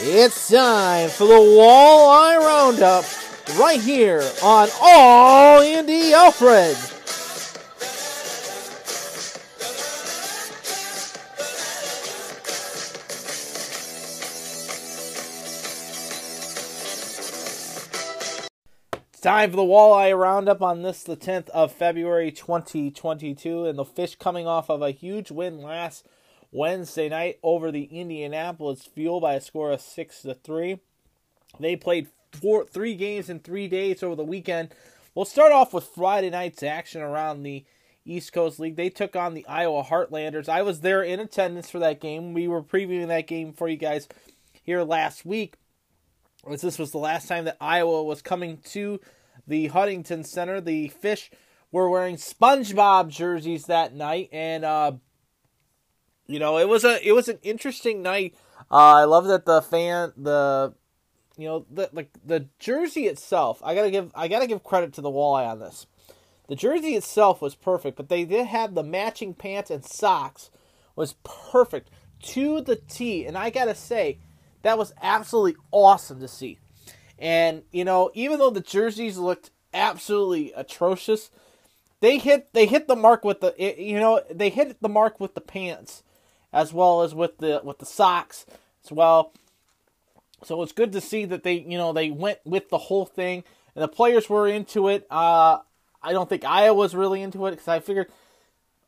It's 0.03 0.49
time 0.49 1.09
for 1.09 1.27
the 1.27 1.33
Walleye 1.33 2.37
Roundup 2.39 3.05
right 3.59 3.79
here 3.79 4.23
on 4.43 4.67
All 4.81 5.61
Andy 5.61 6.13
Alfred. 6.13 6.75
Time 19.21 19.51
for 19.51 19.57
the 19.57 19.61
Walleye 19.61 20.17
Roundup 20.17 20.63
on 20.63 20.81
this, 20.81 21.03
the 21.03 21.15
10th 21.15 21.49
of 21.49 21.71
February 21.71 22.31
2022, 22.31 23.65
and 23.65 23.77
the 23.77 23.85
fish 23.85 24.15
coming 24.15 24.47
off 24.47 24.67
of 24.67 24.81
a 24.81 24.89
huge 24.89 25.29
win 25.29 25.61
last 25.61 26.07
Wednesday 26.51 27.07
night 27.07 27.37
over 27.43 27.71
the 27.71 27.83
Indianapolis 27.83 28.83
Fuel 28.95 29.21
by 29.21 29.35
a 29.35 29.41
score 29.41 29.71
of 29.71 29.79
6 29.79 30.21
to 30.23 30.33
3. 30.33 30.79
They 31.59 31.75
played 31.75 32.07
four, 32.31 32.65
three 32.65 32.95
games 32.95 33.29
in 33.29 33.39
three 33.39 33.67
days 33.67 34.01
over 34.01 34.15
the 34.15 34.23
weekend. 34.23 34.69
We'll 35.13 35.25
start 35.25 35.51
off 35.51 35.71
with 35.71 35.83
Friday 35.83 36.31
night's 36.31 36.63
action 36.63 37.01
around 37.01 37.43
the 37.43 37.63
East 38.03 38.33
Coast 38.33 38.59
League. 38.59 38.75
They 38.75 38.89
took 38.89 39.15
on 39.15 39.35
the 39.35 39.45
Iowa 39.45 39.83
Heartlanders. 39.83 40.49
I 40.49 40.63
was 40.63 40.81
there 40.81 41.03
in 41.03 41.19
attendance 41.19 41.69
for 41.69 41.77
that 41.77 42.01
game. 42.01 42.33
We 42.33 42.47
were 42.47 42.63
previewing 42.63 43.09
that 43.09 43.27
game 43.27 43.53
for 43.53 43.67
you 43.67 43.77
guys 43.77 44.07
here 44.63 44.81
last 44.81 45.27
week. 45.27 45.57
As 46.49 46.61
this 46.61 46.79
was 46.79 46.91
the 46.91 46.97
last 46.97 47.27
time 47.27 47.45
that 47.45 47.57
Iowa 47.61 48.03
was 48.03 48.21
coming 48.21 48.57
to 48.71 48.99
the 49.47 49.67
Huntington 49.67 50.23
Center. 50.23 50.59
The 50.59 50.87
Fish 50.89 51.29
were 51.71 51.89
wearing 51.89 52.15
SpongeBob 52.15 53.09
jerseys 53.09 53.65
that 53.65 53.93
night, 53.93 54.29
and 54.31 54.65
uh, 54.65 54.93
you 56.27 56.39
know 56.39 56.57
it 56.57 56.67
was 56.67 56.83
a 56.83 57.05
it 57.07 57.13
was 57.13 57.27
an 57.27 57.39
interesting 57.43 58.01
night. 58.01 58.35
Uh, 58.71 58.95
I 58.95 59.03
love 59.03 59.25
that 59.27 59.45
the 59.45 59.61
fan 59.61 60.13
the 60.17 60.73
you 61.37 61.47
know 61.47 61.65
the 61.69 61.89
like 61.93 62.09
the 62.25 62.47
jersey 62.59 63.05
itself. 63.05 63.61
I 63.63 63.75
gotta 63.75 63.91
give 63.91 64.11
I 64.15 64.27
gotta 64.27 64.47
give 64.47 64.63
credit 64.63 64.93
to 64.93 65.01
the 65.01 65.11
walleye 65.11 65.47
on 65.47 65.59
this. 65.59 65.85
The 66.47 66.55
jersey 66.55 66.95
itself 66.95 67.41
was 67.41 67.55
perfect, 67.55 67.95
but 67.95 68.09
they 68.09 68.25
did 68.25 68.47
have 68.47 68.73
the 68.73 68.83
matching 68.83 69.33
pants 69.33 69.71
and 69.71 69.85
socks 69.85 70.49
was 70.95 71.15
perfect 71.23 71.89
to 72.23 72.61
the 72.61 72.75
T, 72.75 73.25
and 73.25 73.37
I 73.37 73.49
gotta 73.49 73.75
say 73.75 74.19
that 74.61 74.77
was 74.77 74.93
absolutely 75.01 75.55
awesome 75.71 76.19
to 76.19 76.27
see. 76.27 76.59
And 77.19 77.63
you 77.71 77.85
know, 77.85 78.11
even 78.13 78.39
though 78.39 78.49
the 78.49 78.61
jerseys 78.61 79.17
looked 79.17 79.51
absolutely 79.73 80.51
atrocious, 80.53 81.29
they 81.99 82.17
hit 82.17 82.53
they 82.53 82.65
hit 82.65 82.87
the 82.87 82.95
mark 82.95 83.23
with 83.23 83.41
the 83.41 83.53
you 83.57 83.99
know 83.99 84.21
they 84.29 84.49
hit 84.49 84.81
the 84.81 84.89
mark 84.89 85.19
with 85.19 85.35
the 85.35 85.41
pants 85.41 86.03
as 86.51 86.73
well 86.73 87.01
as 87.03 87.13
with 87.13 87.37
the 87.37 87.61
with 87.63 87.79
the 87.79 87.85
socks 87.85 88.45
as 88.83 88.91
well. 88.91 89.33
So 90.43 90.61
it's 90.63 90.71
good 90.71 90.91
to 90.93 91.01
see 91.01 91.25
that 91.25 91.43
they 91.43 91.53
you 91.53 91.77
know 91.77 91.93
they 91.93 92.09
went 92.09 92.39
with 92.43 92.69
the 92.69 92.77
whole 92.77 93.05
thing 93.05 93.43
and 93.75 93.83
the 93.83 93.87
players 93.87 94.29
were 94.29 94.47
into 94.47 94.87
it. 94.87 95.05
Uh, 95.09 95.59
I 96.01 96.13
don't 96.13 96.27
think 96.27 96.43
Iowa 96.43 96.73
was 96.73 96.95
really 96.95 97.21
into 97.21 97.45
it 97.45 97.51
because 97.51 97.67
I 97.67 97.79
figured 97.79 98.07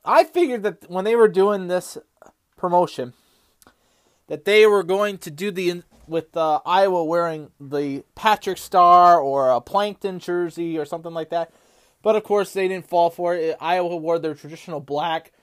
I 0.04 0.24
figured 0.24 0.64
that 0.64 0.90
when 0.90 1.06
they 1.06 1.16
were 1.16 1.28
doing 1.28 1.68
this 1.68 1.98
promotion 2.58 3.14
that 4.34 4.46
they 4.46 4.66
were 4.66 4.82
going 4.82 5.20
to 5.20 5.30
do 5.30 5.52
the 5.52 5.84
with 6.08 6.36
uh, 6.36 6.60
Iowa 6.66 7.04
wearing 7.04 7.52
the 7.60 8.04
Patrick 8.16 8.58
Star 8.58 9.20
or 9.20 9.52
a 9.52 9.62
Plankton 9.62 10.18
jersey 10.18 10.76
or 10.80 10.86
something 10.86 11.14
like 11.14 11.30
that. 11.30 11.54
But 12.02 12.16
of 12.16 12.24
course, 12.24 12.52
they 12.52 12.68
didn't 12.68 12.90
fall 12.90 13.12
for 13.12 13.36
it. 13.36 13.56
Iowa 13.62 13.96
wore 13.96 14.18
their 14.18 14.34
traditional 14.34 14.80
black, 14.80 15.34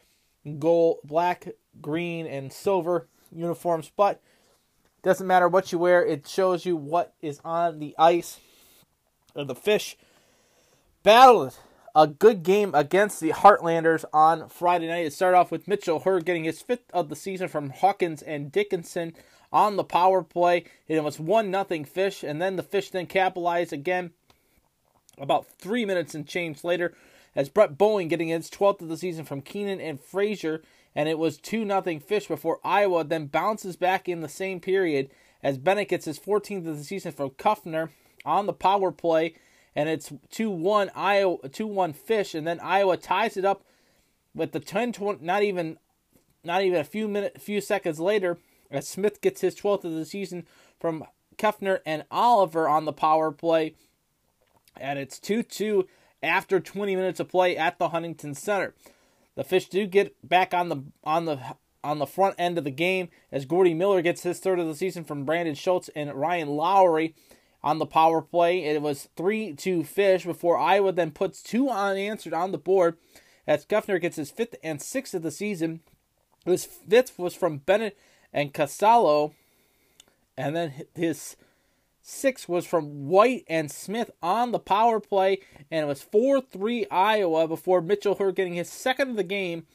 gold, 0.59 0.98
black, 1.05 1.46
green, 1.81 2.26
and 2.26 2.53
silver 2.53 3.07
uniforms. 3.33 3.92
But 3.96 4.20
doesn't 5.05 5.24
matter 5.24 5.46
what 5.46 5.70
you 5.70 5.79
wear; 5.79 6.05
it 6.05 6.26
shows 6.26 6.66
you 6.66 6.74
what 6.74 7.14
is 7.22 7.40
on 7.44 7.79
the 7.79 7.94
ice. 7.96 8.40
Or 9.37 9.44
the 9.44 9.55
fish 9.55 9.96
battled 11.05 11.57
a 11.94 12.07
good 12.07 12.42
game 12.42 12.74
against 12.74 13.20
the 13.20 13.31
Heartlanders 13.31 14.05
on 14.12 14.48
Friday 14.48 14.88
night. 14.88 15.07
It 15.07 15.12
started 15.12 15.37
off 15.37 15.50
with 15.50 15.68
Mitchell 15.68 16.00
Heard 16.00 16.24
getting 16.24 16.44
his 16.44 16.62
fifth 16.62 16.90
of 16.92 17.09
the 17.09 17.16
season 17.16 17.48
from 17.48 17.70
Hawkins 17.70 18.22
and 18.22 18.53
Dickinson 18.53 19.14
on 19.53 19.76
the 19.76 19.85
power 19.85 20.22
play. 20.22 20.64
It 20.87 21.03
was 21.03 21.18
one 21.18 21.50
nothing 21.50 21.85
Fish, 21.85 22.22
and 22.22 22.40
then 22.40 22.57
the 22.57 22.62
Fish 22.62 22.90
then 22.90 23.07
capitalized 23.07 23.72
again 23.72 24.12
about 25.18 25.46
three 25.46 25.85
minutes 25.85 26.14
and 26.14 26.26
change 26.26 26.64
later 26.64 26.94
as 27.35 27.48
Brett 27.48 27.76
Boeing 27.76 28.09
getting 28.09 28.29
his 28.29 28.50
12th 28.50 28.83
of 28.83 28.88
the 28.88 28.96
season 28.96 29.24
from 29.24 29.42
Keenan 29.42 29.81
and 29.81 30.00
Frazier, 30.00 30.62
and 30.94 31.09
it 31.09 31.18
was 31.18 31.37
2 31.38 31.64
nothing 31.64 32.00
Fish 32.00 32.26
before 32.26 32.61
Iowa 32.64 33.05
then 33.05 33.26
bounces 33.26 33.76
back 33.76 34.09
in 34.09 34.20
the 34.20 34.29
same 34.29 34.61
period 34.61 35.11
as 35.42 35.59
Bennett 35.59 35.88
gets 35.88 36.05
his 36.05 36.18
14th 36.18 36.68
of 36.68 36.79
the 36.79 36.85
season 36.85 37.12
from 37.12 37.31
Kuffner 37.31 37.90
on 38.24 38.46
the 38.46 38.53
power 38.53 38.92
play, 38.92 39.35
and 39.74 39.88
it's 39.88 40.11
2-1 40.33 40.90
Iowa 40.94 41.38
2-1 41.38 41.94
Fish, 41.94 42.35
and 42.35 42.46
then 42.46 42.61
Iowa 42.61 42.96
ties 42.96 43.37
it 43.37 43.44
up 43.44 43.64
with 44.35 44.52
the 44.52 44.61
10 44.61 44.92
20, 44.92 45.24
not 45.24 45.42
even 45.42 45.78
not 46.44 46.62
even 46.62 46.80
a 46.80 46.85
few 46.85 47.09
minutes 47.09 47.42
few 47.42 47.61
seconds 47.61 48.00
later 48.00 48.38
as 48.70 48.88
Smith 48.88 49.20
gets 49.20 49.40
his 49.40 49.56
12th 49.56 49.85
of 49.85 49.92
the 49.92 50.04
season 50.04 50.46
from 50.78 51.04
Kuffner 51.37 51.80
and 51.85 52.04
Oliver 52.11 52.68
on 52.68 52.85
the 52.85 52.92
power 52.92 53.33
play. 53.33 53.74
And 54.76 54.98
it's 54.98 55.18
2 55.18 55.42
2 55.42 55.87
after 56.22 56.61
20 56.61 56.96
minutes 56.96 57.20
of 57.20 57.28
play 57.28 57.56
at 57.56 57.78
the 57.78 57.88
Huntington 57.88 58.35
Center. 58.35 58.74
The 59.35 59.44
Fish 59.44 59.68
do 59.68 59.87
get 59.87 60.14
back 60.26 60.54
on 60.54 60.68
the 60.68 60.85
on 61.02 61.24
the 61.24 61.40
on 61.83 61.98
the 61.98 62.06
front 62.06 62.35
end 62.38 62.59
of 62.59 62.64
the 62.64 62.70
game 62.70 63.09
as 63.33 63.46
Gordy 63.46 63.74
Miller 63.74 64.02
gets 64.02 64.22
his 64.22 64.38
third 64.38 64.59
of 64.59 64.66
the 64.66 64.74
season 64.74 65.02
from 65.02 65.24
Brandon 65.24 65.54
Schultz 65.54 65.88
and 65.96 66.12
Ryan 66.12 66.48
Lowry 66.48 67.14
on 67.62 67.79
the 67.79 67.87
power 67.87 68.23
play. 68.23 68.64
It 68.64 68.83
was 68.83 69.09
3 69.16 69.55
2 69.55 69.85
Fish 69.85 70.25
before 70.25 70.59
Iowa 70.59 70.92
then 70.92 71.11
puts 71.11 71.42
two 71.42 71.68
unanswered 71.68 72.35
on 72.35 72.53
the 72.53 72.59
board 72.59 72.96
as 73.46 73.66
Kuffner 73.66 74.01
gets 74.01 74.16
his 74.16 74.31
fifth 74.31 74.55
and 74.62 74.81
sixth 74.81 75.14
of 75.14 75.23
the 75.23 75.31
season. 75.31 75.81
His 76.44 76.64
fifth 76.64 77.18
was 77.18 77.35
from 77.35 77.59
Bennett 77.59 77.99
and 78.33 78.55
Casalo, 78.55 79.35
and 80.37 80.57
then 80.57 80.73
his 80.94 81.37
sixth 82.01 82.49
was 82.49 82.66
from 82.66 83.09
White 83.09 83.44
and 83.49 83.70
Smith 83.70 84.11
on 84.23 84.53
the 84.53 84.59
power 84.59 85.01
play, 85.01 85.40
and 85.70 85.85
it 85.85 85.88
was 85.88 86.03
4 86.03 86.40
3 86.40 86.87
Iowa 86.90 87.46
before 87.46 87.81
Mitchell 87.81 88.14
Heard 88.14 88.37
getting 88.37 88.55
his 88.55 88.70
second 88.70 89.11
of 89.11 89.16
the 89.16 89.25
game 89.25 89.66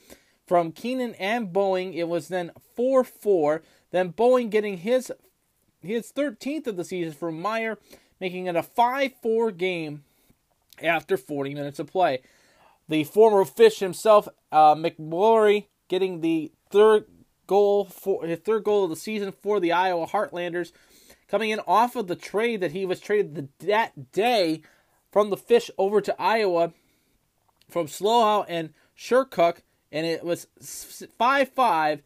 from 0.47 0.71
Keenan 0.71 1.15
and 1.15 1.53
Boeing. 1.53 1.93
It 1.93 2.07
was 2.07 2.27
then 2.27 2.51
4 2.75 3.03
4. 3.03 3.61
Then 3.91 4.13
Boeing 4.13 4.49
getting 4.49 4.77
his 4.77 5.11
his 5.85 6.11
13th 6.11 6.67
of 6.67 6.77
the 6.77 6.83
season 6.83 7.13
for 7.13 7.31
Meyer, 7.31 7.77
making 8.19 8.47
it 8.47 8.55
a 8.55 8.63
5 8.63 9.13
4 9.21 9.51
game 9.51 10.03
after 10.81 11.17
40 11.17 11.53
minutes 11.53 11.79
of 11.79 11.87
play. 11.87 12.21
The 12.87 13.03
former 13.03 13.45
Fish 13.45 13.79
himself, 13.79 14.27
uh, 14.51 14.75
McMurray, 14.75 15.65
getting 15.87 16.21
the 16.21 16.51
third 16.69 17.05
goal 17.47 17.85
for 17.85 18.25
his 18.25 18.39
third 18.39 18.63
goal 18.63 18.83
of 18.83 18.89
the 18.89 18.95
season 18.95 19.31
for 19.31 19.59
the 19.59 19.71
Iowa 19.71 20.07
Heartlanders, 20.07 20.71
coming 21.27 21.49
in 21.49 21.59
off 21.67 21.95
of 21.95 22.07
the 22.07 22.15
trade 22.15 22.61
that 22.61 22.71
he 22.71 22.85
was 22.85 22.99
traded 22.99 23.35
the, 23.35 23.65
that 23.65 24.11
day 24.11 24.61
from 25.11 25.29
the 25.29 25.37
Fish 25.37 25.71
over 25.77 26.01
to 26.01 26.21
Iowa 26.21 26.73
from 27.69 27.87
Slough 27.87 28.45
and 28.47 28.73
Shercook, 28.97 29.57
and 29.91 30.05
it 30.05 30.23
was 30.23 30.47
5 31.17 31.49
5 31.49 32.01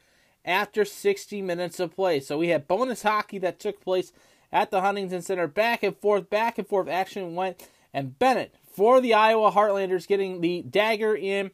after 0.50 0.84
60 0.84 1.42
minutes 1.44 1.80
of 1.80 1.96
play. 1.96 2.20
So 2.20 2.38
we 2.38 2.50
had 2.50 2.68
bonus 2.68 3.04
hockey 3.04 3.38
that 3.38 3.60
took 3.60 3.80
place 3.80 4.12
at 4.52 4.72
the 4.72 4.82
Huntington 4.82 5.22
Center. 5.22 5.48
Back 5.48 5.84
and 5.84 5.96
forth, 5.96 6.30
back 6.30 6.58
and 6.58 6.68
forth 6.68 6.90
action 6.90 7.36
went. 7.36 7.68
And 7.94 8.18
Bennett 8.18 8.56
for 8.72 9.00
the 9.00 9.14
Iowa 9.14 9.52
Heartlanders 9.52 10.08
getting 10.08 10.42
the 10.42 10.64
dagger 10.64 11.16
in 11.16 11.52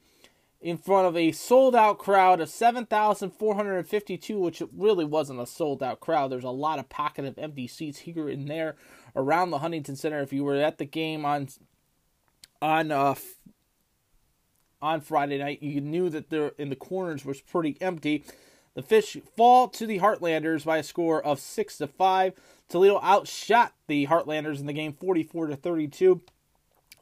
in 0.62 0.78
front 0.78 1.08
of 1.08 1.16
a 1.16 1.32
sold 1.32 1.76
out 1.76 2.00
crowd 2.00 2.40
of 2.40 2.50
7,452, 2.50 4.40
which 4.40 4.64
really 4.76 5.06
wasn't 5.06 5.40
a 5.40 5.46
sold 5.46 5.84
out 5.84 6.00
crowd. 6.00 6.32
There's 6.32 6.44
a 6.44 6.50
lot 6.50 6.80
of 6.80 6.90
pocket 6.90 7.26
of 7.26 7.38
empty 7.38 7.68
seats 7.68 8.00
here 8.00 8.30
and 8.30 8.48
there 8.48 8.76
around 9.16 9.52
the 9.52 9.60
Huntington 9.60 9.96
Center. 9.96 10.22
If 10.22 10.34
you 10.34 10.44
were 10.44 10.56
at 10.56 10.78
the 10.78 10.86
game 10.86 11.26
on 11.26 11.50
on 12.62 12.92
uh, 12.92 13.16
on 14.82 15.02
Friday 15.02 15.38
night, 15.38 15.62
you 15.62 15.82
knew 15.82 16.10
that 16.10 16.30
there 16.30 16.54
in 16.58 16.70
the 16.70 16.76
corners 16.76 17.26
was 17.26 17.42
pretty 17.42 17.78
empty. 17.82 18.24
The 18.76 18.84
Fish 18.84 19.18
fall 19.38 19.70
to 19.70 19.88
the 19.88 20.00
Heartlanders 20.00 20.66
by 20.66 20.78
a 20.78 20.84
score 20.84 21.26
of 21.26 21.40
six 21.40 21.78
to 21.78 21.88
five. 21.88 22.34
Toledo 22.68 23.00
outshot 23.02 23.74
the 23.88 24.08
Heartlanders 24.08 24.60
in 24.60 24.66
the 24.66 24.74
game, 24.74 24.94
44 24.94 25.48
to 25.48 25.56
32. 25.56 26.22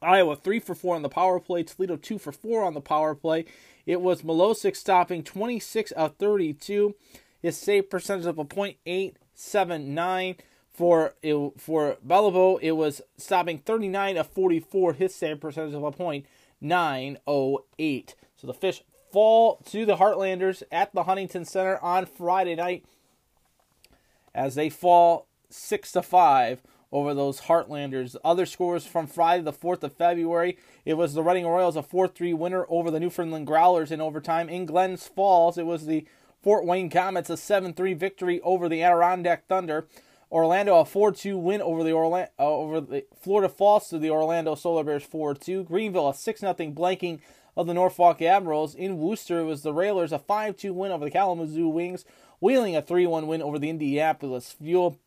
Iowa 0.01 0.35
three 0.35 0.59
for 0.59 0.75
four 0.75 0.95
on 0.95 1.01
the 1.01 1.09
power 1.09 1.39
play. 1.39 1.63
Toledo 1.63 1.95
two 1.95 2.19
for 2.19 2.31
four 2.31 2.63
on 2.63 2.75
the 2.75 2.81
power 2.81 3.15
play. 3.15 3.45
It 3.85 4.01
was 4.01 4.21
Milosic 4.21 4.75
stopping 4.75 5.23
26 5.23 5.91
of 5.91 6.15
32. 6.17 6.93
His 7.41 7.57
save 7.57 7.89
percentage 7.89 8.27
of 8.27 8.37
a 8.37 8.45
.879 8.45 10.37
for 10.71 11.15
it, 11.21 11.53
for 11.57 11.97
Beliveau. 12.05 12.59
It 12.61 12.73
was 12.73 13.01
stopping 13.17 13.57
39 13.57 14.17
of 14.17 14.27
44. 14.27 14.93
His 14.93 15.15
save 15.15 15.41
percentage 15.41 15.73
of 15.73 15.83
a 15.83 15.91
.908. 16.61 18.13
So 18.35 18.47
the 18.47 18.53
Fish 18.53 18.83
fall 19.13 19.59
to 19.69 19.85
the 19.85 19.97
Heartlanders 19.97 20.63
at 20.71 20.93
the 20.93 21.03
Huntington 21.03 21.45
Center 21.45 21.77
on 21.77 22.07
Friday 22.07 22.55
night 22.55 22.83
as 24.33 24.55
they 24.55 24.69
fall 24.69 25.27
six 25.51 25.91
to 25.91 26.01
five 26.01 26.63
over 26.91 27.13
those 27.13 27.41
Heartlanders. 27.41 28.15
Other 28.25 28.47
scores 28.47 28.85
from 28.87 29.05
Friday, 29.05 29.43
the 29.43 29.53
4th 29.53 29.83
of 29.83 29.93
February, 29.93 30.57
it 30.83 30.95
was 30.95 31.13
the 31.13 31.23
Reading 31.23 31.45
Royals, 31.45 31.75
a 31.75 31.83
4 31.83 32.07
3 32.07 32.33
winner 32.33 32.65
over 32.69 32.89
the 32.89 32.99
Newfoundland 32.99 33.45
Growlers 33.45 33.91
in 33.91 34.01
overtime. 34.01 34.49
In 34.49 34.65
Glens 34.65 35.07
Falls, 35.07 35.59
it 35.59 35.67
was 35.67 35.85
the 35.85 36.07
Fort 36.41 36.65
Wayne 36.65 36.89
Comets, 36.89 37.29
a 37.29 37.37
7 37.37 37.73
3 37.73 37.93
victory 37.93 38.41
over 38.41 38.67
the 38.67 38.81
Adirondack 38.81 39.47
Thunder. 39.47 39.87
Orlando, 40.31 40.79
a 40.79 40.85
4 40.85 41.11
2 41.11 41.37
win 41.37 41.61
over 41.61 41.83
the, 41.83 41.91
Orla- 41.91 42.29
uh, 42.39 42.47
over 42.47 42.81
the 42.81 43.05
Florida 43.21 43.47
Falls 43.47 43.89
to 43.89 43.99
the 43.99 44.09
Orlando 44.09 44.55
Solar 44.55 44.83
Bears 44.83 45.03
4 45.03 45.35
2. 45.35 45.65
Greenville, 45.65 46.09
a 46.09 46.15
6 46.15 46.39
0 46.39 46.53
blanking 46.53 47.19
of 47.55 47.67
the 47.67 47.73
Norfolk 47.73 48.21
Admirals. 48.21 48.75
In 48.75 48.97
Worcester, 48.97 49.39
it 49.39 49.45
was 49.45 49.61
the 49.61 49.73
Railers, 49.73 50.11
a 50.11 50.19
5 50.19 50.57
2 50.57 50.73
win 50.73 50.91
over 50.91 51.05
the 51.05 51.11
Kalamazoo 51.11 51.67
Wings. 51.67 52.05
Wheeling, 52.39 52.75
a 52.75 52.81
3 52.81 53.05
1 53.07 53.27
win 53.27 53.41
over 53.41 53.59
the 53.59 53.69
Indianapolis 53.69 54.51
Fuel. 54.51 54.99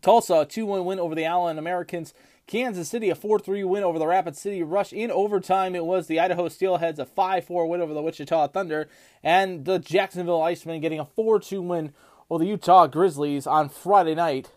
Tulsa, 0.00 0.40
a 0.40 0.46
2 0.46 0.66
1 0.66 0.84
win 0.84 0.98
over 0.98 1.14
the 1.14 1.24
Allen 1.24 1.58
Americans. 1.58 2.14
Kansas 2.46 2.88
City, 2.88 3.08
a 3.10 3.14
4 3.14 3.38
3 3.38 3.64
win 3.64 3.84
over 3.84 3.98
the 3.98 4.06
Rapid 4.06 4.36
City 4.36 4.62
Rush. 4.62 4.92
In 4.92 5.10
overtime, 5.10 5.74
it 5.74 5.84
was 5.84 6.06
the 6.06 6.18
Idaho 6.18 6.48
Steelheads, 6.48 6.98
a 6.98 7.06
5 7.06 7.44
4 7.44 7.66
win 7.66 7.80
over 7.80 7.94
the 7.94 8.02
Wichita 8.02 8.48
Thunder. 8.48 8.88
And 9.22 9.64
the 9.64 9.78
Jacksonville 9.78 10.40
Icemen 10.40 10.80
getting 10.80 11.00
a 11.00 11.04
4 11.04 11.38
2 11.40 11.62
win 11.62 11.92
over 12.28 12.42
the 12.42 12.50
Utah 12.50 12.86
Grizzlies 12.86 13.46
on 13.46 13.68
Friday 13.68 14.14
night, 14.14 14.50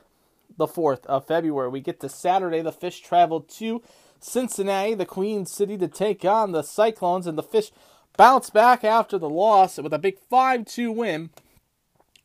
the 0.58 0.68
4th 0.68 1.06
of 1.06 1.28
February. 1.28 1.70
We 1.70 1.82
get 1.82 2.00
to 2.00 2.10
Saturday. 2.10 2.62
The 2.62 2.72
Fish 2.72 3.02
traveled 3.02 3.50
to 3.50 3.82
Cincinnati, 4.26 4.96
the 4.96 5.06
Queen 5.06 5.46
City, 5.46 5.78
to 5.78 5.88
take 5.88 6.26
on 6.26 6.52
the 6.52 6.64
Cyclones. 6.64 7.28
And 7.28 7.38
the 7.38 7.44
Fish 7.44 7.72
bounce 8.18 8.50
back 8.50 8.84
after 8.84 9.18
the 9.18 9.30
loss 9.30 9.78
with 9.78 9.94
a 9.94 10.00
big 10.00 10.20
5 10.20 10.66
2 10.66 10.92
win 10.92 11.30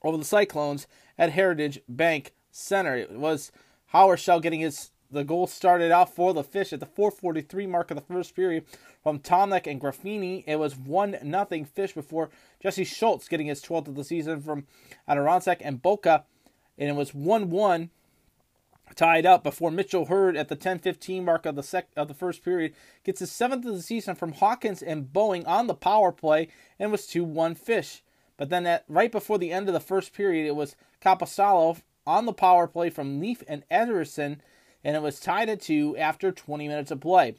over 0.03 0.17
the 0.17 0.25
Cyclones 0.25 0.87
at 1.19 1.33
Heritage 1.33 1.81
Bank 1.89 2.33
Center. 2.51 2.97
It 2.97 3.13
was 3.13 3.53
Howard 3.89 4.19
Shell 4.19 4.41
getting 4.41 4.61
his 4.61 4.91
the 5.13 5.25
goal 5.25 5.49
started 5.49 5.91
out 5.91 6.15
for 6.15 6.33
the 6.33 6.45
Fish 6.45 6.73
at 6.73 6.81
the 6.81 6.87
4:43 6.87 7.69
mark 7.69 7.91
of 7.91 7.97
the 7.97 8.15
first 8.15 8.35
period 8.37 8.65
from 9.03 9.19
Tomnek 9.19 9.67
and 9.67 9.81
Graffini. 9.81 10.45
It 10.47 10.57
was 10.57 10.77
one 10.77 11.19
nothing 11.23 11.65
Fish 11.65 11.93
before 11.93 12.31
Jesse 12.63 12.85
Schultz 12.85 13.29
getting 13.29 13.49
his 13.49 13.61
12th 13.61 13.89
of 13.89 13.97
the 13.97 14.05
season 14.05 14.41
from 14.41 14.67
Adirondack 15.09 15.61
and 15.65 15.83
Boca, 15.83 16.25
and 16.79 16.89
it 16.89 16.95
was 16.95 17.11
1-1 17.11 17.91
tied 18.95 19.27
up 19.27 19.43
before 19.43 19.71
Mitchell 19.71 20.07
Heard 20.07 20.37
at 20.37 20.49
the 20.49 20.57
10:15 20.57 21.25
mark 21.25 21.47
of 21.47 21.57
the 21.57 21.63
sec 21.63 21.89
of 21.97 22.09
the 22.09 22.15
first 22.15 22.45
period 22.45 22.75
gets 23.05 23.21
his 23.21 23.33
seventh 23.33 23.65
of 23.67 23.75
the 23.75 23.83
season 23.83 24.15
from 24.15 24.33
Hawkins 24.33 24.83
and 24.83 25.13
Boeing 25.13 25.47
on 25.47 25.67
the 25.67 25.75
power 25.75 26.13
play 26.13 26.49
and 26.79 26.91
was 26.91 27.07
2-1 27.07 27.57
Fish. 27.57 28.03
But 28.37 28.49
then 28.49 28.67
at 28.67 28.85
right 28.89 29.13
before 29.13 29.39
the 29.39 29.53
end 29.53 29.69
of 29.69 29.75
the 29.75 29.81
first 29.81 30.13
period, 30.13 30.47
it 30.47 30.57
was 30.57 30.77
Capasalo 31.03 31.81
on 32.07 32.27
the 32.27 32.33
power 32.33 32.67
play 32.67 32.91
from 32.91 33.21
Leaf 33.21 33.43
and 33.47 33.65
Ederson, 33.71 34.39
and 34.83 34.97
it 34.97 35.03
was 35.03 35.21
tied 35.21 35.49
at 35.49 35.61
two 35.61 35.97
after 35.97 36.33
20 36.33 36.67
minutes 36.67 36.91
of 36.91 37.01
play. 37.01 37.35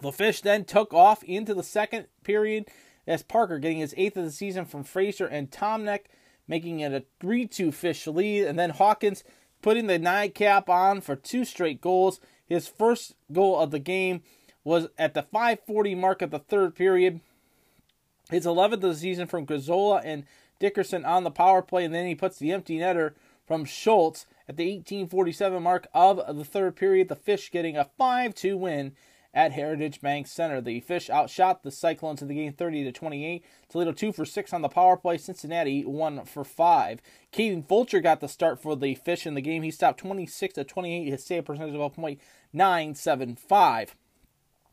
The 0.00 0.12
Fish 0.12 0.40
then 0.40 0.64
took 0.64 0.94
off 0.94 1.22
into 1.24 1.54
the 1.54 1.62
second 1.62 2.06
period 2.24 2.68
as 3.06 3.22
Parker 3.22 3.58
getting 3.58 3.78
his 3.78 3.94
eighth 3.96 4.16
of 4.16 4.24
the 4.24 4.30
season 4.30 4.64
from 4.64 4.84
Fraser 4.84 5.26
and 5.26 5.50
Tomnek, 5.50 6.06
making 6.46 6.80
it 6.80 6.92
a 6.92 7.04
3 7.20 7.46
2 7.46 7.72
Fish 7.72 8.06
lead, 8.06 8.44
and 8.44 8.58
then 8.58 8.70
Hawkins 8.70 9.24
putting 9.62 9.86
the 9.86 9.98
nightcap 9.98 10.68
on 10.68 11.00
for 11.00 11.16
two 11.16 11.44
straight 11.44 11.80
goals. 11.80 12.20
His 12.46 12.68
first 12.68 13.14
goal 13.32 13.58
of 13.58 13.70
the 13.70 13.78
game 13.78 14.22
was 14.64 14.88
at 14.98 15.14
the 15.14 15.22
540 15.22 15.94
mark 15.94 16.20
of 16.20 16.30
the 16.30 16.38
third 16.38 16.74
period. 16.74 17.20
His 18.30 18.44
11th 18.44 18.74
of 18.74 18.80
the 18.82 18.94
season 18.94 19.26
from 19.26 19.46
Gazzola 19.46 20.02
and 20.04 20.24
Dickerson 20.58 21.04
on 21.04 21.24
the 21.24 21.30
power 21.30 21.62
play, 21.62 21.84
and 21.84 21.94
then 21.94 22.06
he 22.06 22.14
puts 22.14 22.38
the 22.38 22.52
empty 22.52 22.78
netter 22.78 23.14
from 23.46 23.64
Schultz 23.64 24.26
at 24.48 24.56
the 24.56 24.64
1847 24.64 25.62
mark 25.62 25.88
of 25.92 26.36
the 26.36 26.44
third 26.44 26.76
period. 26.76 27.08
The 27.08 27.16
Fish 27.16 27.50
getting 27.50 27.76
a 27.76 27.90
5 27.98 28.34
2 28.34 28.56
win 28.56 28.92
at 29.34 29.52
Heritage 29.52 30.00
Bank 30.00 30.26
Center. 30.26 30.60
The 30.60 30.80
Fish 30.80 31.08
outshot 31.08 31.62
the 31.62 31.70
Cyclones 31.70 32.22
in 32.22 32.28
the 32.28 32.34
game 32.34 32.52
30 32.52 32.84
to 32.84 32.92
28. 32.92 33.44
Toledo 33.68 33.92
2 33.92 34.12
for 34.12 34.24
6 34.24 34.52
on 34.52 34.62
the 34.62 34.68
power 34.68 34.96
play. 34.96 35.18
Cincinnati 35.18 35.84
1 35.84 36.24
for 36.24 36.44
5. 36.44 37.00
Kaden 37.32 37.66
Fulcher 37.66 38.00
got 38.00 38.20
the 38.20 38.28
start 38.28 38.60
for 38.60 38.76
the 38.76 38.94
Fish 38.94 39.26
in 39.26 39.34
the 39.34 39.40
game. 39.40 39.62
He 39.62 39.70
stopped 39.70 40.00
26 40.00 40.54
to 40.54 40.64
28. 40.64 41.10
His 41.10 41.24
save 41.24 41.44
percentage 41.44 41.74
of 41.74 41.80
a 41.80 41.90
point 41.90 42.20
975. 42.52 43.96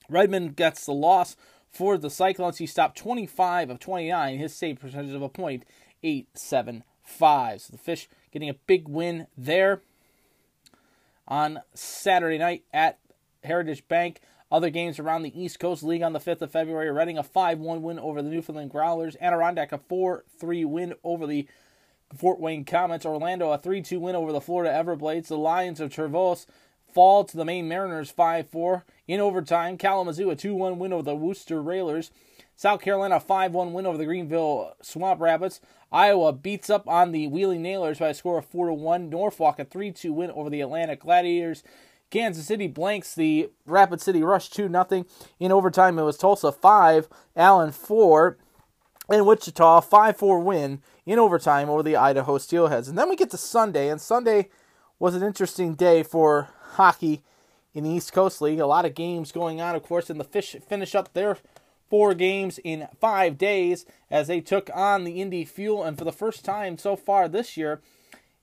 Redmond 0.09 0.55
gets 0.55 0.85
the 0.85 0.91
loss 0.91 1.37
for 1.71 1.97
the 1.97 2.09
Cyclones. 2.09 2.57
He 2.57 2.65
stopped 2.65 2.97
25 2.97 3.69
of 3.69 3.79
29. 3.79 4.37
His 4.37 4.53
save 4.53 4.79
percentage 4.79 5.13
of 5.13 5.21
a 5.21 5.29
point 5.29 5.63
875. 6.03 7.61
So 7.61 7.71
the 7.71 7.77
Fish 7.77 8.09
getting 8.31 8.49
a 8.49 8.55
big 8.55 8.89
win 8.89 9.27
there 9.37 9.81
on 11.27 11.59
Saturday 11.73 12.37
night 12.39 12.63
at 12.73 12.97
Heritage 13.43 13.87
Bank. 13.87 14.19
Other 14.51 14.69
games 14.69 14.97
around 14.97 15.21
the 15.21 15.39
East 15.39 15.59
Coast 15.59 15.83
League 15.83 16.01
on 16.01 16.13
the 16.13 16.19
5th 16.19 16.41
of 16.41 16.51
February, 16.51 16.91
Reading 16.91 17.17
a 17.17 17.23
5 17.23 17.59
1 17.59 17.81
win 17.83 17.99
over 17.99 18.21
the 18.21 18.29
Newfoundland 18.29 18.71
Growlers, 18.71 19.15
Adirondack 19.21 19.71
a 19.71 19.77
4 19.77 20.23
3 20.39 20.65
win 20.65 20.93
over 21.03 21.27
the 21.27 21.47
Fort 22.15 22.39
Wayne 22.39 22.65
Comets, 22.65 23.05
Orlando 23.05 23.51
a 23.51 23.59
3 23.59 23.81
2 23.81 23.99
win 23.99 24.15
over 24.15 24.31
the 24.31 24.41
Florida 24.41 24.73
Everblades, 24.73 25.27
the 25.27 25.37
Lions 25.37 25.79
of 25.79 25.91
Trevose 25.91 26.47
fall 26.93 27.23
to 27.23 27.37
the 27.37 27.45
Maine 27.45 27.67
Mariners 27.67 28.11
5 28.11 28.49
4. 28.49 28.85
In 29.07 29.19
overtime, 29.19 29.77
Kalamazoo 29.77 30.29
a 30.29 30.35
2 30.35 30.55
1 30.55 30.79
win 30.79 30.93
over 30.93 31.03
the 31.03 31.15
Worcester 31.15 31.61
Railers. 31.61 32.11
South 32.55 32.81
Carolina 32.81 33.17
a 33.17 33.19
5 33.19 33.53
1 33.53 33.73
win 33.73 33.85
over 33.85 33.97
the 33.97 34.05
Greenville 34.05 34.75
Swamp 34.81 35.21
Rabbits. 35.21 35.61
Iowa 35.91 36.33
beats 36.33 36.69
up 36.69 36.87
on 36.87 37.11
the 37.11 37.27
Wheeling 37.27 37.61
Nailers 37.61 37.99
by 37.99 38.09
a 38.09 38.13
score 38.13 38.39
of 38.39 38.45
4 38.45 38.73
1. 38.73 39.09
Norfolk 39.09 39.59
a 39.59 39.65
3 39.65 39.91
2 39.91 40.13
win 40.13 40.31
over 40.31 40.49
the 40.49 40.61
Atlanta 40.61 40.95
Gladiators. 40.95 41.63
Kansas 42.09 42.45
City 42.45 42.67
blanks 42.67 43.13
the 43.13 43.49
Rapid 43.65 44.01
City 44.01 44.23
Rush 44.23 44.49
2 44.49 44.69
0. 44.69 45.05
In 45.39 45.51
overtime, 45.51 45.99
it 45.99 46.03
was 46.03 46.17
Tulsa 46.17 46.51
5, 46.51 47.07
Allen 47.35 47.71
4, 47.71 48.37
and 49.09 49.25
Wichita 49.25 49.81
5 49.81 50.17
4 50.17 50.39
win 50.39 50.81
in 51.05 51.19
overtime 51.19 51.69
over 51.69 51.83
the 51.83 51.95
Idaho 51.95 52.37
Steelheads. 52.37 52.87
And 52.87 52.97
then 52.97 53.09
we 53.09 53.15
get 53.15 53.31
to 53.31 53.37
Sunday, 53.37 53.89
and 53.89 54.01
Sunday 54.01 54.49
was 54.97 55.15
an 55.15 55.23
interesting 55.23 55.75
day 55.75 56.03
for 56.03 56.49
hockey 56.73 57.23
in 57.73 57.83
the 57.83 57.89
East 57.91 58.13
Coast 58.13 58.41
League. 58.41 58.59
A 58.59 58.67
lot 58.67 58.85
of 58.85 58.95
games 58.95 59.31
going 59.31 59.61
on, 59.61 59.75
of 59.75 59.83
course, 59.83 60.09
and 60.09 60.19
the 60.19 60.25
Fish 60.25 60.55
finish 60.67 60.95
up 60.95 61.13
their 61.13 61.37
four 61.89 62.13
games 62.13 62.59
in 62.63 62.87
five 62.99 63.37
days 63.37 63.85
as 64.11 64.27
they 64.27 64.41
took 64.41 64.69
on 64.73 65.03
the 65.03 65.21
Indy 65.21 65.45
Fuel. 65.45 65.83
And 65.83 65.97
for 65.97 66.05
the 66.05 66.11
first 66.11 66.45
time 66.45 66.77
so 66.77 66.95
far 66.95 67.27
this 67.27 67.57
year, 67.57 67.81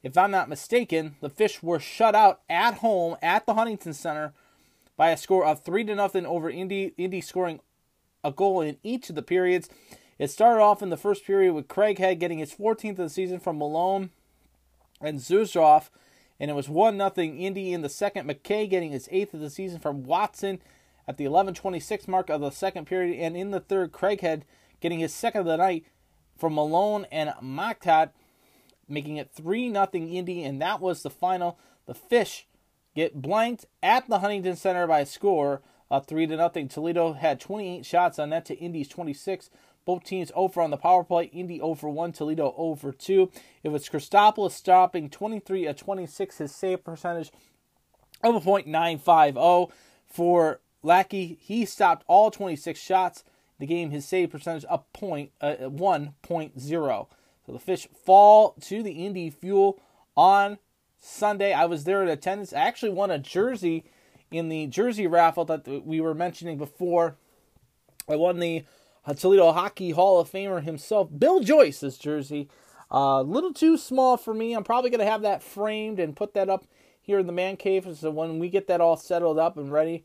if 0.07 0.17
I'm 0.17 0.31
not 0.31 0.49
mistaken, 0.49 1.17
the 1.21 1.29
Fish 1.29 1.65
were 1.65 1.81
shut 1.81 2.15
out 2.15 2.41
at 2.49 2.75
home 2.75 3.17
at 3.21 3.45
the 3.45 3.55
Huntington 3.55 3.93
Center 3.93 4.33
by 4.97 5.11
a 5.11 5.17
score 5.17 5.45
of 5.45 5.65
three 5.65 5.83
to 5.83 5.97
nothing 5.97 6.25
over 6.25 6.49
Indy. 6.49 6.95
Indy 6.97 7.21
scoring 7.21 7.59
a 8.23 8.31
goal 8.31 8.61
in 8.61 8.77
each 8.85 9.09
of 9.09 9.17
the 9.17 9.23
periods. 9.23 9.69
It 10.17 10.31
started 10.31 10.63
off 10.63 10.81
in 10.81 10.91
the 10.91 10.97
first 10.97 11.25
period 11.25 11.55
with 11.55 11.67
Craighead 11.67 12.21
getting 12.21 12.39
his 12.39 12.55
14th 12.55 12.91
of 12.91 12.97
the 12.99 13.11
season 13.11 13.41
from 13.41 13.59
Malone 13.59 14.11
and 15.01 15.19
Zuzroff 15.19 15.91
and 16.39 16.53
it 16.53 16.55
was 16.55 16.69
1 16.69 16.97
nothing 16.97 17.41
Indy 17.41 17.73
in 17.73 17.83
the 17.83 17.89
second. 17.89 18.29
McKay 18.29 18.71
getting 18.71 18.93
his 18.93 19.09
eighth 19.11 19.35
of 19.35 19.41
the 19.41 19.51
season 19.51 19.81
from 19.81 20.05
Watson 20.05 20.61
at 21.09 21.17
the 21.17 21.25
11:26 21.25 22.07
mark 22.07 22.31
of 22.31 22.41
the 22.41 22.51
second 22.51 22.87
period, 22.87 23.19
and 23.19 23.37
in 23.37 23.51
the 23.51 23.61
third, 23.61 23.91
Craighead 23.91 24.43
getting 24.81 25.01
his 25.01 25.13
second 25.13 25.41
of 25.41 25.47
the 25.47 25.57
night 25.57 25.85
from 26.37 26.55
Malone 26.55 27.07
and 27.11 27.31
Maktat, 27.43 28.11
making 28.89 29.17
it 29.17 29.31
3 29.33 29.69
nothing 29.69 30.13
Indy, 30.13 30.43
and 30.45 30.61
that 30.61 30.81
was 30.81 31.03
the 31.03 31.11
final. 31.11 31.59
The 31.87 31.95
Fish 31.95 32.47
get 32.95 33.21
blanked 33.21 33.67
at 33.83 34.09
the 34.09 34.21
Huntington 34.21 34.57
Center 34.57 34.87
by 34.87 35.01
a 35.01 35.07
score 35.07 35.63
of 35.91 36.07
3 36.07 36.27
to 36.29 36.37
nothing. 36.37 36.69
Toledo 36.69 37.13
had 37.13 37.41
28 37.41 37.85
shots 37.85 38.19
on 38.19 38.31
net 38.31 38.45
to 38.47 38.55
Indy's 38.59 38.89
26. 38.89 39.51
Both 39.85 40.05
teams 40.05 40.33
over 40.35 40.61
on 40.61 40.71
the 40.71 40.77
power 40.77 41.05
play. 41.05 41.27
Indy 41.27 41.61
over 41.61 41.89
1, 41.89 42.13
Toledo 42.13 42.55
over 42.57 42.91
2. 42.91 43.31
It 43.63 43.69
was 43.69 43.89
Christopoulos 43.89 44.51
stopping 44.51 45.09
23 45.09 45.67
of 45.67 45.77
26, 45.77 46.39
his 46.39 46.55
save 46.55 46.83
percentage 46.83 47.31
of 48.25 48.35
a 48.35 48.41
.950 48.41 49.71
for 50.05 50.61
Lackey. 50.83 51.39
He 51.41 51.65
stopped 51.65 52.05
all 52.09 52.31
26 52.33 52.81
shots. 52.81 53.23
The 53.59 53.67
game, 53.67 53.91
his 53.91 54.07
save 54.07 54.31
percentage 54.31 54.65
up 54.69 54.93
point 54.93 55.31
uh, 55.41 55.55
1.0. 55.61 57.07
So 57.47 57.53
the 57.53 57.59
Fish 57.61 57.87
fall 58.05 58.57
to 58.63 58.83
the 58.83 59.07
Indy 59.07 59.31
Fuel 59.31 59.81
on 60.17 60.59
Sunday. 60.99 61.53
I 61.53 61.67
was 61.67 61.85
there 61.85 62.03
in 62.03 62.09
attendance. 62.09 62.53
I 62.53 62.61
actually 62.61 62.91
won 62.91 63.13
a 63.13 63.19
jersey 63.19 63.85
in 64.33 64.49
the 64.49 64.67
jersey 64.67 65.07
raffle 65.07 65.45
that 65.45 65.87
we 65.87 66.01
were 66.01 66.15
mentioning 66.15 66.59
before. 66.59 67.17
I 68.09 68.17
won 68.17 68.41
the 68.41 68.65
Toledo 69.17 69.53
Hockey 69.53 69.91
Hall 69.91 70.19
of 70.19 70.31
Famer 70.31 70.63
himself, 70.63 71.09
Bill 71.17 71.41
Joyce's 71.41 71.99
jersey. 71.99 72.49
A 72.91 72.97
uh, 72.97 73.23
little 73.23 73.53
too 73.53 73.77
small 73.77 74.17
for 74.17 74.35
me. 74.35 74.53
I'm 74.53 74.65
probably 74.65 74.91
going 74.91 75.01
to 75.01 75.11
have 75.11 75.23
that 75.23 75.43
framed 75.43 75.99
and 75.99 76.17
put 76.17 76.35
that 76.35 76.49
up 76.49 76.67
here 77.01 77.19
in 77.19 77.27
the 77.27 77.33
man 77.33 77.57
cave. 77.57 77.87
So 77.97 78.11
when 78.11 78.39
we 78.39 78.49
get 78.49 78.67
that 78.69 78.81
all 78.81 78.97
settled 78.97 79.39
up 79.39 79.57
and 79.57 79.73
ready, 79.73 80.05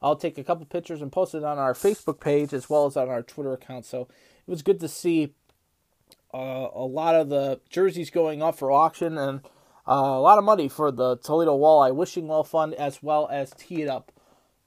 I'll 0.00 0.16
take 0.16 0.38
a 0.38 0.44
couple 0.44 0.66
pictures 0.66 1.02
and 1.02 1.10
post 1.10 1.34
it 1.34 1.44
on 1.44 1.58
our 1.58 1.74
Facebook 1.74 2.20
page 2.20 2.52
as 2.52 2.70
well 2.70 2.86
as 2.86 2.96
on 2.96 3.08
our 3.08 3.22
Twitter 3.22 3.52
account. 3.52 3.84
So 3.84 4.02
it 4.02 4.50
was 4.50 4.62
good 4.62 4.80
to 4.80 4.88
see 4.88 5.34
uh, 6.36 6.68
a 6.74 6.84
lot 6.84 7.14
of 7.14 7.30
the 7.30 7.60
jerseys 7.70 8.10
going 8.10 8.42
up 8.42 8.56
for 8.56 8.70
auction 8.70 9.16
and 9.16 9.40
uh, 9.88 9.92
a 9.92 10.20
lot 10.20 10.36
of 10.36 10.44
money 10.44 10.68
for 10.68 10.90
the 10.90 11.16
Toledo 11.16 11.56
Walleye 11.56 11.94
Wishing 11.94 12.28
Well 12.28 12.44
Fund 12.44 12.74
as 12.74 13.02
well 13.02 13.26
as 13.30 13.52
Tee 13.56 13.82
It 13.82 13.88
Up 13.88 14.12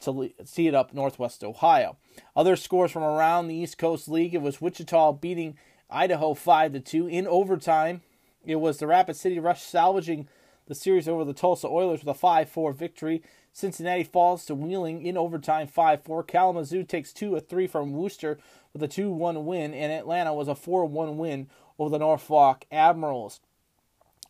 to 0.02 0.32
Tee 0.52 0.68
It 0.68 0.74
Up 0.74 0.94
Northwest 0.94 1.44
Ohio. 1.44 1.98
Other 2.36 2.56
scores 2.56 2.92
from 2.92 3.04
around 3.04 3.48
the 3.48 3.56
East 3.56 3.78
Coast 3.78 4.08
League: 4.08 4.34
it 4.34 4.42
was 4.42 4.62
Wichita 4.62 5.14
beating 5.14 5.58
Idaho 5.92 6.34
five 6.34 6.74
to 6.74 6.80
two 6.80 7.08
in 7.08 7.28
overtime. 7.28 8.02
It 8.44 8.56
was 8.56 8.78
the 8.78 8.88
Rapid 8.88 9.16
City 9.16 9.38
Rush 9.38 9.62
salvaging 9.62 10.28
the 10.66 10.76
series 10.76 11.08
over 11.08 11.26
the 11.26 11.34
Tulsa 11.34 11.68
Oilers 11.68 12.06
with 12.06 12.16
a 12.16 12.20
5-4 12.20 12.76
victory. 12.76 13.24
Cincinnati 13.52 14.04
falls 14.04 14.46
to 14.46 14.54
Wheeling 14.54 15.04
in 15.04 15.18
overtime 15.18 15.68
5-4. 15.68 16.26
Kalamazoo 16.28 16.84
takes 16.84 17.12
2 17.12 17.36
of 17.36 17.48
3 17.48 17.66
from 17.66 17.92
Worcester 17.92 18.38
with 18.74 18.84
a 18.84 18.88
2-1 18.88 19.44
win, 19.44 19.74
and 19.74 19.92
Atlanta 19.92 20.34
was 20.34 20.48
a 20.48 20.56
4-1 20.56 21.16
win 21.16 21.50
over 21.78 21.90
the 21.90 22.00
Norfolk 22.00 22.66
Admirals. 22.72 23.40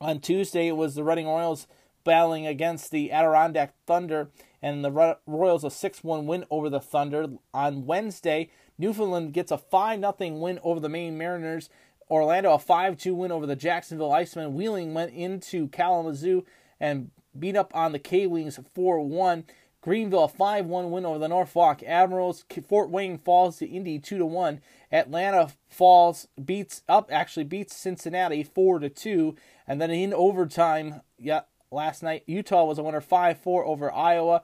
On 0.02 0.20
Tuesday, 0.20 0.68
it 0.68 0.78
was 0.78 0.96
the 0.96 1.04
Reading 1.04 1.28
Royals 1.28 1.68
battling 2.04 2.48
against 2.48 2.92
the 2.92 3.12
Adirondack 3.12 3.74
Thunder, 3.86 4.30
and 4.62 4.84
the 4.84 5.18
Royals 5.26 5.64
a 5.64 5.72
6 5.72 6.04
1 6.04 6.26
win 6.26 6.46
over 6.50 6.70
the 6.70 6.80
Thunder. 6.80 7.28
On 7.54 7.86
Wednesday, 7.86 8.50
Newfoundland 8.78 9.34
gets 9.34 9.52
a 9.52 9.58
5 9.58 10.00
0 10.00 10.16
win 10.38 10.60
over 10.64 10.80
the 10.80 10.90
Maine 10.90 11.18
Mariners. 11.18 11.70
Orlando 12.10 12.54
a 12.54 12.60
5 12.60 12.98
2 12.98 13.14
win 13.14 13.32
over 13.32 13.46
the 13.46 13.56
Jacksonville 13.56 14.12
Icemen. 14.12 14.54
Wheeling 14.54 14.94
went 14.94 15.14
into 15.14 15.68
Kalamazoo 15.68 16.46
and 16.80 17.12
beat 17.38 17.56
up 17.56 17.76
on 17.76 17.92
the 17.92 18.00
K 18.00 18.26
Wings 18.26 18.60
4 18.74 19.02
1. 19.02 19.44
Greenville 19.82 20.26
a 20.26 20.28
5 20.28 20.66
1 20.66 20.92
win 20.92 21.06
over 21.06 21.20
the 21.20 21.28
Norfolk 21.28 21.82
Admirals. 21.84 22.44
Fort 22.68 22.90
Wayne 22.90 23.18
falls 23.18 23.58
to 23.58 23.68
Indy 23.68 24.00
2 24.00 24.26
1. 24.26 24.60
Atlanta 24.92 25.52
falls 25.70 26.28
beats 26.44 26.84
up 26.90 27.10
actually 27.12 27.46
beats 27.46 27.76
Cincinnati 27.76 28.44
4 28.44 28.90
2. 28.90 29.36
And 29.68 29.82
then 29.82 29.92
in 29.92 30.14
overtime, 30.14 31.02
yeah, 31.18 31.42
last 31.72 32.04
night. 32.04 32.24
Utah 32.26 32.66
was 32.66 32.78
a 32.78 32.84
winner 32.84 33.02
5 33.02 33.40
4 33.40 33.66
over 33.66 33.94
Iowa. 33.94 34.44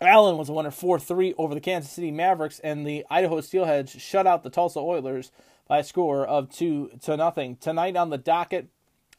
Allen 0.00 0.36
was 0.36 0.48
a 0.48 0.52
winner 0.52 0.70
4 0.70 0.98
3 0.98 1.34
over 1.36 1.54
the 1.54 1.60
Kansas 1.60 1.92
City 1.92 2.10
Mavericks, 2.10 2.60
and 2.60 2.86
the 2.86 3.04
Idaho 3.10 3.40
Steelheads 3.40 4.00
shut 4.00 4.26
out 4.26 4.42
the 4.42 4.50
Tulsa 4.50 4.80
Oilers 4.80 5.30
by 5.68 5.78
a 5.78 5.84
score 5.84 6.26
of 6.26 6.50
2 6.50 6.92
to 7.02 7.16
nothing. 7.16 7.56
Tonight 7.56 7.96
on 7.96 8.10
the 8.10 8.18
docket, 8.18 8.68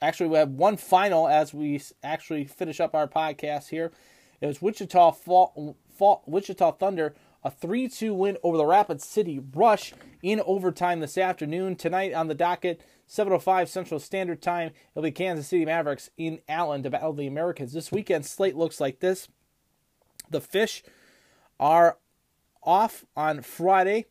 actually, 0.02 0.30
we 0.30 0.38
have 0.38 0.50
one 0.50 0.78
final 0.78 1.28
as 1.28 1.54
we 1.54 1.82
actually 2.04 2.46
finish 2.46 2.80
up 2.80 2.96
our 2.96 3.08
podcast 3.08 3.70
here. 3.70 3.92
It 4.44 4.48
was 4.48 4.62
Wichita, 4.62 5.12
fall, 5.12 5.78
fall, 5.98 6.22
Wichita 6.26 6.74
Thunder, 6.74 7.16
a 7.46 7.50
3 7.50 7.88
2 7.88 8.14
win 8.14 8.38
over 8.44 8.58
the 8.58 8.66
Rapid 8.66 9.02
City 9.02 9.40
Rush 9.40 9.94
in 10.22 10.42
overtime 10.42 11.00
this 11.00 11.18
afternoon. 11.18 11.78
Tonight 11.78 12.14
on 12.14 12.28
the 12.28 12.36
docket, 12.36 12.82
7.05 13.08 13.70
Central 13.70 14.02
Standard 14.02 14.42
Time. 14.42 14.72
It'll 14.92 15.04
be 15.04 15.12
Kansas 15.12 15.48
City 15.48 15.64
Mavericks 15.64 16.10
in 16.18 16.42
Allen 16.50 16.84
to 16.84 16.90
battle 16.90 17.14
the 17.14 17.26
Americans. 17.26 17.72
This 17.72 17.90
weekend 17.90 18.26
slate 18.26 18.58
looks 18.58 18.82
like 18.82 19.00
this. 19.00 19.30
The 20.30 20.42
Fish 20.42 20.84
are 21.58 21.98
off 22.62 23.06
on 23.16 23.44
Friday, 23.44 24.08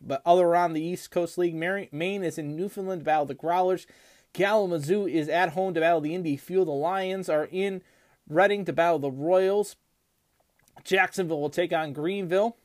but 0.00 0.22
other 0.24 0.46
around 0.46 0.74
the 0.74 0.84
East 0.84 1.10
Coast 1.10 1.36
League, 1.38 1.56
Maine 1.56 2.22
is 2.22 2.38
in 2.38 2.54
Newfoundland 2.54 3.00
to 3.00 3.04
battle 3.04 3.26
the 3.26 3.34
Growlers. 3.34 3.86
Kalamazoo 4.32 5.08
is 5.08 5.28
at 5.28 5.54
home 5.54 5.74
to 5.74 5.80
battle 5.80 6.00
the 6.00 6.14
Indy 6.14 6.36
Fuel. 6.36 6.66
The 6.66 6.70
Lions 6.70 7.28
are 7.28 7.48
in 7.50 7.82
Reading 8.32 8.64
to 8.64 8.72
battle 8.72 8.98
the 8.98 9.10
Royals. 9.10 9.76
Jacksonville 10.84 11.40
will 11.40 11.50
take 11.50 11.70
on 11.72 11.92
Greenville. 11.92 12.56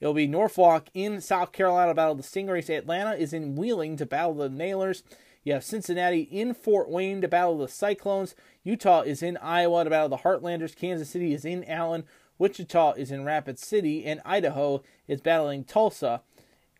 It'll 0.00 0.14
be 0.14 0.26
Norfolk 0.26 0.88
in 0.94 1.20
South 1.20 1.52
Carolina 1.52 1.90
to 1.90 1.94
battle 1.94 2.14
the 2.14 2.22
Stingrays. 2.22 2.74
Atlanta 2.74 3.12
is 3.12 3.34
in 3.34 3.56
Wheeling 3.56 3.98
to 3.98 4.06
battle 4.06 4.34
the 4.34 4.48
Nailers. 4.48 5.02
You 5.44 5.52
have 5.52 5.64
Cincinnati 5.64 6.22
in 6.22 6.54
Fort 6.54 6.88
Wayne 6.88 7.20
to 7.20 7.28
battle 7.28 7.58
the 7.58 7.68
Cyclones. 7.68 8.34
Utah 8.64 9.02
is 9.02 9.22
in 9.22 9.36
Iowa 9.36 9.84
to 9.84 9.90
battle 9.90 10.08
the 10.08 10.18
Heartlanders. 10.18 10.74
Kansas 10.74 11.10
City 11.10 11.34
is 11.34 11.44
in 11.44 11.64
Allen. 11.64 12.04
Wichita 12.38 12.92
is 12.92 13.10
in 13.10 13.24
Rapid 13.24 13.58
City. 13.58 14.06
And 14.06 14.22
Idaho 14.24 14.82
is 15.06 15.20
battling 15.20 15.64
Tulsa 15.64 16.22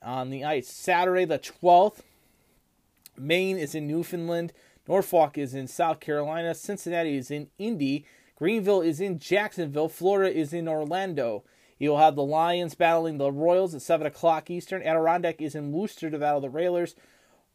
on 0.02 0.30
the 0.30 0.42
ice. 0.42 0.68
Saturday, 0.68 1.26
the 1.26 1.38
12th, 1.38 2.00
Maine 3.18 3.58
is 3.58 3.74
in 3.74 3.86
Newfoundland. 3.86 4.54
Norfolk 4.88 5.36
is 5.38 5.54
in 5.54 5.66
South 5.66 6.00
Carolina. 6.00 6.54
Cincinnati 6.54 7.16
is 7.16 7.30
in 7.30 7.48
Indy. 7.58 8.04
Greenville 8.36 8.82
is 8.82 9.00
in 9.00 9.18
Jacksonville. 9.18 9.88
Florida 9.88 10.34
is 10.34 10.52
in 10.52 10.68
Orlando. 10.68 11.42
You'll 11.78 11.98
have 11.98 12.16
the 12.16 12.22
Lions 12.22 12.74
battling 12.74 13.18
the 13.18 13.30
Royals 13.30 13.74
at 13.74 13.82
7 13.82 14.06
o'clock 14.06 14.50
Eastern. 14.50 14.82
Adirondack 14.82 15.40
is 15.40 15.54
in 15.54 15.72
Worcester 15.72 16.10
to 16.10 16.18
battle 16.18 16.40
the 16.40 16.48
Railers. 16.48 16.94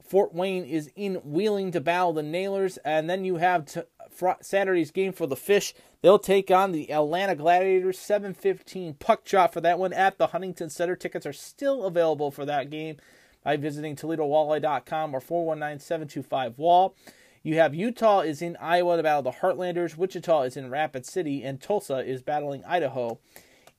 Fort 0.04 0.34
Wayne 0.34 0.66
is 0.66 0.92
in 0.96 1.16
Wheeling 1.16 1.72
to 1.72 1.82
battle 1.82 2.14
the 2.14 2.24
Nailers. 2.24 2.78
And 2.78 3.10
then 3.10 3.24
you 3.24 3.38
have 3.38 3.66
t- 3.66 3.82
fr- 4.10 4.32
Saturday's 4.42 4.92
game 4.92 5.14
for 5.14 5.26
the 5.26 5.36
Fish. 5.36 5.74
They'll 6.02 6.20
take 6.20 6.52
on 6.52 6.72
the 6.72 6.92
Atlanta 6.92 7.36
Gladiators. 7.36 7.98
7.15 7.98 9.00
puck 9.00 9.24
drop 9.24 9.54
for 9.54 9.62
that 9.62 9.80
one 9.80 9.94
at 9.94 10.18
the 10.18 10.28
Huntington 10.28 10.70
Center. 10.70 10.96
Tickets 10.96 11.26
are 11.26 11.34
still 11.34 11.84
available 11.86 12.30
for 12.32 12.46
that 12.46 12.70
game 12.70 12.98
by 13.44 13.58
visiting 13.58 13.96
ToledoWalleye.com 13.96 15.16
or 15.16 15.22
419-725-WALL. 15.22 16.96
You 17.44 17.56
have 17.56 17.74
Utah 17.74 18.20
is 18.20 18.42
in 18.42 18.56
Iowa 18.58 18.98
to 18.98 19.04
battle 19.04 19.24
the 19.24 19.32
Heartlanders. 19.32 19.98
Wichita 19.98 20.44
is 20.44 20.58
in 20.58 20.70
Rapid 20.70 21.06
City. 21.06 21.44
And 21.44 21.60
Tulsa 21.60 21.98
is 21.98 22.22
battling 22.22 22.64
Idaho 22.66 23.20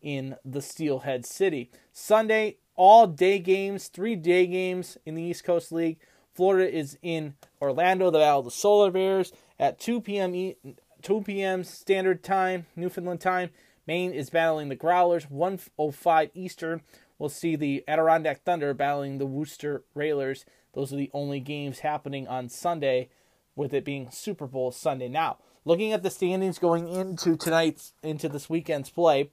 in 0.00 0.36
the 0.44 0.60
Steelhead 0.60 1.24
City. 1.24 1.70
Sunday, 1.92 2.56
all 2.74 3.06
day 3.06 3.38
games, 3.38 3.86
three 3.88 4.16
day 4.16 4.46
games 4.46 4.98
in 5.06 5.14
the 5.14 5.22
East 5.22 5.44
Coast 5.44 5.70
League. 5.70 5.98
Florida 6.34 6.74
is 6.74 6.98
in 7.02 7.34
Orlando, 7.60 8.10
the 8.10 8.18
Battle 8.18 8.42
the 8.42 8.50
Solar 8.50 8.90
Bears 8.90 9.32
at 9.60 9.78
2 9.78 10.00
p.m. 10.00 10.54
2 11.02 11.20
p.m. 11.22 11.62
Standard 11.62 12.24
Time, 12.24 12.66
Newfoundland 12.74 13.20
time. 13.20 13.50
Maine 13.86 14.12
is 14.12 14.30
battling 14.30 14.68
the 14.68 14.76
Growlers, 14.76 15.28
105 15.28 16.30
Eastern. 16.34 16.80
We'll 17.18 17.28
see 17.28 17.56
the 17.56 17.84
Adirondack 17.86 18.44
Thunder 18.44 18.72
battling 18.74 19.18
the 19.18 19.26
Worcester 19.26 19.84
Railers. 19.94 20.44
Those 20.74 20.92
are 20.92 20.96
the 20.96 21.10
only 21.12 21.40
games 21.40 21.80
happening 21.80 22.26
on 22.26 22.48
Sunday, 22.48 23.08
with 23.56 23.74
it 23.74 23.84
being 23.84 24.10
Super 24.10 24.46
Bowl 24.46 24.72
Sunday. 24.72 25.08
Now, 25.08 25.38
looking 25.64 25.92
at 25.92 26.02
the 26.02 26.10
standings 26.10 26.58
going 26.58 26.88
into 26.88 27.36
tonight's 27.36 27.92
into 28.02 28.28
this 28.28 28.48
weekend's 28.50 28.90
play, 28.90 29.30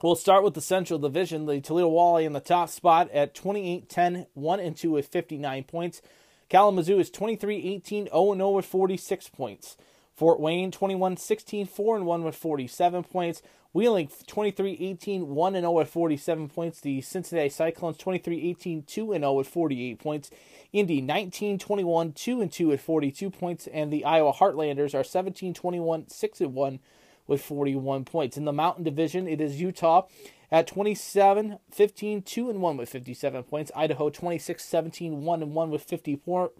We'll 0.00 0.14
start 0.14 0.44
with 0.44 0.54
the 0.54 0.60
Central 0.60 1.00
Division. 1.00 1.46
The 1.46 1.60
Toledo 1.60 1.90
Walleye 1.90 2.24
in 2.24 2.32
the 2.32 2.38
top 2.38 2.68
spot 2.68 3.10
at 3.10 3.34
28 3.34 3.88
10, 3.88 4.26
1 4.32 4.60
and 4.60 4.76
2 4.76 4.92
with 4.92 5.08
59 5.08 5.64
points. 5.64 6.02
Kalamazoo 6.48 7.00
is 7.00 7.10
23 7.10 7.56
18, 7.56 8.04
0 8.06 8.34
0 8.34 8.50
with 8.50 8.64
46 8.64 9.28
points. 9.30 9.76
Fort 10.18 10.40
Wayne 10.40 10.72
21 10.72 11.16
16 11.16 11.66
4 11.66 11.96
and 11.96 12.04
1 12.04 12.24
with 12.24 12.34
47 12.34 13.04
points. 13.04 13.40
Wheeling 13.72 14.10
23 14.26 14.76
18 14.80 15.28
1 15.28 15.54
and 15.54 15.62
0 15.62 15.70
with 15.70 15.88
47 15.90 16.48
points. 16.48 16.80
The 16.80 17.00
Cincinnati 17.02 17.48
Cyclones 17.48 17.98
23 17.98 18.50
18 18.50 18.82
2 18.82 19.12
and 19.12 19.22
0 19.22 19.32
with 19.34 19.46
48 19.46 20.00
points. 20.00 20.32
Indy 20.72 21.00
19 21.00 21.60
21 21.60 22.12
2 22.14 22.40
and 22.40 22.50
2 22.50 22.66
with 22.66 22.80
42 22.80 23.30
points. 23.30 23.68
And 23.68 23.92
the 23.92 24.04
Iowa 24.04 24.32
Heartlanders 24.32 24.92
are 24.92 25.04
17 25.04 25.54
21 25.54 26.08
6 26.08 26.40
and 26.40 26.52
1 26.52 26.80
with 27.28 27.40
41 27.40 28.04
points. 28.04 28.36
In 28.36 28.44
the 28.44 28.52
Mountain 28.52 28.82
Division, 28.82 29.28
it 29.28 29.40
is 29.40 29.60
Utah 29.60 30.08
at 30.50 30.66
27 30.66 31.60
15 31.70 32.22
2 32.22 32.50
and 32.50 32.60
1 32.60 32.76
with 32.76 32.88
57 32.88 33.44
points. 33.44 33.70
Idaho 33.76 34.10
26 34.10 34.64
17 34.64 35.22
1 35.22 35.42
and 35.44 35.54
1 35.54 35.70
with 35.70 35.84
54, 35.84 36.50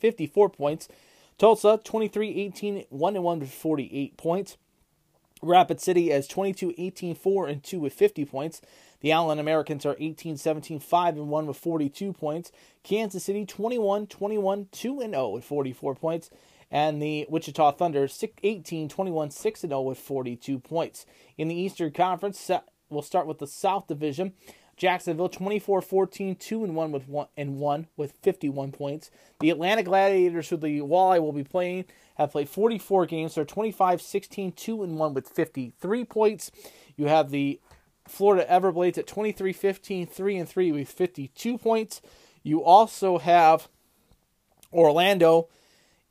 54 0.00 0.48
points. 0.48 0.88
Tulsa 1.38 1.80
23 1.82 2.28
18 2.28 2.84
1 2.88 3.16
and 3.16 3.24
1 3.24 3.40
with 3.40 3.52
48 3.52 4.16
points. 4.16 4.56
Rapid 5.42 5.80
City 5.80 6.12
as 6.12 6.26
22 6.26 6.74
18 6.78 7.14
4 7.14 7.48
and 7.48 7.62
2 7.62 7.80
with 7.80 7.92
50 7.92 8.24
points. 8.24 8.60
The 9.00 9.12
Allen 9.12 9.38
Americans 9.38 9.84
are 9.84 9.96
18 9.98 10.36
17 10.36 10.80
5 10.80 11.16
and 11.16 11.28
1 11.28 11.46
with 11.46 11.56
42 11.56 12.12
points. 12.12 12.52
Kansas 12.82 13.24
City 13.24 13.44
21 13.44 14.06
21 14.06 14.68
2 14.70 15.00
and 15.00 15.12
0 15.14 15.28
with 15.30 15.44
44 15.44 15.94
points. 15.94 16.30
And 16.70 17.02
the 17.02 17.26
Wichita 17.28 17.72
Thunder 17.72 18.08
18 18.42 18.88
21 18.88 19.30
6 19.30 19.64
and 19.64 19.70
0 19.70 19.82
with 19.82 19.98
42 19.98 20.58
points. 20.60 21.04
In 21.36 21.48
the 21.48 21.54
Eastern 21.54 21.90
Conference, 21.90 22.50
we'll 22.88 23.02
start 23.02 23.26
with 23.26 23.38
the 23.38 23.46
South 23.46 23.86
Division. 23.88 24.32
Jacksonville 24.76 25.28
24-14, 25.28 26.38
2 26.38 26.64
and 26.64 26.74
1 26.74 26.92
with 26.92 27.08
1 27.08 27.26
and 27.36 27.58
1 27.58 27.86
with 27.96 28.12
51 28.22 28.72
points. 28.72 29.10
The 29.40 29.50
Atlanta 29.50 29.82
Gladiators 29.82 30.48
who 30.48 30.56
the 30.56 30.80
Walleye 30.80 31.20
will 31.20 31.32
be 31.32 31.44
playing 31.44 31.84
have 32.16 32.32
played 32.32 32.48
44 32.48 33.06
games. 33.06 33.34
They're 33.34 33.44
25-16, 33.44 34.54
2 34.56 34.82
and 34.82 34.98
1 34.98 35.14
with 35.14 35.28
53 35.28 36.04
points. 36.04 36.50
You 36.96 37.06
have 37.06 37.30
the 37.30 37.60
Florida 38.06 38.46
Everblades 38.50 38.98
at 38.98 39.06
23-15, 39.06 40.08
3 40.08 40.36
and 40.36 40.48
3 40.48 40.72
with 40.72 40.88
52 40.88 41.58
points. 41.58 42.02
You 42.42 42.62
also 42.62 43.18
have 43.18 43.68
Orlando 44.72 45.48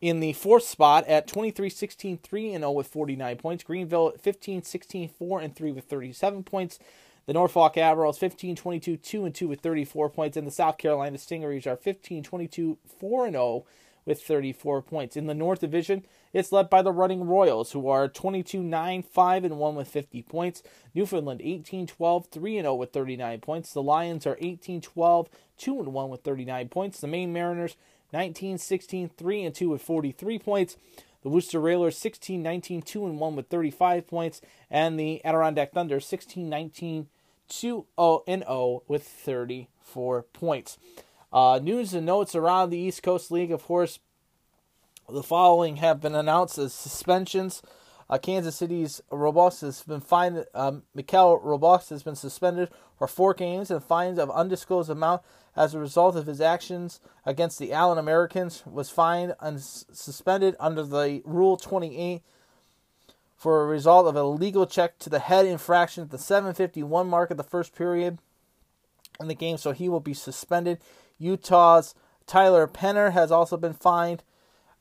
in 0.01 0.19
the 0.19 0.33
fourth 0.33 0.63
spot 0.63 1.07
at 1.07 1.27
23-16, 1.27 2.19
3 2.19 2.53
and 2.53 2.63
0 2.63 2.71
with 2.71 2.87
49 2.87 3.37
points. 3.37 3.63
Greenville 3.63 4.09
at 4.09 4.21
15-16, 4.21 5.11
4 5.11 5.39
and 5.39 5.55
3 5.55 5.71
with 5.71 5.85
37 5.85 6.43
points. 6.43 6.79
The 7.25 7.33
Norfolk 7.33 7.77
Admirals 7.77 8.17
15 8.17 8.55
22 8.55 8.97
2 8.97 9.25
and 9.25 9.33
2 9.33 9.47
with 9.47 9.61
34 9.61 10.09
points. 10.09 10.37
And 10.37 10.45
the 10.45 10.51
South 10.51 10.77
Carolina 10.77 11.17
Stingarees 11.17 11.65
are 11.65 11.77
15 11.77 12.23
22 12.23 12.77
4 12.99 13.25
and 13.25 13.35
0 13.35 13.65
with 14.05 14.21
34 14.21 14.81
points. 14.81 15.15
In 15.15 15.27
the 15.27 15.33
North 15.33 15.61
Division, 15.61 16.05
it's 16.33 16.51
led 16.51 16.69
by 16.69 16.81
the 16.81 16.91
Running 16.91 17.23
Royals, 17.23 17.71
who 17.71 17.87
are 17.87 18.09
22 18.09 18.61
9 18.61 19.03
5 19.03 19.43
and 19.45 19.57
1 19.57 19.75
with 19.75 19.87
50 19.87 20.21
points. 20.23 20.63
Newfoundland 20.93 21.41
18 21.41 21.87
12 21.87 22.27
3 22.27 22.57
and 22.57 22.65
0 22.65 22.75
with 22.75 22.91
39 22.91 23.39
points. 23.39 23.73
The 23.73 23.81
Lions 23.81 24.27
are 24.27 24.37
18 24.41 24.81
12 24.81 25.29
2 25.57 25.79
and 25.79 25.93
1 25.93 26.09
with 26.09 26.23
39 26.23 26.67
points. 26.69 26.99
The 26.99 27.07
Maine 27.07 27.31
Mariners 27.31 27.77
19 28.11 28.57
16 28.57 29.09
3 29.09 29.45
and 29.45 29.55
2 29.55 29.69
with 29.69 29.81
43 29.81 30.39
points. 30.39 30.77
The 31.23 31.29
Worcester 31.29 31.59
Railers 31.59 31.97
16 31.97 32.43
19 32.43 32.81
2 32.81 33.05
and 33.05 33.19
1 33.19 33.35
with 33.35 33.47
35 33.47 34.07
points. 34.07 34.41
And 34.69 34.99
the 34.99 35.23
Adirondack 35.25 35.71
Thunder 35.73 35.99
16 35.99 36.47
19 36.47 37.07
2 37.49 37.85
0 37.99 38.23
and 38.27 38.43
0 38.43 38.83
with 38.87 39.03
34 39.03 40.23
points. 40.33 40.77
Uh, 41.31 41.59
news 41.63 41.93
and 41.93 42.05
notes 42.05 42.35
around 42.35 42.69
the 42.69 42.77
East 42.77 43.01
Coast 43.01 43.31
League, 43.31 43.51
of 43.51 43.63
course, 43.63 43.99
the 45.09 45.23
following 45.23 45.77
have 45.77 45.99
been 45.99 46.13
announced 46.13 46.57
as 46.57 46.73
suspensions. 46.73 47.61
Uh, 48.09 48.17
Kansas 48.17 48.55
City's 48.55 49.01
Robust 49.11 49.61
has 49.61 49.83
been 49.83 50.01
fined. 50.01 50.45
Um, 50.53 50.83
Robust 50.93 51.89
has 51.89 52.03
been 52.03 52.15
suspended 52.15 52.69
for 52.97 53.07
four 53.07 53.33
games 53.33 53.71
and 53.71 53.83
fines 53.83 54.19
of 54.19 54.29
undisclosed 54.31 54.89
amount 54.89 55.21
as 55.55 55.73
a 55.73 55.79
result 55.79 56.15
of 56.15 56.25
his 56.25 56.41
actions 56.41 56.99
against 57.25 57.59
the 57.59 57.71
Allen 57.71 57.97
Americans. 57.97 58.63
Was 58.65 58.89
fined 58.89 59.35
and 59.39 59.61
suspended 59.61 60.55
under 60.59 60.83
the 60.83 61.21
Rule 61.25 61.57
28 61.57 62.21
for 63.35 63.61
a 63.61 63.67
result 63.67 64.07
of 64.07 64.15
a 64.15 64.23
legal 64.23 64.65
check 64.65 64.97
to 64.99 65.09
the 65.09 65.19
head 65.19 65.45
infraction 65.45 66.03
at 66.03 66.11
the 66.11 66.17
751 66.17 67.07
mark 67.07 67.29
of 67.29 67.37
the 67.37 67.43
first 67.43 67.75
period 67.75 68.19
in 69.19 69.27
the 69.27 69.35
game, 69.35 69.57
so 69.57 69.71
he 69.71 69.89
will 69.89 69.99
be 69.99 70.13
suspended. 70.13 70.79
Utah's 71.17 71.93
Tyler 72.25 72.67
Penner 72.67 73.11
has 73.11 73.31
also 73.31 73.57
been 73.57 73.73
fined 73.73 74.23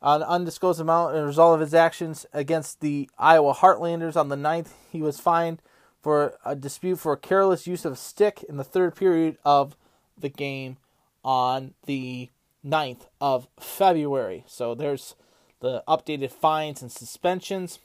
an 0.03 0.23
undisclosed 0.23 0.81
amount 0.81 1.15
as 1.15 1.23
a 1.23 1.27
result 1.27 1.55
of 1.55 1.61
his 1.61 1.75
actions 1.75 2.27
against 2.33 2.81
the 2.81 3.09
Iowa 3.19 3.55
Heartlanders 3.55 4.17
on 4.17 4.29
the 4.29 4.37
9th. 4.37 4.69
He 4.91 5.01
was 5.01 5.21
fined 5.21 5.63
for 6.03 6.35
a 6.45 6.57
dispute 6.57 6.97
for 6.97 7.13
a 7.13 7.17
careless 7.17 7.67
use 7.67 7.85
of 7.85 7.93
a 7.93 7.97
stick 7.97 8.45
in 8.49 8.57
the 8.57 8.65
third 8.65 8.97
period 8.97 9.39
of 9.45 9.77
the 10.19 10.29
game 10.29 10.77
on 11.25 11.75
the 11.87 12.31
9th 12.67 13.07
of 13.21 13.47
February. 13.61 14.45
So 14.49 14.75
there's 14.75 15.15
the 15.61 15.85
updated 15.87 16.33
fines 16.33 16.83
and 16.83 16.91
suspensions 16.91 17.79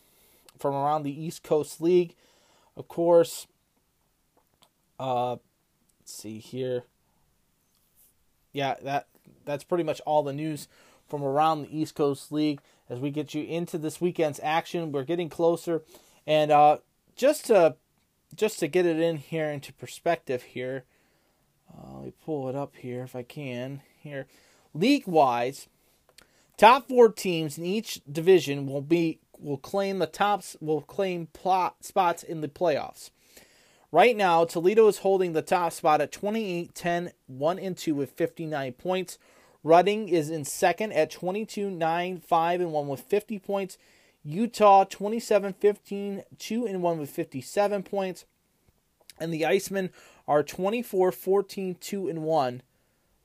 from 0.58 0.74
around 0.74 1.04
the 1.04 1.24
East 1.24 1.44
Coast 1.44 1.80
League. 1.80 2.16
Of 2.76 2.88
course, 2.88 3.46
uh, 5.00 5.32
let's 6.00 6.14
see 6.14 6.40
here. 6.40 6.84
Yeah, 8.54 8.76
that 8.82 9.08
that's 9.46 9.64
pretty 9.64 9.84
much 9.84 10.02
all 10.02 10.24
the 10.24 10.34
news 10.34 10.68
from 11.08 11.24
around 11.24 11.62
the 11.62 11.78
East 11.78 11.96
Coast 11.96 12.32
League 12.32 12.62
as 12.90 13.00
we 13.00 13.12
get 13.12 13.34
you 13.34 13.44
into 13.44 13.78
this 13.78 14.02
weekend's 14.02 14.40
action. 14.44 14.92
We're 14.92 15.04
getting 15.04 15.30
closer, 15.30 15.84
and 16.26 16.52
uh, 16.52 16.78
just 17.16 17.46
to 17.48 17.76
just 18.36 18.60
to 18.60 18.68
get 18.68 18.86
it 18.86 19.00
in 19.00 19.18
here 19.18 19.50
into 19.50 19.74
perspective 19.74 20.44
here, 20.44 20.84
uh, 21.74 21.96
let 21.96 22.06
me 22.06 22.14
pull 22.26 22.50
it 22.50 22.56
up 22.56 22.76
here 22.76 23.04
if 23.04 23.16
I 23.16 23.24
can. 23.24 23.82
Here, 24.00 24.28
league 24.74 25.08
wise, 25.08 25.68
top 26.58 26.88
four 26.88 27.12
teams 27.12 27.58
in 27.58 27.66
each 27.66 28.02
division 28.10 28.68
will 28.68 28.82
be 28.82 29.20
will 29.40 29.58
claim 29.58 30.00
the 30.00 30.08
tops 30.08 30.56
will 30.60 30.82
claim 30.82 31.28
plot 31.28 31.84
spots 31.84 32.24
in 32.24 32.42
the 32.42 32.48
playoffs. 32.48 33.12
Right 33.92 34.18
now, 34.18 34.44
Toledo 34.44 34.88
is 34.88 35.00
holding 35.00 35.32
the 35.32 35.42
top 35.42 35.72
spot 35.72 36.02
at 36.02 36.12
28 36.12 36.76
10 36.76 37.12
1 37.28 37.60
and 37.60 37.78
2 37.78 37.96
with 37.96 38.12
59 38.12 38.74
points. 38.74 39.18
Reading 39.68 40.08
is 40.08 40.30
in 40.30 40.46
second 40.46 40.94
at 40.94 41.12
22 41.12 41.70
9 41.70 42.22
5 42.22 42.62
and 42.62 42.72
1 42.72 42.88
with 42.88 43.02
50 43.02 43.38
points. 43.40 43.78
Utah 44.24 44.86
27 44.86 45.52
15 45.52 46.24
2 46.40 46.66
and 46.66 46.82
1 46.82 46.98
with 46.98 47.10
57 47.10 47.84
points. 47.84 48.24
And 49.20 49.34
the 49.34 49.42
Icemen 49.42 49.90
are 50.26 50.42
24 50.42 51.12
14 51.12 51.76
2 51.82 52.08
and 52.08 52.24
1 52.24 52.62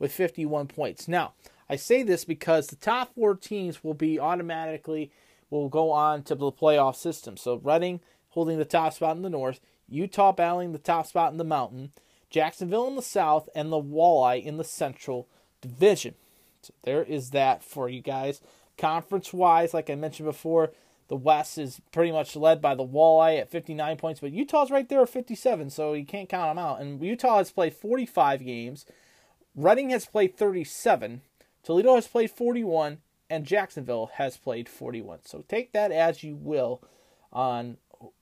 with 0.01 0.11
51 0.11 0.66
points. 0.66 1.07
Now, 1.07 1.34
I 1.70 1.76
say 1.76 2.03
this 2.03 2.24
because 2.24 2.66
the 2.66 2.76
top 2.76 3.14
four 3.14 3.36
teams 3.36 3.84
will 3.84 3.95
be 3.95 4.18
automatically 4.18 5.12
will 5.49 5.68
go 5.68 5.93
on 5.93 6.24
to 6.24 6.34
the 6.34 6.51
playoff 6.51 6.97
system. 6.97 7.36
So 7.36 7.61
Reading 7.62 8.01
holding 8.30 8.59
the 8.59 8.64
top 8.64 8.95
spot 8.95 9.14
in 9.14 9.22
the 9.22 9.30
north, 9.30 9.61
Utah 9.88 10.32
battling 10.32 10.72
the 10.72 10.78
top 10.78 11.07
spot 11.07 11.30
in 11.30 11.38
the 11.38 11.45
mountain, 11.45 11.93
Jacksonville 12.30 12.88
in 12.88 12.97
the 12.97 13.03
south, 13.03 13.49
and 13.55 13.70
the 13.70 13.80
Walleye 13.80 14.43
in 14.43 14.57
the 14.57 14.64
central 14.64 15.28
division. 15.61 16.16
So 16.62 16.74
there 16.82 17.02
is 17.02 17.30
that 17.30 17.62
for 17.62 17.88
you 17.88 18.00
guys. 18.00 18.40
Conference 18.78 19.32
wise, 19.32 19.74
like 19.74 19.90
I 19.90 19.94
mentioned 19.94 20.26
before, 20.26 20.72
the 21.08 21.16
West 21.16 21.58
is 21.58 21.80
pretty 21.92 22.10
much 22.10 22.36
led 22.36 22.62
by 22.62 22.74
the 22.74 22.86
Walleye 22.86 23.38
at 23.38 23.50
59 23.50 23.96
points, 23.98 24.20
but 24.20 24.32
Utah's 24.32 24.70
right 24.70 24.88
there 24.88 25.02
at 25.02 25.08
57, 25.10 25.68
so 25.70 25.92
you 25.92 26.06
can't 26.06 26.28
count 26.28 26.48
them 26.48 26.64
out. 26.64 26.80
And 26.80 27.02
Utah 27.02 27.38
has 27.38 27.50
played 27.50 27.74
45 27.74 28.44
games. 28.44 28.86
Reading 29.54 29.90
has 29.90 30.06
played 30.06 30.38
37. 30.38 31.20
Toledo 31.62 31.96
has 31.96 32.08
played 32.08 32.30
41, 32.30 32.98
and 33.28 33.44
Jacksonville 33.44 34.10
has 34.14 34.36
played 34.36 34.68
41. 34.68 35.20
So 35.24 35.44
take 35.48 35.72
that 35.72 35.92
as 35.92 36.22
you 36.22 36.34
will 36.34 36.82
on 37.32 37.76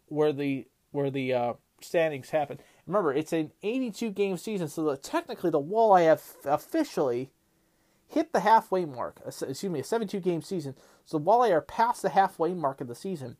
where 0.06 0.32
the 0.32 0.66
where 0.90 1.10
the 1.10 1.32
uh, 1.32 1.52
standings 1.80 2.30
happen. 2.30 2.58
Remember, 2.86 3.12
it's 3.12 3.32
an 3.32 3.52
82 3.62 4.10
game 4.10 4.36
season, 4.36 4.68
so 4.68 4.82
the, 4.84 4.96
technically 4.96 5.50
the 5.50 5.60
Walleye 5.60 6.04
have 6.04 6.22
officially 6.44 7.30
hit 8.10 8.32
the 8.32 8.40
halfway 8.40 8.84
mark. 8.84 9.20
Excuse 9.26 9.64
me, 9.64 9.80
a 9.80 9.84
72 9.84 10.20
game 10.20 10.42
season. 10.42 10.74
So 11.04 11.18
Walleye 11.18 11.50
are 11.50 11.60
past 11.60 12.02
the 12.02 12.10
halfway 12.10 12.54
mark 12.54 12.80
of 12.80 12.88
the 12.88 12.94
season, 12.94 13.36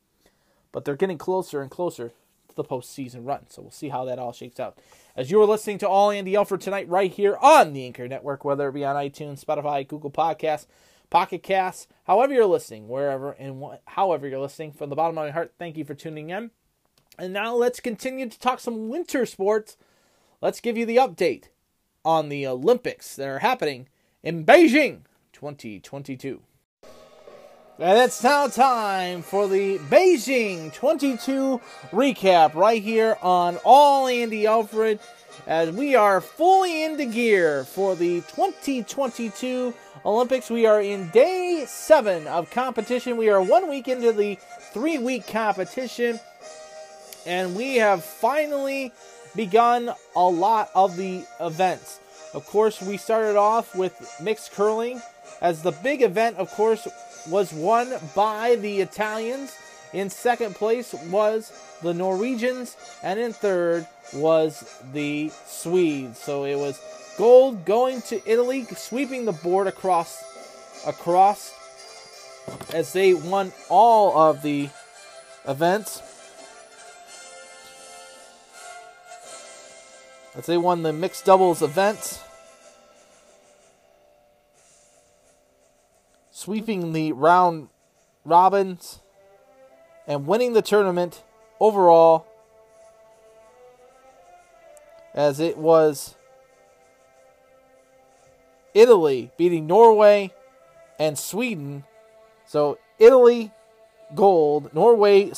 but 0.73 0.85
they're 0.85 0.97
getting 0.97 1.19
closer 1.19 1.61
and 1.61 1.71
closer 1.71 2.13
to 2.49 2.55
the 2.55 2.65
postseason 2.65 3.27
run. 3.27 3.47
So 3.49 3.63
we'll 3.63 3.71
see 3.71 3.89
how 3.89 4.05
that 4.05 4.19
all 4.19 4.33
shakes 4.33 4.61
out. 4.61 4.79
As 5.17 5.31
you 5.31 5.41
are 5.43 5.47
listening 5.47 5.79
to 5.79 5.89
All 5.89 6.11
Andy 6.11 6.37
Alford 6.37 6.61
tonight, 6.61 6.89
right 6.89 7.11
here 7.11 7.37
on 7.41 7.73
the 7.73 7.85
Anchor 7.85 8.09
Network, 8.09 8.45
whether 8.45 8.69
it 8.69 8.73
be 8.73 8.85
on 8.85 8.97
iTunes, 8.97 9.45
Spotify, 9.45 9.87
Google 9.87 10.11
Podcasts, 10.11 10.67
Pocket 11.11 11.43
Casts, 11.43 11.89
however 12.05 12.33
you're 12.33 12.47
listening, 12.47 12.89
wherever 12.89 13.33
and 13.33 13.63
wh- 13.63 13.91
however 13.93 14.29
you're 14.29 14.41
listening, 14.41 14.73
from 14.73 14.91
the 14.91 14.97
bottom 14.97 15.19
of 15.19 15.25
my 15.25 15.31
heart, 15.33 15.53
thank 15.59 15.77
you 15.77 15.85
for 15.85 15.95
tuning 15.95 16.31
in. 16.31 16.53
And 17.19 17.33
now 17.33 17.55
let's 17.55 17.81
continue 17.81 18.29
to 18.29 18.39
talk 18.39 18.61
some 18.61 18.89
winter 18.89 19.27
sports. 19.27 19.77
Let's 20.41 20.61
give 20.61 20.79
you 20.79 20.87
the 20.87 20.97
update 20.97 21.47
on 22.05 22.29
the 22.29 22.47
Olympics 22.47 23.17
that 23.17 23.29
are 23.29 23.41
happening 23.41 23.89
in 24.23 24.45
Beijing 24.45 25.01
2022. 25.33 26.41
And 27.79 27.99
it's 27.99 28.23
now 28.23 28.47
time 28.49 29.23
for 29.23 29.49
the 29.49 29.79
Beijing 29.79 30.73
22 30.75 31.61
recap 31.93 32.55
right 32.55 32.83
here 32.83 33.17
on 33.23 33.57
All 33.65 34.07
Andy 34.07 34.47
Alford 34.47 35.01
as 35.47 35.71
we 35.71 35.95
are 35.95 36.21
fully 36.21 36.85
into 36.85 37.07
gear 37.07 37.65
for 37.65 37.97
the 37.97 38.21
2022 38.21 39.73
Olympics. 40.05 40.51
We 40.51 40.67
are 40.67 40.83
in 40.83 41.09
day 41.09 41.65
seven 41.67 42.27
of 42.27 42.51
competition. 42.51 43.17
We 43.17 43.31
are 43.31 43.41
one 43.41 43.71
week 43.71 43.89
into 43.89 44.13
the 44.13 44.39
three 44.75 44.99
week 44.99 45.27
competition, 45.27 46.21
and 47.25 47.57
we 47.57 47.77
have 47.77 48.05
finally 48.05 48.93
begun 49.35 49.91
a 50.15 50.29
lot 50.29 50.71
of 50.75 50.97
the 50.99 51.25
events. 51.41 52.00
Of 52.33 52.47
course, 52.47 52.81
we 52.81 52.97
started 52.97 53.37
off 53.37 53.75
with 53.75 54.21
mixed 54.23 54.53
curling 54.53 55.03
as 55.41 55.63
the 55.63 55.73
big 55.73 56.03
event, 56.03 56.37
of 56.37 56.51
course, 56.51 56.87
was 57.29 57.53
won 57.53 57.93
by 58.15 58.57
the 58.57 58.81
Italians. 58.81 59.57
In 59.93 60.09
second 60.11 60.55
place 60.55 60.95
was 61.11 61.53
the 61.83 61.93
Norwegians, 61.93 62.77
and 63.03 63.19
in 63.19 63.33
third 63.33 63.87
was 64.15 64.81
the 64.93 65.33
Swedes. 65.47 66.19
So 66.19 66.45
it 66.45 66.57
was 66.57 66.81
gold 67.19 67.65
going 67.65 68.03
to 68.03 68.23
Italy, 68.31 68.65
sweeping 68.77 69.25
the 69.25 69.33
board 69.33 69.67
across 69.67 70.23
across 70.87 71.53
as 72.73 72.93
they 72.93 73.15
won 73.15 73.53
all 73.69 74.17
of 74.17 74.43
the 74.43 74.71
events. 75.47 76.03
As 80.35 80.47
they 80.47 80.57
won 80.57 80.83
the 80.83 80.93
mixed 80.93 81.25
doubles 81.25 81.63
event. 81.63 82.23
Sweeping 86.31 86.93
the 86.93 87.13
round 87.13 87.69
robins 88.25 89.01
and 90.07 90.27
winning 90.27 90.53
the 90.53 90.63
tournament 90.63 91.23
overall 91.59 92.27
as 95.15 95.41
it 95.41 95.59
was 95.59 96.15
Italy 98.75 99.31
beating 99.37 99.67
Norway 99.67 100.33
and 100.99 101.19
Sweden. 101.19 101.85
So 102.47 102.79
Italy 102.99 103.51
gold, 104.15 104.73
Norway 104.75 105.33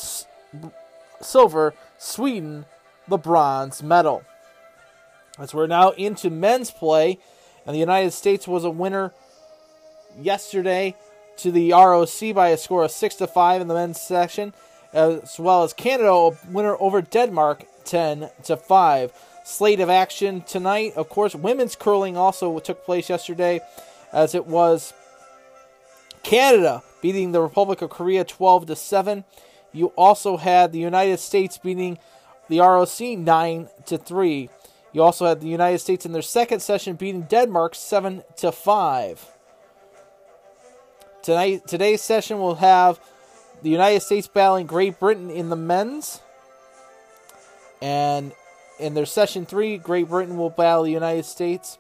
silver, 1.20 1.74
Sweden 1.98 2.66
the 3.08 3.18
bronze 3.18 3.82
medal. 3.82 4.22
As 5.38 5.54
we're 5.54 5.66
now 5.66 5.90
into 5.90 6.30
men's 6.30 6.70
play, 6.70 7.18
and 7.66 7.74
the 7.74 7.80
United 7.80 8.12
States 8.12 8.46
was 8.46 8.64
a 8.64 8.70
winner 8.70 9.12
yesterday 10.20 10.94
to 11.38 11.50
the 11.50 11.72
ROC 11.72 12.34
by 12.34 12.48
a 12.48 12.56
score 12.56 12.84
of 12.84 12.90
six 12.90 13.14
to 13.16 13.26
five 13.26 13.60
in 13.60 13.68
the 13.68 13.74
men's 13.74 14.00
section, 14.00 14.52
as 14.92 15.38
well 15.38 15.62
as 15.62 15.72
Canada 15.72 16.10
a 16.10 16.30
winner 16.50 16.76
over 16.78 17.00
Denmark 17.00 17.64
ten 17.84 18.28
to 18.44 18.56
five. 18.56 19.12
Slate 19.44 19.80
of 19.80 19.90
action 19.90 20.42
tonight, 20.42 20.92
of 20.96 21.08
course, 21.08 21.34
women's 21.34 21.76
curling 21.76 22.16
also 22.16 22.58
took 22.58 22.84
place 22.84 23.08
yesterday, 23.08 23.60
as 24.12 24.34
it 24.34 24.46
was 24.46 24.92
Canada 26.22 26.82
beating 27.00 27.32
the 27.32 27.42
Republic 27.42 27.82
of 27.82 27.90
Korea 27.90 28.24
12 28.24 28.66
to 28.66 28.76
7. 28.76 29.24
You 29.72 29.86
also 29.96 30.36
had 30.36 30.72
the 30.72 30.78
United 30.78 31.18
States 31.18 31.58
beating 31.58 31.98
the 32.48 32.60
ROC 32.60 33.00
9 33.00 33.68
to 33.86 33.98
3. 33.98 34.50
You 34.92 35.02
also 35.02 35.26
had 35.26 35.40
the 35.40 35.48
United 35.48 35.78
States 35.78 36.04
in 36.04 36.12
their 36.12 36.22
second 36.22 36.60
session 36.60 36.96
beating 36.96 37.22
Denmark 37.22 37.74
7 37.74 38.22
to 38.36 38.52
5. 38.52 39.30
Tonight 41.22 41.66
today's 41.66 42.02
session 42.02 42.38
will 42.38 42.56
have 42.56 43.00
the 43.62 43.70
United 43.70 44.00
States 44.00 44.26
battling 44.26 44.66
Great 44.66 44.98
Britain 44.98 45.30
in 45.30 45.48
the 45.48 45.56
men's. 45.56 46.20
And 47.80 48.32
in 48.78 48.94
their 48.94 49.06
session 49.06 49.46
3, 49.46 49.78
Great 49.78 50.08
Britain 50.08 50.36
will 50.36 50.50
battle 50.50 50.84
the 50.84 50.90
United 50.90 51.24
States. 51.24 51.78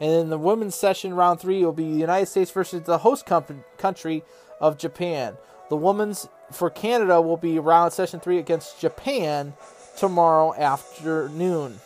And 0.00 0.10
in 0.10 0.28
the 0.28 0.38
women's 0.38 0.74
session, 0.74 1.14
round 1.14 1.40
three, 1.40 1.62
it 1.62 1.64
will 1.64 1.72
be 1.72 1.90
the 1.90 1.98
United 1.98 2.26
States 2.26 2.50
versus 2.50 2.82
the 2.82 2.98
host 2.98 3.26
country 3.26 4.22
of 4.60 4.76
Japan. 4.76 5.36
The 5.70 5.76
women's 5.76 6.28
for 6.52 6.68
Canada 6.68 7.20
will 7.20 7.36
be 7.36 7.58
round 7.58 7.92
session 7.92 8.20
three 8.20 8.38
against 8.38 8.80
Japan 8.80 9.54
tomorrow 9.96 10.54
afternoon. 10.54 11.80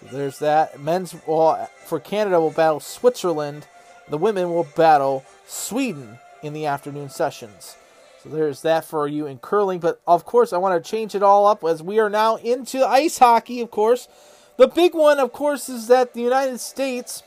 So 0.00 0.16
there's 0.16 0.38
that. 0.38 0.80
Men's 0.80 1.12
for 1.12 2.00
Canada 2.02 2.40
will 2.40 2.50
battle 2.50 2.80
Switzerland. 2.80 3.66
The 4.08 4.18
women 4.18 4.50
will 4.50 4.66
battle 4.76 5.24
Sweden 5.46 6.18
in 6.42 6.52
the 6.52 6.66
afternoon 6.66 7.10
sessions. 7.10 7.76
So 8.22 8.28
there's 8.28 8.62
that 8.62 8.84
for 8.84 9.06
you 9.06 9.26
in 9.26 9.38
curling. 9.38 9.78
But 9.78 10.00
of 10.06 10.24
course, 10.24 10.52
I 10.52 10.58
want 10.58 10.82
to 10.82 10.90
change 10.90 11.14
it 11.14 11.22
all 11.22 11.46
up 11.46 11.64
as 11.64 11.82
we 11.82 11.98
are 11.98 12.10
now 12.10 12.36
into 12.36 12.86
ice 12.86 13.18
hockey, 13.18 13.60
of 13.60 13.70
course. 13.70 14.08
The 14.56 14.68
big 14.68 14.94
one, 14.94 15.18
of 15.18 15.32
course, 15.32 15.68
is 15.68 15.86
that 15.86 16.12
the 16.12 16.20
United 16.20 16.60
States 16.60 17.22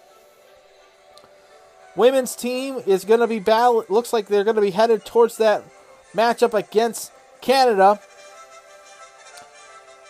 women's 1.95 2.35
team 2.35 2.81
is 2.85 3.05
going 3.05 3.21
to 3.21 3.27
be 3.27 3.39
battle. 3.39 3.85
Looks 3.89 4.13
like 4.13 4.27
they're 4.27 4.43
going 4.43 4.55
to 4.55 4.61
be 4.61 4.71
headed 4.71 5.05
towards 5.05 5.37
that 5.37 5.63
matchup 6.13 6.53
against 6.53 7.11
Canada. 7.41 7.99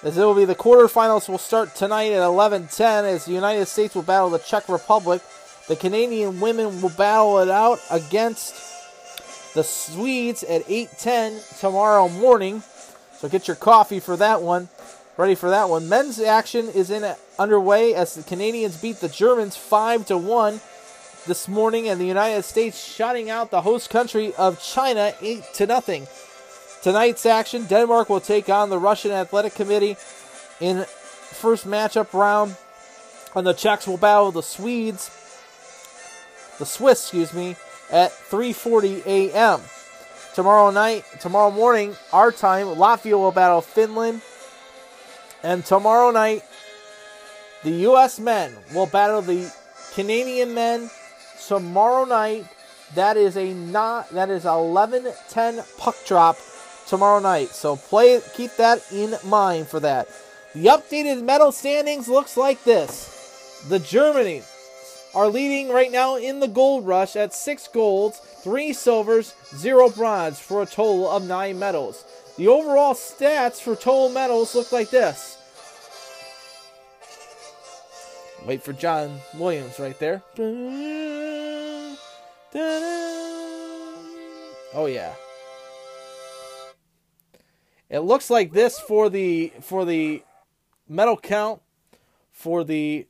As 0.04 0.18
it 0.18 0.26
will 0.26 0.36
be 0.36 0.44
the 0.44 0.54
quarterfinals 0.54 1.30
will 1.30 1.38
start 1.38 1.76
tonight 1.76 2.12
at 2.12 2.22
11:10 2.22 3.06
as 3.06 3.24
the 3.24 3.32
United 3.32 3.68
States 3.68 3.96
will 3.96 4.02
battle 4.02 4.30
the 4.30 4.38
Czech 4.38 4.68
Republic. 4.68 5.22
The 5.70 5.78
Canadian 5.78 6.42
women 6.42 6.82
will 6.82 6.90
battle 6.90 7.40
it 7.40 7.50
out 7.50 7.80
against 7.90 8.54
the 9.54 9.64
Swedes 9.64 10.44
at 10.44 10.64
8:10 10.68 11.42
tomorrow 11.58 12.10
morning. 12.10 12.64
So 13.18 13.30
get 13.30 13.48
your 13.48 13.56
coffee 13.56 14.02
for 14.02 14.18
that 14.18 14.42
one. 14.42 14.68
Ready 15.16 15.36
for 15.36 15.50
that 15.50 15.70
one. 15.70 15.88
Men's 15.88 16.20
action 16.20 16.68
is 16.68 16.92
in 16.92 17.16
underway 17.40 17.94
as 17.94 18.16
the 18.16 18.24
Canadians 18.24 18.76
beat 18.76 19.00
the 19.00 19.08
Germans 19.08 19.56
5 19.56 20.06
to 20.08 20.18
1 20.18 20.60
this 21.28 21.48
morning 21.48 21.88
and 21.88 22.02
the 22.02 22.06
United 22.06 22.44
States 22.44 22.78
shutting 22.78 23.30
out 23.30 23.52
the 23.52 23.62
host 23.62 23.90
country 23.90 24.34
of 24.36 24.62
China 24.62 25.14
8 25.22 25.54
to 25.54 25.66
nothing. 25.66 26.08
Tonight's 26.84 27.26
action, 27.26 27.66
Denmark 27.66 28.10
will 28.10 28.20
take 28.20 28.50
on 28.50 28.70
the 28.70 28.78
Russian 28.78 29.12
Athletic 29.12 29.56
Committee 29.56 29.96
in 30.60 30.84
first 30.84 31.66
matchup 31.66 32.14
round. 32.14 32.58
And 33.34 33.48
the 33.48 33.54
Czechs 33.54 33.88
will 33.88 33.98
battle 33.98 34.32
the 34.34 34.44
Swedes, 34.44 35.10
the 36.60 36.66
Swiss, 36.66 37.02
excuse 37.02 37.34
me, 37.34 37.56
at 37.90 38.12
3:40 38.12 39.06
a.m. 39.06 39.62
Tomorrow 40.36 40.72
night, 40.72 41.06
tomorrow 41.22 41.52
morning, 41.52 41.96
our 42.12 42.34
time, 42.34 42.68
Latvia 42.68 43.18
will 43.18 43.32
battle 43.32 43.62
Finland. 43.62 44.22
And 45.42 45.66
tomorrow 45.66 46.12
night, 46.12 46.44
the 47.64 47.72
U.S. 47.88 48.20
men 48.20 48.56
will 48.74 48.88
battle 48.88 49.22
the 49.22 49.52
Canadian 49.94 50.54
men. 50.54 50.90
Tomorrow 51.48 52.06
night, 52.06 52.46
that 52.94 53.16
is 53.16 53.38
a 53.38 53.54
not 53.54 54.10
that 54.10 54.30
is 54.30 54.44
11:10 54.44 55.78
puck 55.78 55.96
drop 56.06 56.38
tomorrow 56.88 57.20
night. 57.20 57.50
So 57.50 57.76
play 57.76 58.20
keep 58.36 58.56
that 58.58 58.84
in 58.92 59.16
mind 59.26 59.68
for 59.68 59.80
that. 59.80 60.08
The 60.54 60.66
updated 60.66 61.24
medal 61.24 61.52
standings 61.52 62.08
looks 62.08 62.38
like 62.38 62.64
this. 62.64 63.64
The 63.70 63.80
Germany 63.80 64.44
are 65.16 65.28
leading 65.28 65.70
right 65.70 65.92
now 65.92 66.16
in 66.16 66.40
the 66.40 66.48
gold 66.48 66.86
rush 66.86 67.16
at 67.16 67.34
6 67.34 67.68
golds, 67.70 68.20
3 68.44 68.74
silvers, 68.74 69.34
0 69.56 69.90
bronze 69.90 70.40
for 70.40 70.62
a 70.62 70.66
total 70.66 71.10
of 71.10 71.28
9 71.28 71.58
medals. 71.58 72.04
The 72.38 72.48
overall 72.48 72.94
stats 72.96 73.62
for 73.62 73.76
total 73.76 74.10
medals 74.10 74.56
look 74.56 74.72
like 74.72 74.90
this. 74.90 75.38
Wait 78.46 78.62
for 78.64 78.74
John 78.74 79.20
Williams 79.36 79.80
right 79.80 79.98
there. 80.00 80.22
Oh 84.76 84.88
yeah. 84.88 85.14
It 87.94 88.00
looks 88.00 88.32
like 88.32 88.54
this 88.54 88.80
for 88.80 89.08
the 89.08 89.54
for 89.62 89.86
the 89.86 90.24
medal 90.90 91.16
count 91.16 91.62
for 92.32 92.64
the 92.64 93.06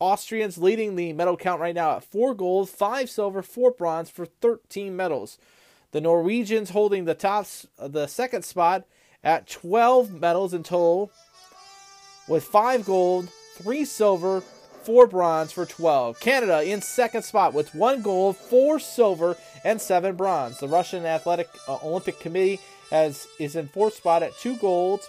Austrians 0.00 0.56
leading 0.56 0.96
the 0.96 1.12
medal 1.12 1.36
count 1.36 1.60
right 1.60 1.74
now 1.74 1.96
at 1.96 2.04
4 2.04 2.34
gold, 2.34 2.70
5 2.70 3.10
silver, 3.10 3.42
4 3.42 3.72
bronze 3.72 4.08
for 4.08 4.24
13 4.24 4.96
medals. 4.96 5.36
The 5.92 6.00
Norwegians 6.00 6.70
holding 6.70 7.04
the 7.04 7.14
top 7.14 7.46
the 7.78 8.06
second 8.06 8.46
spot 8.46 8.86
at 9.22 9.46
12 9.48 10.18
medals 10.18 10.54
in 10.54 10.62
total 10.62 11.10
with 12.26 12.44
5 12.44 12.86
gold, 12.86 13.28
3 13.56 13.84
silver, 13.84 14.40
4 14.84 15.06
bronze 15.08 15.52
for 15.52 15.66
12. 15.66 16.20
Canada 16.20 16.62
in 16.62 16.80
second 16.80 17.22
spot 17.22 17.52
with 17.52 17.74
1 17.74 18.00
gold, 18.00 18.38
4 18.38 18.78
silver, 18.78 19.36
and 19.62 19.78
7 19.78 20.16
bronze. 20.16 20.58
The 20.58 20.68
Russian 20.68 21.04
Athletic 21.04 21.50
uh, 21.68 21.76
Olympic 21.82 22.18
Committee 22.18 22.60
has 22.90 23.26
is 23.38 23.56
in 23.56 23.68
fourth 23.68 23.94
spot 23.94 24.22
at 24.22 24.36
2 24.38 24.56
golds, 24.56 25.08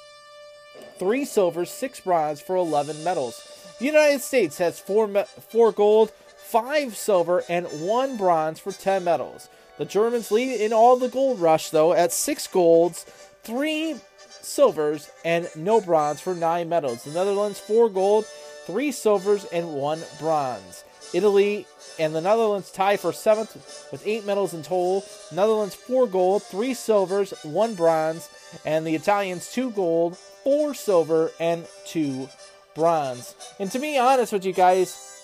3 0.99 1.25
silvers, 1.25 1.69
6 1.71 1.99
bronze 2.01 2.41
for 2.41 2.55
11 2.55 3.03
medals. 3.03 3.41
The 3.79 3.85
United 3.85 4.21
States 4.21 4.57
has 4.59 4.79
4 4.79 5.07
me- 5.07 5.23
4 5.49 5.71
gold, 5.71 6.11
five 6.45 6.95
silver, 6.95 7.43
and 7.49 7.65
one 7.81 8.15
bronze 8.17 8.59
for 8.59 8.71
10 8.71 9.03
medals. 9.03 9.49
The 9.77 9.85
Germans 9.85 10.31
lead 10.31 10.61
in 10.61 10.71
all 10.71 10.95
the 10.95 11.09
gold 11.09 11.39
rush, 11.39 11.69
though, 11.69 11.91
at 11.91 12.13
six 12.13 12.47
golds, 12.47 13.03
three 13.43 13.95
silvers, 14.29 15.09
and 15.25 15.49
no 15.55 15.81
bronze 15.81 16.21
for 16.21 16.33
nine 16.33 16.69
medals. 16.69 17.03
The 17.03 17.11
Netherlands, 17.11 17.59
four 17.59 17.89
gold, 17.89 18.25
three 18.65 18.93
silvers, 18.93 19.43
and 19.45 19.73
one 19.73 20.01
bronze. 20.17 20.84
Italy 21.13 21.65
and 21.99 22.13
the 22.13 22.21
Netherlands 22.21 22.71
tie 22.71 22.97
for 22.97 23.13
seventh 23.13 23.55
with 23.91 24.05
eight 24.05 24.25
medals 24.25 24.53
in 24.53 24.63
total. 24.63 25.05
Netherlands, 25.31 25.75
four 25.75 26.07
gold, 26.07 26.43
three 26.43 26.73
silvers, 26.73 27.31
one 27.43 27.75
bronze, 27.75 28.29
and 28.65 28.85
the 28.85 28.95
Italians, 28.95 29.51
two 29.51 29.71
gold, 29.71 30.17
four 30.17 30.73
silver, 30.73 31.31
and 31.39 31.65
two 31.85 32.29
bronze. 32.73 33.35
And 33.59 33.71
to 33.71 33.79
be 33.79 33.97
honest 33.97 34.33
with 34.33 34.45
you 34.45 34.53
guys, 34.53 35.15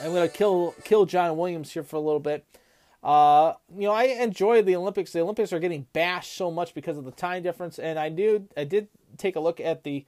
I'm 0.00 0.12
gonna 0.12 0.28
kill 0.28 0.74
kill 0.84 1.06
John 1.06 1.36
Williams 1.36 1.72
here 1.72 1.82
for 1.82 1.96
a 1.96 2.00
little 2.00 2.20
bit. 2.20 2.44
Uh, 3.02 3.54
you 3.76 3.86
know, 3.86 3.92
I 3.92 4.04
enjoy 4.04 4.62
the 4.62 4.76
Olympics. 4.76 5.12
The 5.12 5.20
Olympics 5.20 5.52
are 5.52 5.60
getting 5.60 5.86
bashed 5.92 6.34
so 6.34 6.50
much 6.50 6.74
because 6.74 6.96
of 6.96 7.04
the 7.04 7.10
time 7.10 7.42
difference, 7.42 7.78
and 7.78 7.98
I 7.98 8.08
do 8.08 8.46
I 8.56 8.64
did 8.64 8.88
take 9.16 9.36
a 9.36 9.40
look 9.40 9.60
at 9.60 9.84
the 9.84 10.04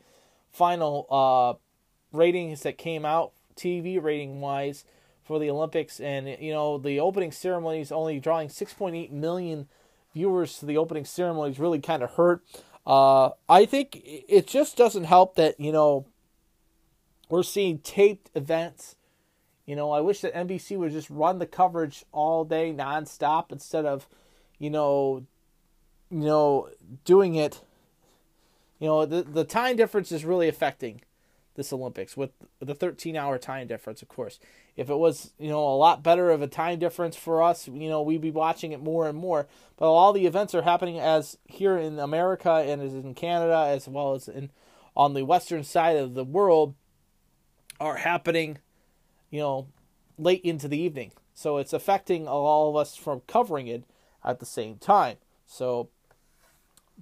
final 0.51 1.07
uh, 1.11 2.17
ratings 2.17 2.63
that 2.63 2.79
came 2.79 3.05
out 3.05 3.33
TV 3.61 4.03
rating 4.03 4.41
wise 4.41 4.85
for 5.23 5.39
the 5.39 5.51
Olympics, 5.51 6.01
and 6.01 6.27
you 6.41 6.53
know 6.53 6.79
the 6.79 6.99
opening 6.99 7.31
ceremonies 7.31 7.93
only 7.93 8.19
drawing 8.19 8.49
6.8 8.49 9.11
million 9.11 9.69
viewers 10.15 10.59
to 10.59 10.67
the 10.67 10.77
opening 10.77 11.05
ceremonies 11.05 11.59
really 11.59 11.81
kind 11.81 12.03
of 12.03 12.13
hurt. 12.13 12.43
Uh, 12.87 13.31
I 13.49 13.67
think 13.67 14.01
it 14.05 14.47
just 14.47 14.77
doesn't 14.77 15.05
help 15.05 15.37
that 15.37 15.61
you 15.61 15.73
know 15.73 16.07
we're 17.29 17.43
seeing 17.43 17.79
taped 17.79 18.31
events. 18.35 18.97
You 19.67 19.77
know, 19.77 19.93
I 19.93 20.01
wish 20.01 20.21
that 20.23 20.35
NBC 20.35 20.77
would 20.77 20.91
just 20.91 21.09
run 21.09 21.39
the 21.39 21.47
coverage 21.47 22.05
all 22.11 22.45
day 22.45 22.75
nonstop 22.77 23.53
instead 23.53 23.87
of, 23.87 24.09
you 24.59 24.69
know, 24.69 25.27
you 26.11 26.25
know, 26.25 26.71
doing 27.05 27.37
it. 27.37 27.63
You 28.81 28.89
know, 28.89 29.07
the 29.07 29.23
the 29.23 29.45
time 29.45 29.77
difference 29.77 30.11
is 30.11 30.25
really 30.25 30.49
affecting 30.49 31.03
this 31.61 31.75
Olympics 31.75 32.17
with 32.17 32.31
the 32.59 32.75
13 32.75 33.17
hour 33.17 33.37
time 33.37 33.67
difference, 33.67 34.01
of 34.01 34.09
course. 34.09 34.39
If 34.77 34.89
it 34.89 34.95
was, 34.95 35.35
you 35.39 35.51
know, 35.51 35.63
a 35.63 35.77
lot 35.77 36.03
better 36.03 36.31
of 36.31 36.41
a 36.41 36.47
time 36.47 36.79
difference 36.79 37.17
for 37.17 37.43
us, 37.43 37.69
you 37.69 37.91
know, 37.91 38.01
we'd 38.01 38.23
be 38.23 38.31
watching 38.31 38.73
it 38.73 38.83
more 38.83 39.07
and 39.07 39.19
more. 39.19 39.47
But 39.77 39.93
all 39.93 40.15
the 40.15 40.27
events 40.27 40.55
are 40.55 40.63
happening 40.63 40.99
as 40.99 41.37
here 41.45 41.77
in 41.77 41.99
America 41.99 42.51
and 42.51 42.81
as 42.81 42.95
in 42.95 43.13
Canada 43.13 43.67
as 43.69 43.87
well 43.87 44.15
as 44.15 44.27
in 44.27 44.51
on 44.97 45.13
the 45.13 45.23
western 45.23 45.63
side 45.63 45.97
of 45.97 46.15
the 46.15 46.25
world 46.25 46.75
are 47.79 47.97
happening, 47.97 48.57
you 49.29 49.41
know, 49.41 49.69
late 50.17 50.43
into 50.43 50.67
the 50.67 50.79
evening. 50.79 51.13
So 51.35 51.59
it's 51.59 51.75
affecting 51.75 52.27
all 52.27 52.71
of 52.71 52.77
us 52.77 52.97
from 52.97 53.21
covering 53.27 53.67
it 53.67 53.85
at 54.25 54.41
the 54.41 54.47
same 54.47 54.77
time. 54.77 55.19
So 55.47 55.91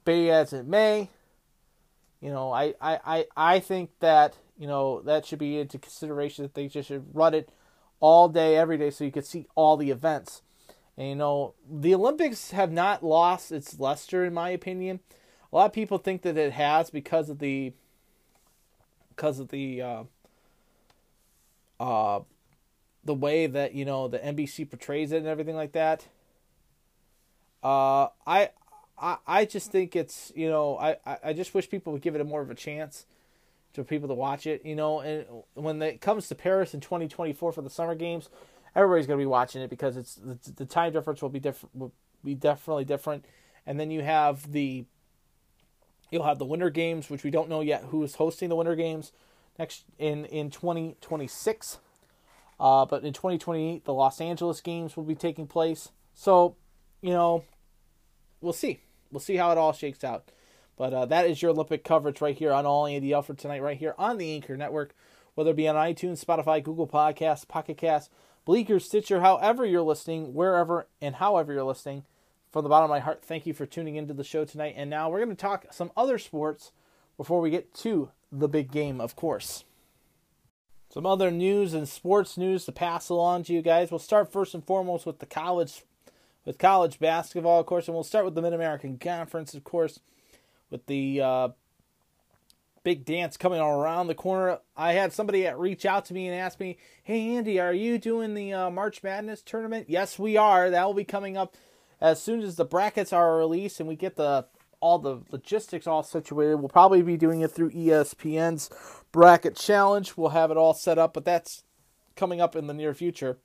be 0.04 0.30
as 0.30 0.52
it 0.52 0.66
may, 0.66 1.10
you 2.20 2.30
know, 2.30 2.52
I, 2.52 2.74
I, 2.80 2.98
I, 3.04 3.26
I 3.36 3.60
think 3.60 3.90
that, 4.00 4.34
you 4.58 4.66
know, 4.66 5.00
that 5.02 5.24
should 5.26 5.38
be 5.38 5.58
into 5.58 5.78
consideration 5.78 6.44
that 6.44 6.54
they 6.54 6.68
just 6.68 6.88
should 6.88 7.06
run 7.14 7.34
it 7.34 7.50
all 8.00 8.28
day, 8.28 8.56
every 8.56 8.78
day, 8.78 8.90
so 8.90 9.04
you 9.04 9.12
could 9.12 9.26
see 9.26 9.46
all 9.54 9.76
the 9.76 9.90
events. 9.90 10.42
And, 10.96 11.08
you 11.08 11.14
know, 11.14 11.54
the 11.68 11.94
Olympics 11.94 12.50
have 12.50 12.72
not 12.72 13.04
lost 13.04 13.52
its 13.52 13.78
luster, 13.78 14.24
in 14.24 14.34
my 14.34 14.50
opinion. 14.50 15.00
A 15.52 15.56
lot 15.56 15.66
of 15.66 15.72
people 15.72 15.98
think 15.98 16.22
that 16.22 16.36
it 16.36 16.52
has 16.52 16.90
because 16.90 17.30
of 17.30 17.38
the, 17.38 17.72
because 19.10 19.38
of 19.38 19.48
the, 19.48 19.82
uh, 19.82 20.04
uh, 21.80 22.20
the 23.04 23.14
way 23.14 23.46
that 23.46 23.74
you 23.74 23.84
know 23.84 24.06
the 24.08 24.18
NBC 24.18 24.68
portrays 24.68 25.12
it 25.12 25.18
and 25.18 25.26
everything 25.26 25.56
like 25.56 25.72
that. 25.72 26.06
Uh, 27.62 28.08
I, 28.26 28.50
I, 29.00 29.16
I 29.26 29.44
just 29.44 29.72
think 29.72 29.96
it's 29.96 30.32
you 30.36 30.48
know 30.48 30.78
I, 30.78 30.96
I 31.24 31.32
just 31.32 31.54
wish 31.54 31.68
people 31.68 31.92
would 31.92 32.02
give 32.02 32.14
it 32.14 32.20
a 32.20 32.24
more 32.24 32.42
of 32.42 32.50
a 32.50 32.54
chance 32.54 33.06
to 33.78 33.84
people 33.84 34.08
to 34.08 34.14
watch 34.14 34.46
it. 34.46 34.64
You 34.64 34.76
know, 34.76 35.00
and 35.00 35.24
when 35.54 35.80
it 35.82 36.00
comes 36.00 36.28
to 36.28 36.34
Paris 36.34 36.74
in 36.74 36.80
2024 36.80 37.52
for 37.52 37.62
the 37.62 37.70
Summer 37.70 37.94
Games, 37.94 38.28
everybody's 38.74 39.06
gonna 39.06 39.18
be 39.18 39.26
watching 39.26 39.62
it 39.62 39.70
because 39.70 39.96
it's 39.96 40.14
the, 40.14 40.38
the 40.52 40.66
time 40.66 40.92
difference 40.92 41.22
will 41.22 41.28
be 41.28 41.40
different, 41.40 41.74
will 41.74 41.92
be 42.24 42.34
definitely 42.34 42.84
different, 42.84 43.24
and 43.66 43.78
then 43.78 43.90
you 43.90 44.02
have 44.02 44.52
the 44.52 44.84
you'll 46.10 46.24
have 46.24 46.38
the 46.38 46.44
Winter 46.44 46.70
Games, 46.70 47.10
which 47.10 47.24
we 47.24 47.30
don't 47.30 47.48
know 47.48 47.60
yet 47.60 47.84
who 47.84 48.02
is 48.02 48.16
hosting 48.16 48.48
the 48.48 48.56
Winter 48.56 48.76
Games 48.76 49.12
next 49.58 49.84
in 49.98 50.24
in 50.26 50.50
2026. 50.50 51.78
Uh, 52.60 52.84
but 52.84 53.04
in 53.04 53.12
2028, 53.12 53.84
the 53.84 53.94
Los 53.94 54.20
Angeles 54.20 54.60
games 54.60 54.96
will 54.96 55.04
be 55.04 55.14
taking 55.14 55.46
place. 55.46 55.90
So, 56.12 56.56
you 57.00 57.10
know, 57.10 57.44
we'll 58.40 58.52
see. 58.52 58.80
We'll 59.12 59.20
see 59.20 59.36
how 59.36 59.52
it 59.52 59.58
all 59.58 59.72
shakes 59.72 60.02
out. 60.02 60.30
But 60.78 60.94
uh, 60.94 61.06
that 61.06 61.28
is 61.28 61.42
your 61.42 61.50
Olympic 61.50 61.82
coverage 61.82 62.20
right 62.20 62.38
here 62.38 62.52
on 62.52 62.64
All 62.64 62.86
Andy 62.86 63.12
Alford 63.12 63.36
tonight, 63.38 63.62
right 63.62 63.76
here 63.76 63.96
on 63.98 64.16
the 64.16 64.32
Anchor 64.32 64.56
Network, 64.56 64.94
whether 65.34 65.50
it 65.50 65.56
be 65.56 65.66
on 65.66 65.74
iTunes, 65.74 66.24
Spotify, 66.24 66.62
Google 66.62 66.86
Podcasts, 66.86 67.46
Pocket 67.46 67.76
Casts, 67.76 68.10
Breaker, 68.46 68.78
Stitcher, 68.78 69.20
however 69.20 69.66
you're 69.66 69.82
listening, 69.82 70.32
wherever 70.34 70.86
and 71.02 71.16
however 71.16 71.52
you're 71.52 71.64
listening. 71.64 72.04
From 72.52 72.62
the 72.62 72.70
bottom 72.70 72.84
of 72.84 72.90
my 72.90 73.00
heart, 73.00 73.22
thank 73.24 73.44
you 73.44 73.52
for 73.52 73.66
tuning 73.66 73.96
into 73.96 74.14
the 74.14 74.24
show 74.24 74.44
tonight. 74.44 74.74
And 74.76 74.88
now 74.88 75.10
we're 75.10 75.18
going 75.18 75.30
to 75.30 75.34
talk 75.34 75.66
some 75.72 75.90
other 75.96 76.16
sports 76.16 76.70
before 77.16 77.40
we 77.40 77.50
get 77.50 77.74
to 77.74 78.10
the 78.30 78.48
big 78.48 78.70
game, 78.70 79.00
of 79.00 79.16
course. 79.16 79.64
Some 80.90 81.04
other 81.04 81.30
news 81.30 81.74
and 81.74 81.88
sports 81.88 82.38
news 82.38 82.64
to 82.64 82.72
pass 82.72 83.08
along 83.08 83.44
to 83.44 83.52
you 83.52 83.62
guys. 83.62 83.90
We'll 83.90 83.98
start 83.98 84.32
first 84.32 84.54
and 84.54 84.64
foremost 84.64 85.04
with 85.04 85.18
the 85.18 85.26
college, 85.26 85.82
with 86.46 86.56
college 86.56 86.98
basketball, 87.00 87.60
of 87.60 87.66
course, 87.66 87.88
and 87.88 87.94
we'll 87.94 88.04
start 88.04 88.24
with 88.24 88.34
the 88.36 88.42
Mid 88.42 88.54
American 88.54 88.96
Conference, 88.96 89.52
of 89.52 89.64
course, 89.64 90.00
with 90.70 90.86
the 90.86 91.20
uh, 91.20 91.48
big 92.82 93.04
dance 93.04 93.36
coming 93.36 93.60
around 93.60 94.06
the 94.06 94.14
corner. 94.14 94.58
I 94.76 94.92
had 94.92 95.12
somebody 95.12 95.46
reach 95.46 95.84
out 95.84 96.04
to 96.06 96.14
me 96.14 96.26
and 96.26 96.34
ask 96.34 96.60
me, 96.60 96.78
"Hey 97.02 97.36
Andy, 97.36 97.60
are 97.60 97.72
you 97.72 97.98
doing 97.98 98.34
the 98.34 98.52
uh, 98.52 98.70
March 98.70 99.02
Madness 99.02 99.42
tournament?" 99.42 99.86
Yes, 99.88 100.18
we 100.18 100.36
are. 100.36 100.70
That 100.70 100.84
will 100.86 100.94
be 100.94 101.04
coming 101.04 101.36
up 101.36 101.56
as 102.00 102.22
soon 102.22 102.42
as 102.42 102.56
the 102.56 102.64
brackets 102.64 103.12
are 103.12 103.36
released 103.36 103.80
and 103.80 103.88
we 103.88 103.96
get 103.96 104.16
the 104.16 104.46
all 104.80 104.98
the 104.98 105.20
logistics 105.30 105.86
all 105.86 106.02
situated. 106.02 106.56
We'll 106.56 106.68
probably 106.68 107.02
be 107.02 107.16
doing 107.16 107.40
it 107.40 107.50
through 107.50 107.70
ESPN's 107.70 108.70
bracket 109.12 109.56
challenge. 109.56 110.16
We'll 110.16 110.30
have 110.30 110.50
it 110.50 110.56
all 110.56 110.74
set 110.74 110.98
up, 110.98 111.14
but 111.14 111.24
that's 111.24 111.64
coming 112.16 112.40
up 112.40 112.54
in 112.54 112.66
the 112.68 112.74
near 112.74 112.94
future. 112.94 113.38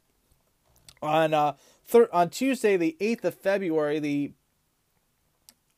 On 1.01 1.33
uh, 1.33 1.53
thir- 1.85 2.09
on 2.13 2.29
Tuesday, 2.29 2.77
the 2.77 2.95
eighth 2.99 3.25
of 3.25 3.35
February, 3.35 3.99
the 3.99 4.33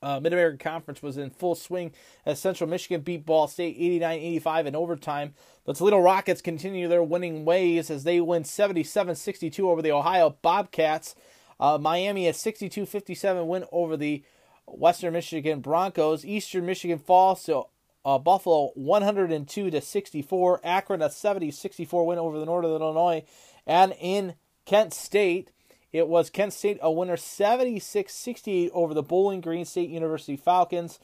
uh, 0.05 0.19
Mid 0.19 0.33
American 0.33 0.59
Conference 0.59 1.01
was 1.01 1.17
in 1.17 1.31
full 1.31 1.55
swing 1.55 1.91
as 2.27 2.39
Central 2.39 2.69
Michigan 2.69 3.01
beat 3.01 3.25
Ball 3.25 3.47
State 3.47 3.75
89 3.75 4.19
85 4.19 4.67
in 4.67 4.75
overtime. 4.75 5.33
The 5.65 5.73
Toledo 5.73 5.97
Rockets 5.97 6.43
continue 6.43 6.87
their 6.87 7.01
winning 7.01 7.43
ways 7.43 7.89
as 7.89 8.03
they 8.03 8.21
win 8.21 8.43
77 8.43 9.15
62 9.15 9.67
over 9.67 9.81
the 9.81 9.91
Ohio 9.91 10.37
Bobcats. 10.43 11.15
Uh, 11.59 11.79
Miami 11.79 12.27
a 12.27 12.33
62 12.33 12.85
57 12.85 13.47
win 13.47 13.65
over 13.71 13.97
the 13.97 14.23
Western 14.67 15.13
Michigan 15.13 15.59
Broncos. 15.59 16.23
Eastern 16.23 16.67
Michigan 16.67 16.99
falls 16.99 17.43
to 17.45 17.63
uh, 18.05 18.19
Buffalo 18.19 18.73
102 18.75 19.71
to 19.71 19.81
64. 19.81 20.61
Akron 20.63 21.01
a 21.01 21.09
70 21.09 21.49
64 21.49 22.05
win 22.05 22.19
over 22.19 22.39
the 22.39 22.45
Northern 22.45 22.79
Illinois. 22.79 23.23
And 23.65 23.95
in 23.99 24.35
Kent 24.65 24.93
State, 24.93 25.49
it 25.95 26.09
was 26.09 26.29
Kent 26.29 26.51
State 26.51 26.77
a 26.81 26.91
winner 26.91 27.15
76 27.15 28.13
68 28.13 28.69
over 28.73 28.93
the 28.93 29.01
Bowling 29.01 29.39
Green 29.39 29.63
State 29.63 29.89
University 29.89 30.35
Falcons 30.35 30.99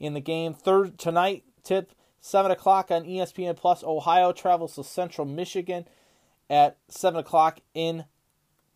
in 0.00 0.14
the 0.14 0.20
game. 0.20 0.52
Third 0.52 0.98
tonight, 0.98 1.44
tip 1.62 1.92
7 2.20 2.50
o'clock 2.50 2.90
on 2.90 3.04
ESPN 3.04 3.56
Plus. 3.56 3.84
Ohio 3.84 4.32
travels 4.32 4.74
to 4.74 4.82
Central 4.82 5.28
Michigan 5.28 5.86
at 6.50 6.76
7 6.88 7.20
o'clock 7.20 7.60
in 7.72 8.04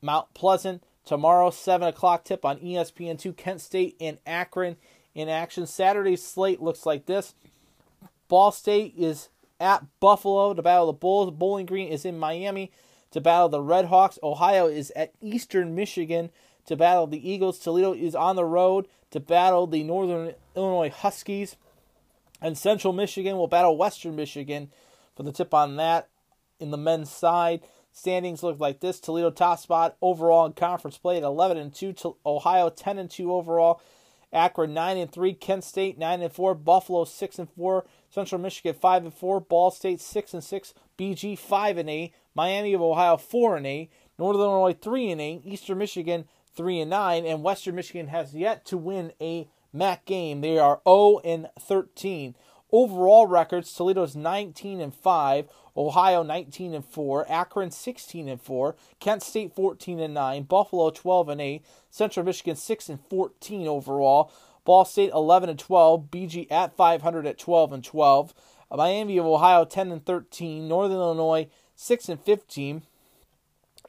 Mount 0.01 0.33
Pleasant. 0.35 0.85
Tomorrow, 1.05 1.51
7 1.51 1.89
o'clock 1.89 2.23
tip 2.23 2.45
on 2.45 2.61
E 2.61 2.75
ESPN2. 2.75 3.37
Kent 3.37 3.61
State 3.61 3.97
and 4.01 4.19
Akron 4.25 4.77
in 5.17 5.29
action. 5.29 5.67
Saturday's 5.67 6.23
slate 6.23 6.63
looks 6.63 6.87
like 6.87 7.07
this. 7.07 7.35
Ball 8.29 8.53
State 8.53 8.95
is 8.97 9.31
at 9.59 9.85
Buffalo 9.99 10.55
to 10.55 10.63
battle 10.63 10.89
of 10.89 10.95
the 10.95 11.01
Bulls. 11.01 11.33
Bowling 11.33 11.67
Green 11.67 11.89
is 11.89 12.05
in 12.05 12.17
Miami 12.17 12.71
to 13.17 13.21
battle 13.23 13.49
the 13.49 13.63
Red 13.63 13.87
Hawks. 13.87 14.19
Ohio 14.23 14.67
is 14.67 14.93
at 14.95 15.15
Eastern 15.23 15.75
Michigan 15.75 16.31
to 16.67 16.77
battle 16.77 17.07
the 17.07 17.31
Eagles. 17.31 17.59
Toledo 17.59 17.95
is 17.95 18.15
on 18.15 18.37
the 18.37 18.45
road 18.45 18.87
to 19.11 19.21
battle 19.21 19.67
the 19.67 19.83
Northern 19.83 20.35
Illinois 20.55 20.91
Huskies. 20.91 21.57
And 22.43 22.59
Central 22.59 22.93
Michigan 22.93 23.39
will 23.39 23.49
battle 23.49 23.79
Western 23.79 24.17
Michigan 24.17 24.71
for 25.17 25.23
the 25.23 25.33
tip 25.33 25.55
on 25.55 25.77
that. 25.77 26.09
In 26.61 26.71
the 26.71 26.77
men's 26.77 27.11
side, 27.11 27.63
standings 27.91 28.43
look 28.43 28.61
like 28.61 28.81
this: 28.81 29.01
Toledo 29.01 29.31
top 29.31 29.61
spot 29.61 29.97
overall 30.03 30.45
in 30.45 30.53
conference 30.53 30.99
play 30.99 31.17
at 31.17 31.23
11 31.23 31.57
and 31.57 31.75
2. 31.75 32.17
Ohio 32.27 32.69
10 32.69 32.99
and 32.99 33.11
2 33.11 33.33
overall. 33.33 33.81
Akron 34.31 34.75
9 34.75 34.99
and 34.99 35.11
3. 35.11 35.33
Kent 35.33 35.65
State 35.65 35.97
9 35.97 36.21
and 36.21 36.33
4. 36.33 36.55
Buffalo 36.55 37.05
6 37.05 37.39
and 37.39 37.49
4. 37.57 37.87
Central 38.11 38.41
Michigan 38.43 38.75
5 38.75 39.05
and 39.05 39.15
4. 39.15 39.41
Ball 39.41 39.71
State 39.71 40.03
6 40.03 40.35
and 40.35 40.45
6. 40.45 40.75
BG 40.99 41.39
5 41.39 41.79
and 41.79 41.89
8. 41.89 42.13
Miami 42.37 42.75
of 42.75 42.83
Ohio 42.83 43.17
four 43.17 43.57
and 43.57 43.67
eight, 43.67 43.91
Northern 44.19 44.43
Illinois 44.43 44.77
three 44.79 45.11
and 45.11 45.23
eight, 45.23 45.41
Eastern 45.45 45.79
Michigan 45.79 46.27
three 46.55 46.79
and 46.81 46.91
nine, 46.91 47.25
and 47.25 47.43
Western 47.43 47.75
Michigan 47.75 48.09
has 48.09 48.35
yet 48.35 48.67
to 48.67 48.77
win 48.77 49.13
a 49.23 49.49
MAC 49.73 50.05
game. 50.05 50.43
They 50.43 50.59
are 50.59 50.81
0 50.87 51.21
and 51.25 51.49
13. 51.59 52.35
Overall 52.71 53.27
records: 53.27 53.73
Toledo's 53.73 54.15
19 54.15 54.83
and 54.83 54.95
5, 54.95 55.49
Ohio 55.77 56.23
19 56.23 56.75
and 56.75 56.85
4, 56.85 57.31
Akron 57.31 57.71
16 57.71 58.29
and 58.29 58.41
4, 58.41 58.77
Kent 59.01 59.23
State 59.23 59.55
14 59.55 59.99
and 59.99 60.13
9, 60.13 60.43
Buffalo 60.43 60.91
12 60.91 61.29
and 61.31 61.41
8, 61.41 61.65
Central 61.91 62.27
Michigan 62.27 62.57
6 62.57 62.89
and 62.91 63.01
14 63.09 63.67
overall, 63.67 64.31
Ball 64.67 64.85
State 64.85 65.13
11 65.13 65.49
and 65.49 65.59
12, 65.59 66.11
BG 66.11 66.51
at 66.51 66.77
500 66.77 67.27
at 67.27 67.39
12 67.39 67.73
and 67.73 67.85
12, 67.85 68.35
Miami 68.71 69.17
of 69.17 69.25
Ohio 69.25 69.65
10 69.65 69.93
and 69.93 70.05
13, 70.05 70.69
Northern 70.69 70.99
Illinois 70.99 71.49
6 71.77 72.09
and 72.09 72.21
15, 72.21 72.83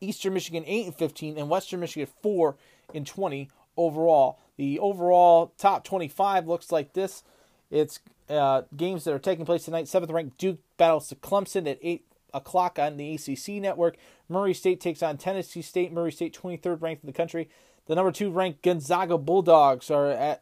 Eastern 0.01 0.33
Michigan 0.33 0.63
8 0.67 0.85
and 0.85 0.95
15, 0.95 1.37
and 1.37 1.49
Western 1.49 1.79
Michigan 1.79 2.07
4 2.21 2.55
and 2.93 3.07
20 3.07 3.49
overall. 3.75 4.39
The 4.57 4.79
overall 4.79 5.53
top 5.57 5.83
25 5.83 6.47
looks 6.47 6.71
like 6.71 6.93
this. 6.93 7.23
It's 7.71 7.99
uh, 8.29 8.63
games 8.75 9.03
that 9.03 9.13
are 9.13 9.19
taking 9.19 9.45
place 9.45 9.65
tonight. 9.65 9.87
Seventh 9.87 10.11
ranked 10.11 10.37
Duke 10.37 10.59
battles 10.77 11.07
to 11.09 11.15
Clemson 11.15 11.69
at 11.69 11.79
8 11.81 12.05
o'clock 12.33 12.77
on 12.79 12.97
the 12.97 13.15
ACC 13.15 13.61
network. 13.61 13.97
Murray 14.29 14.53
State 14.53 14.81
takes 14.81 15.01
on 15.01 15.17
Tennessee 15.17 15.61
State. 15.61 15.91
Murray 15.91 16.11
State 16.11 16.37
23rd 16.37 16.81
ranked 16.81 17.03
in 17.03 17.07
the 17.07 17.13
country. 17.13 17.49
The 17.87 17.95
number 17.95 18.11
two 18.11 18.29
ranked 18.29 18.63
Gonzaga 18.63 19.17
Bulldogs 19.17 19.89
are 19.89 20.07
at 20.07 20.41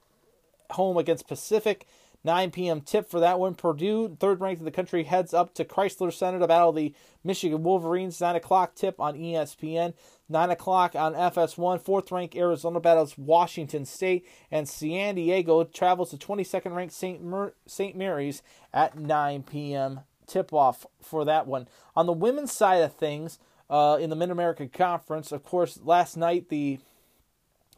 home 0.71 0.97
against 0.97 1.27
Pacific. 1.27 1.85
9 2.26 2.51
p.m. 2.51 2.82
tip 2.82 3.09
for 3.09 3.19
that 3.19 3.39
one. 3.39 3.53
Purdue, 3.53 4.17
third 4.19 4.41
ranked 4.41 4.59
in 4.59 4.65
the 4.65 4.71
country, 4.71 5.03
heads 5.03 5.34
up 5.34 5.53
to 5.53 5.63
Crisler 5.63 6.11
Center 6.11 6.39
to 6.39 6.47
battle 6.47 6.73
the 6.73 6.93
Michigan 7.23 7.61
Wolverines. 7.63 8.19
9 8.19 8.36
o'clock 8.36 8.73
tip 8.73 8.99
on 8.99 9.13
ESPN. 9.15 9.93
9 10.28 10.49
o'clock 10.49 10.95
on 10.95 11.13
FS1. 11.13 11.80
Fourth 11.82 12.11
ranked 12.11 12.36
Arizona 12.36 12.80
battles 12.80 13.17
Washington 13.17 13.86
State. 13.86 14.28
And 14.51 14.67
San 14.67 15.15
Diego 15.15 15.63
travels 15.65 16.09
to 16.09 16.17
22nd 16.17 16.76
ranked 16.76 16.93
St. 16.93 17.23
Mer-. 17.23 17.53
Mary's 17.93 18.41
at 18.73 18.97
9 18.97 19.43
p.m. 19.43 20.01
tip 20.26 20.51
off 20.51 20.88
for 20.99 21.23
that 21.26 21.45
one. 21.45 21.67
On 21.95 22.07
the 22.07 22.11
women's 22.11 22.51
side 22.51 22.82
of 22.82 22.95
things, 22.95 23.38
uh, 23.69 23.97
in 23.99 24.09
the 24.09 24.15
Mid 24.15 24.32
American 24.32 24.69
Conference, 24.69 25.32
of 25.32 25.43
course, 25.43 25.80
last 25.84 26.17
night 26.17 26.49
the 26.49 26.80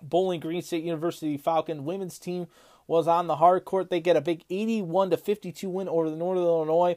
Bowling 0.01 0.39
Green 0.39 0.61
State 0.61 0.83
University 0.83 1.37
Falcon 1.37 1.85
women's 1.85 2.19
team 2.19 2.47
was 2.87 3.07
on 3.07 3.27
the 3.27 3.37
hard 3.37 3.65
court. 3.65 3.89
They 3.89 3.99
get 3.99 4.15
a 4.15 4.21
big 4.21 4.43
81 4.49 5.11
to 5.11 5.17
52 5.17 5.69
win 5.69 5.89
over 5.89 6.09
the 6.09 6.15
Northern 6.15 6.43
Illinois. 6.43 6.95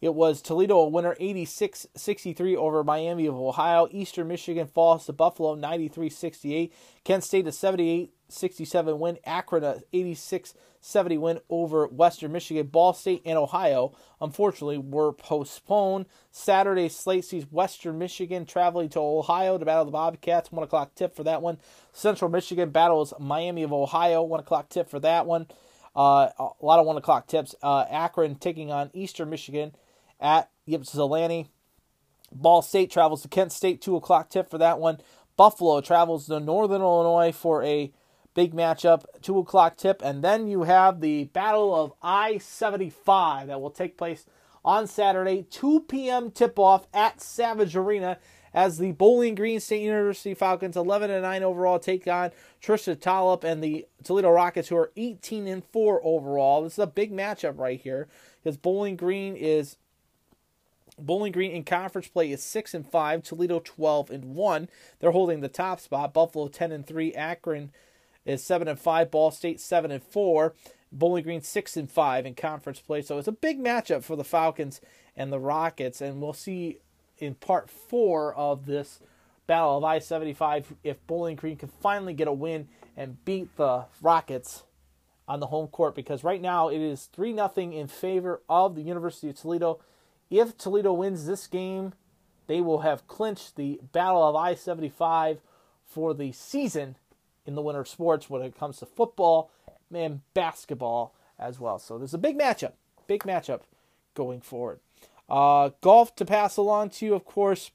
It 0.00 0.14
was 0.14 0.42
Toledo 0.42 0.78
a 0.78 0.88
winner 0.88 1.16
86-63 1.20 2.56
over 2.56 2.84
Miami 2.84 3.26
of 3.26 3.34
Ohio. 3.34 3.88
Eastern 3.90 4.28
Michigan 4.28 4.66
falls 4.66 5.06
to 5.06 5.12
Buffalo 5.12 5.56
93-68. 5.56 6.70
Kent 7.02 7.24
State 7.24 7.46
a 7.46 8.10
78-67 8.30 8.98
win. 8.98 9.18
Akron 9.24 9.64
a 9.64 9.80
86-70 9.92 11.18
win 11.18 11.40
over 11.48 11.86
Western 11.86 12.32
Michigan. 12.32 12.66
Ball 12.66 12.92
State 12.92 13.22
and 13.24 13.38
Ohio 13.38 13.94
unfortunately 14.20 14.78
were 14.78 15.12
postponed. 15.12 16.06
Saturday 16.30 16.88
slate 16.88 17.24
sees 17.24 17.50
Western 17.50 17.98
Michigan 17.98 18.46
traveling 18.46 18.88
to 18.90 19.00
Ohio 19.00 19.58
to 19.58 19.64
battle 19.64 19.84
the 19.84 19.90
Bobcats. 19.90 20.52
One 20.52 20.64
o'clock 20.64 20.94
tip 20.94 21.14
for 21.14 21.24
that 21.24 21.42
one. 21.42 21.58
Central 21.92 22.30
Michigan 22.30 22.70
battles 22.70 23.12
Miami 23.18 23.62
of 23.62 23.72
Ohio. 23.72 24.22
One 24.22 24.40
o'clock 24.40 24.68
tip 24.68 24.88
for 24.88 25.00
that 25.00 25.26
one. 25.26 25.46
Uh, 25.94 26.28
a 26.38 26.50
lot 26.60 26.78
of 26.78 26.86
one 26.86 26.98
o'clock 26.98 27.26
tips. 27.26 27.54
Uh, 27.62 27.84
Akron 27.90 28.34
taking 28.34 28.70
on 28.70 28.90
Eastern 28.92 29.30
Michigan 29.30 29.72
at 30.20 30.50
Ypsilanti. 30.66 31.48
Ball 32.32 32.60
State 32.60 32.90
travels 32.90 33.22
to 33.22 33.28
Kent 33.28 33.52
State. 33.52 33.80
Two 33.80 33.96
o'clock 33.96 34.28
tip 34.28 34.50
for 34.50 34.58
that 34.58 34.78
one. 34.78 34.98
Buffalo 35.36 35.80
travels 35.80 36.26
to 36.26 36.40
Northern 36.40 36.80
Illinois 36.80 37.32
for 37.32 37.62
a 37.62 37.92
big 38.36 38.54
matchup. 38.54 39.04
Two 39.20 39.38
o'clock 39.38 39.76
tip, 39.76 40.00
and 40.04 40.22
then 40.22 40.46
you 40.46 40.62
have 40.62 41.00
the 41.00 41.24
Battle 41.24 41.74
of 41.74 41.92
I 42.00 42.38
seventy 42.38 42.90
five 42.90 43.48
that 43.48 43.60
will 43.60 43.70
take 43.70 43.96
place 43.96 44.26
on 44.64 44.86
Saturday. 44.86 45.46
Two 45.50 45.80
p.m. 45.80 46.30
tip 46.30 46.56
off 46.56 46.86
at 46.94 47.20
Savage 47.20 47.74
Arena 47.74 48.18
as 48.54 48.78
the 48.78 48.92
Bowling 48.92 49.34
Green 49.34 49.60
State 49.60 49.82
University 49.82 50.32
Falcons, 50.32 50.78
11 50.78 51.10
and 51.10 51.22
9 51.22 51.42
overall, 51.42 51.78
take 51.78 52.08
on 52.08 52.30
Tricia 52.62 52.98
Cullop 52.98 53.44
and 53.44 53.62
the 53.62 53.86
Toledo 54.02 54.30
Rockets, 54.30 54.70
who 54.70 54.76
are 54.78 54.92
18 54.96 55.46
and 55.46 55.62
4 55.62 56.00
overall. 56.02 56.62
This 56.62 56.72
is 56.72 56.78
a 56.78 56.86
big 56.86 57.12
matchup 57.12 57.58
right 57.58 57.78
here 57.78 58.08
because 58.42 58.56
Bowling 58.56 58.96
Green 58.96 59.36
is 59.36 59.76
Bowling 60.98 61.32
Green 61.32 61.50
in 61.50 61.64
conference 61.64 62.08
play 62.08 62.32
is 62.32 62.42
6 62.42 62.72
and 62.72 62.90
5, 62.90 63.22
Toledo 63.22 63.60
12 63.62 64.10
and 64.10 64.34
1. 64.34 64.68
They're 65.00 65.10
holding 65.10 65.40
the 65.40 65.48
top 65.48 65.78
spot. 65.78 66.14
Buffalo 66.14 66.48
10 66.48 66.72
and 66.72 66.86
3, 66.86 67.12
Akron 67.12 67.70
is 68.26 68.44
7 68.44 68.68
and 68.68 68.78
5, 68.78 69.10
Ball 69.10 69.30
State 69.30 69.60
7 69.60 69.90
and 69.90 70.02
4. 70.02 70.54
Bowling 70.92 71.24
Green 71.24 71.42
6 71.42 71.76
and 71.76 71.90
5 71.90 72.26
in 72.26 72.34
conference 72.34 72.80
play. 72.80 73.02
So 73.02 73.18
it's 73.18 73.28
a 73.28 73.32
big 73.32 73.58
matchup 73.58 74.04
for 74.04 74.16
the 74.16 74.24
Falcons 74.24 74.80
and 75.16 75.32
the 75.32 75.38
Rockets 75.38 76.00
and 76.00 76.20
we'll 76.20 76.32
see 76.32 76.78
in 77.18 77.34
part 77.34 77.70
4 77.70 78.34
of 78.34 78.66
this 78.66 79.00
battle 79.46 79.78
of 79.78 79.84
I-75 79.84 80.64
if 80.84 81.04
Bowling 81.06 81.36
Green 81.36 81.56
can 81.56 81.68
finally 81.68 82.14
get 82.14 82.28
a 82.28 82.32
win 82.32 82.68
and 82.96 83.24
beat 83.24 83.56
the 83.56 83.84
Rockets 84.00 84.64
on 85.28 85.40
the 85.40 85.46
home 85.46 85.66
court 85.68 85.94
because 85.94 86.22
right 86.22 86.40
now 86.40 86.68
it 86.68 86.80
is 86.80 87.06
3 87.12 87.32
nothing 87.32 87.72
in 87.72 87.88
favor 87.88 88.40
of 88.48 88.74
the 88.74 88.82
University 88.82 89.28
of 89.28 89.36
Toledo. 89.36 89.80
If 90.30 90.56
Toledo 90.56 90.92
wins 90.92 91.26
this 91.26 91.46
game, 91.46 91.94
they 92.46 92.60
will 92.60 92.80
have 92.80 93.08
clinched 93.08 93.56
the 93.56 93.80
Battle 93.92 94.22
of 94.22 94.36
I 94.36 94.54
75 94.54 95.40
for 95.84 96.14
the 96.14 96.32
season 96.32 96.96
in 97.46 97.54
the 97.54 97.62
winter 97.62 97.84
sports 97.84 98.28
when 98.28 98.42
it 98.42 98.58
comes 98.58 98.78
to 98.78 98.86
football 98.86 99.50
and 99.94 100.20
basketball 100.34 101.14
as 101.38 101.60
well. 101.60 101.78
So 101.78 101.98
there's 101.98 102.14
a 102.14 102.18
big 102.18 102.38
matchup, 102.38 102.72
big 103.06 103.22
matchup 103.22 103.62
going 104.14 104.40
forward. 104.40 104.80
Uh, 105.28 105.70
golf 105.80 106.14
to 106.16 106.24
pass 106.24 106.56
along 106.56 106.90
to 106.90 107.06
you, 107.06 107.14
of 107.14 107.24
course. 107.24 107.70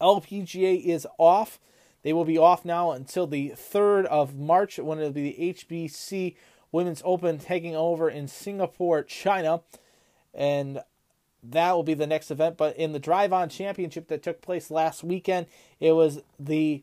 LPGA 0.00 0.84
is 0.84 1.06
off. 1.18 1.60
They 2.02 2.12
will 2.12 2.24
be 2.24 2.38
off 2.38 2.64
now 2.64 2.90
until 2.90 3.26
the 3.26 3.50
3rd 3.50 4.06
of 4.06 4.34
March 4.34 4.78
when 4.78 4.98
it 4.98 5.02
will 5.02 5.12
be 5.12 5.32
the 5.32 5.54
HSBC 5.54 6.34
Women's 6.72 7.02
Open 7.04 7.38
taking 7.38 7.76
over 7.76 8.10
in 8.10 8.26
Singapore, 8.26 9.02
China. 9.04 9.60
And 10.34 10.82
that 11.42 11.72
will 11.72 11.82
be 11.82 11.94
the 11.94 12.06
next 12.06 12.30
event. 12.30 12.56
But 12.56 12.76
in 12.76 12.92
the 12.92 12.98
Drive 12.98 13.32
On 13.32 13.48
Championship 13.48 14.08
that 14.08 14.22
took 14.22 14.40
place 14.40 14.70
last 14.70 15.04
weekend, 15.04 15.46
it 15.78 15.92
was 15.92 16.22
the 16.38 16.82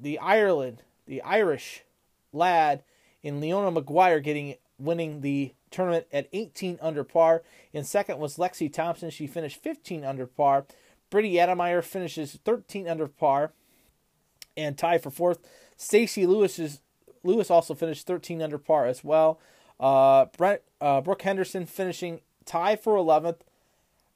the 0.00 0.18
Ireland, 0.18 0.82
the 1.06 1.22
Irish 1.22 1.82
lad 2.32 2.82
in 3.22 3.40
Leona 3.40 3.70
Maguire 3.70 4.20
getting 4.20 4.56
winning 4.78 5.20
the 5.20 5.54
tournament 5.70 6.06
at 6.12 6.28
18 6.32 6.78
under 6.80 7.04
par. 7.04 7.42
In 7.72 7.84
second 7.84 8.18
was 8.18 8.36
Lexi 8.36 8.72
Thompson. 8.72 9.10
She 9.10 9.26
finished 9.26 9.62
15 9.62 10.04
under 10.04 10.26
par. 10.26 10.66
Brittany 11.10 11.36
Ademeyer 11.36 11.82
finishes 11.82 12.38
13 12.44 12.88
under 12.88 13.08
par 13.08 13.52
and 14.56 14.76
tied 14.76 15.02
for 15.02 15.10
fourth. 15.10 15.38
Stacy 15.76 16.26
Lewis 16.26 16.58
is 16.58 16.80
Lewis 17.22 17.50
also 17.50 17.74
finished 17.74 18.06
13 18.06 18.42
under 18.42 18.58
par 18.58 18.86
as 18.86 19.02
well. 19.02 19.40
Uh, 19.80 20.26
Brent 20.36 20.62
uh, 20.80 21.00
Brooke 21.00 21.22
Henderson 21.22 21.66
finishing 21.66 22.20
tied 22.44 22.80
for 22.80 22.96
11th 22.96 23.40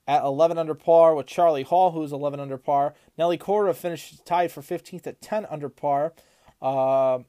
at 0.08 0.24
11 0.24 0.56
under 0.56 0.74
par 0.74 1.14
with 1.14 1.26
Charley 1.26 1.62
Hull, 1.62 1.92
who's 1.92 2.12
11 2.12 2.40
under 2.40 2.56
par. 2.56 2.94
Nelly 3.18 3.36
Korda 3.36 3.74
finished 3.74 4.24
tied 4.24 4.50
for 4.50 4.62
15th 4.62 5.06
at 5.06 5.20
10 5.20 5.46
under 5.50 5.68
par. 5.68 6.14
Uh, 6.62 7.20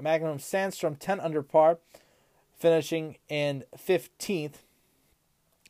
Magnum 0.00 0.38
Sandstrom 0.38 0.96
10 0.98 1.18
under 1.18 1.42
par, 1.42 1.80
finishing 2.56 3.16
in 3.28 3.64
15th. 3.76 4.54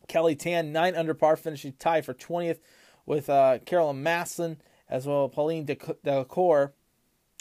Kelly 0.09 0.37
Tan 0.37 0.73
9 0.73 0.95
under 0.95 1.15
par, 1.15 1.37
finishing 1.37 1.73
tied 1.79 2.05
for 2.05 2.13
20th 2.13 2.59
with 3.07 3.31
uh, 3.31 3.59
Caroline 3.65 4.03
Masson, 4.03 4.61
as 4.91 5.07
well 5.07 5.29
Pauline 5.29 5.67
Delcourt 5.67 6.73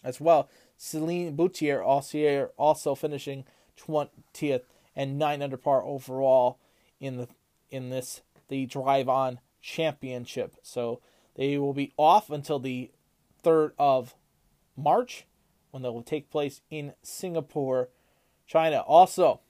as 0.04 0.22
well. 0.22 0.50
Celine 0.78 1.36
Boutier 1.36 1.82
also, 1.82 2.50
also 2.58 2.96
finishing 2.96 3.44
20th 3.78 4.62
and 4.96 5.20
9 5.20 5.42
under 5.42 5.58
par 5.58 5.84
overall 5.84 6.60
in 7.02 7.18
the 7.18 7.28
in 7.72 7.90
this 7.90 8.22
the 8.50 8.66
drive 8.66 9.08
on 9.08 9.40
championship. 9.62 10.56
So 10.62 11.02
they 11.36 11.58
will 11.58 11.74
be 11.74 11.94
off 11.98 12.30
until 12.30 12.60
the 12.60 12.92
3rd 13.44 13.72
of 13.80 14.16
March 14.76 15.26
when 15.72 15.84
they 15.84 15.90
will 15.90 16.04
take 16.04 16.30
place 16.30 16.62
in 16.70 16.94
Singapore, 17.04 17.90
China. 18.48 18.80
Also, 18.80 19.42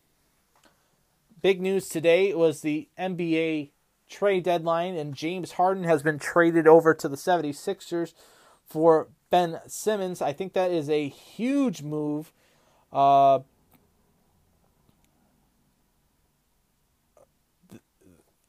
big 1.42 1.62
news 1.62 1.88
today 1.90 2.34
was 2.34 2.62
the 2.62 2.90
NBA 3.00 3.72
trade 4.10 4.44
deadline, 4.44 4.96
and 4.96 5.14
James 5.14 5.54
Harden 5.54 5.84
has 5.84 6.04
been 6.04 6.20
traded 6.20 6.68
over 6.68 6.94
to 6.94 7.08
the 7.08 7.16
76ers 7.16 8.14
for 8.66 9.08
Ben 9.30 9.60
Simmons. 9.68 10.22
I 10.22 10.34
think 10.34 10.54
that 10.54 10.72
is 10.72 10.90
a 10.90 11.08
huge 11.08 11.82
move. 11.82 12.34
Uh, 12.92 13.40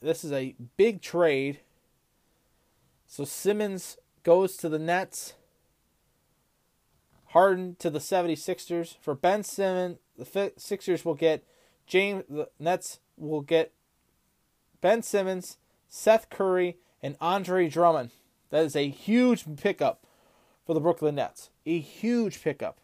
this 0.00 0.24
is 0.24 0.32
a 0.32 0.54
big 0.76 1.02
trade 1.02 1.60
So 3.06 3.24
Simmons 3.24 3.96
goes 4.22 4.56
to 4.58 4.68
the 4.68 4.78
Nets. 4.78 5.34
Harden 7.26 7.76
to 7.78 7.90
the 7.90 7.98
76ers. 7.98 8.96
For 9.00 9.14
Ben 9.14 9.42
Simmons, 9.42 9.98
the 10.16 10.52
Sixers 10.56 11.04
will 11.04 11.14
get 11.14 11.44
James 11.86 12.24
the 12.28 12.48
Nets 12.58 13.00
will 13.16 13.40
get 13.40 13.72
Ben 14.80 15.02
Simmons, 15.02 15.58
Seth 15.88 16.30
Curry, 16.30 16.76
and 17.02 17.16
Andre 17.20 17.68
Drummond. 17.68 18.10
That 18.50 18.64
is 18.64 18.76
a 18.76 18.88
huge 18.88 19.44
pickup 19.56 20.06
for 20.64 20.74
the 20.74 20.80
Brooklyn 20.80 21.16
Nets. 21.16 21.50
A 21.66 21.78
huge 21.78 22.42
pickup. 22.42 22.78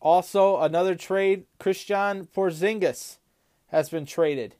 Also, 0.00 0.60
another 0.60 0.94
trade, 0.94 1.44
Christian 1.58 2.26
Porzingis 2.26 3.18
has 3.70 3.88
been 3.88 4.06
traded 4.06 4.54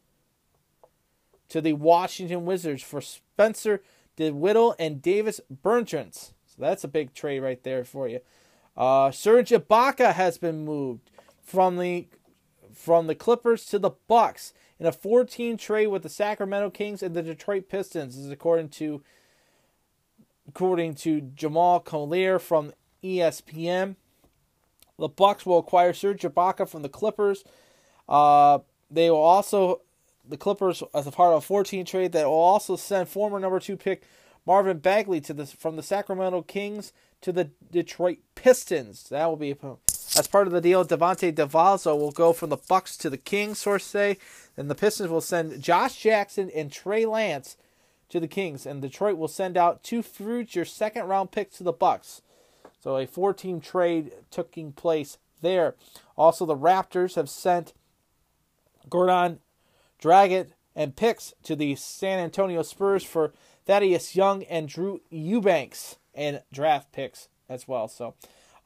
to 1.48 1.60
the 1.60 1.74
Washington 1.74 2.44
Wizards 2.44 2.82
for 2.82 3.00
Spencer 3.00 3.82
Dinwiddie 4.16 4.72
and 4.78 5.02
Davis 5.02 5.40
Bertans. 5.52 6.32
So 6.46 6.56
that's 6.58 6.84
a 6.84 6.88
big 6.88 7.14
trade 7.14 7.40
right 7.40 7.62
there 7.62 7.84
for 7.84 8.08
you. 8.08 8.20
Uh, 8.76 9.10
Serge 9.10 9.50
Ibaka 9.50 10.14
has 10.14 10.38
been 10.38 10.64
moved 10.64 11.10
from 11.42 11.76
the 11.76 12.08
from 12.72 13.08
the 13.08 13.14
Clippers 13.16 13.66
to 13.66 13.78
the 13.78 13.90
Bucks 14.08 14.54
in 14.78 14.86
a 14.86 14.92
14 14.92 15.56
trade 15.58 15.88
with 15.88 16.02
the 16.02 16.08
Sacramento 16.08 16.70
Kings 16.70 17.02
and 17.02 17.14
the 17.14 17.22
Detroit 17.22 17.68
Pistons, 17.68 18.16
this 18.16 18.24
is 18.24 18.30
according 18.30 18.70
to 18.70 19.02
according 20.48 20.94
to 20.96 21.20
Jamal 21.20 21.80
Collier 21.80 22.38
from 22.38 22.72
ESPN. 23.04 23.96
The 24.98 25.08
Bucks 25.08 25.46
will 25.46 25.58
acquire 25.58 25.92
Serge 25.92 26.22
Ibaka 26.22 26.68
from 26.68 26.82
the 26.82 26.88
Clippers. 26.88 27.44
Uh, 28.08 28.60
they 28.90 29.10
will 29.10 29.18
also 29.18 29.80
the 30.28 30.36
Clippers 30.36 30.82
as 30.94 31.06
a 31.06 31.10
part 31.10 31.32
of 31.32 31.38
a 31.38 31.46
14 31.46 31.84
trade 31.84 32.12
that 32.12 32.26
will 32.26 32.32
also 32.32 32.76
send 32.76 33.08
former 33.08 33.40
number 33.40 33.58
two 33.58 33.76
pick 33.76 34.02
Marvin 34.46 34.78
Bagley 34.78 35.20
to 35.22 35.34
the 35.34 35.46
from 35.46 35.76
the 35.76 35.82
Sacramento 35.82 36.42
Kings 36.42 36.92
to 37.20 37.32
the 37.32 37.50
Detroit 37.70 38.18
Pistons. 38.34 39.08
That 39.10 39.26
will 39.26 39.36
be 39.36 39.54
as 40.16 40.26
part 40.26 40.46
of 40.46 40.52
the 40.52 40.60
deal. 40.60 40.84
Devonte 40.84 41.32
Devazzo 41.32 41.98
will 41.98 42.12
go 42.12 42.32
from 42.32 42.50
the 42.50 42.56
Bucks 42.56 42.96
to 42.98 43.10
the 43.10 43.18
Kings. 43.18 43.58
Sources 43.58 43.88
say, 43.88 44.18
and 44.56 44.70
the 44.70 44.74
Pistons 44.74 45.10
will 45.10 45.20
send 45.20 45.62
Josh 45.62 45.96
Jackson 45.96 46.50
and 46.54 46.72
Trey 46.72 47.04
Lance 47.04 47.56
to 48.08 48.18
the 48.18 48.28
Kings, 48.28 48.66
and 48.66 48.82
Detroit 48.82 49.16
will 49.16 49.28
send 49.28 49.56
out 49.56 49.82
two 49.82 50.02
future 50.02 50.64
second 50.64 51.06
round 51.06 51.30
picks 51.30 51.58
to 51.58 51.64
the 51.64 51.72
Bucks. 51.72 52.22
So 52.82 52.96
a 52.96 53.06
four 53.06 53.32
team 53.32 53.60
trade 53.60 54.12
taking 54.30 54.72
place 54.72 55.18
there. 55.42 55.74
Also, 56.16 56.44
the 56.44 56.56
Raptors 56.56 57.14
have 57.14 57.30
sent 57.30 57.72
Gordon 58.90 59.38
Dragic 60.02 60.50
and 60.74 60.96
picks 60.96 61.34
to 61.44 61.56
the 61.56 61.74
San 61.76 62.18
Antonio 62.18 62.62
Spurs 62.62 63.04
for 63.04 63.32
Thaddeus 63.66 64.16
Young 64.16 64.42
and 64.44 64.68
Drew 64.68 65.00
Eubanks 65.10 65.96
and 66.14 66.42
draft 66.52 66.92
picks 66.92 67.28
as 67.48 67.66
well. 67.66 67.88
So, 67.88 68.14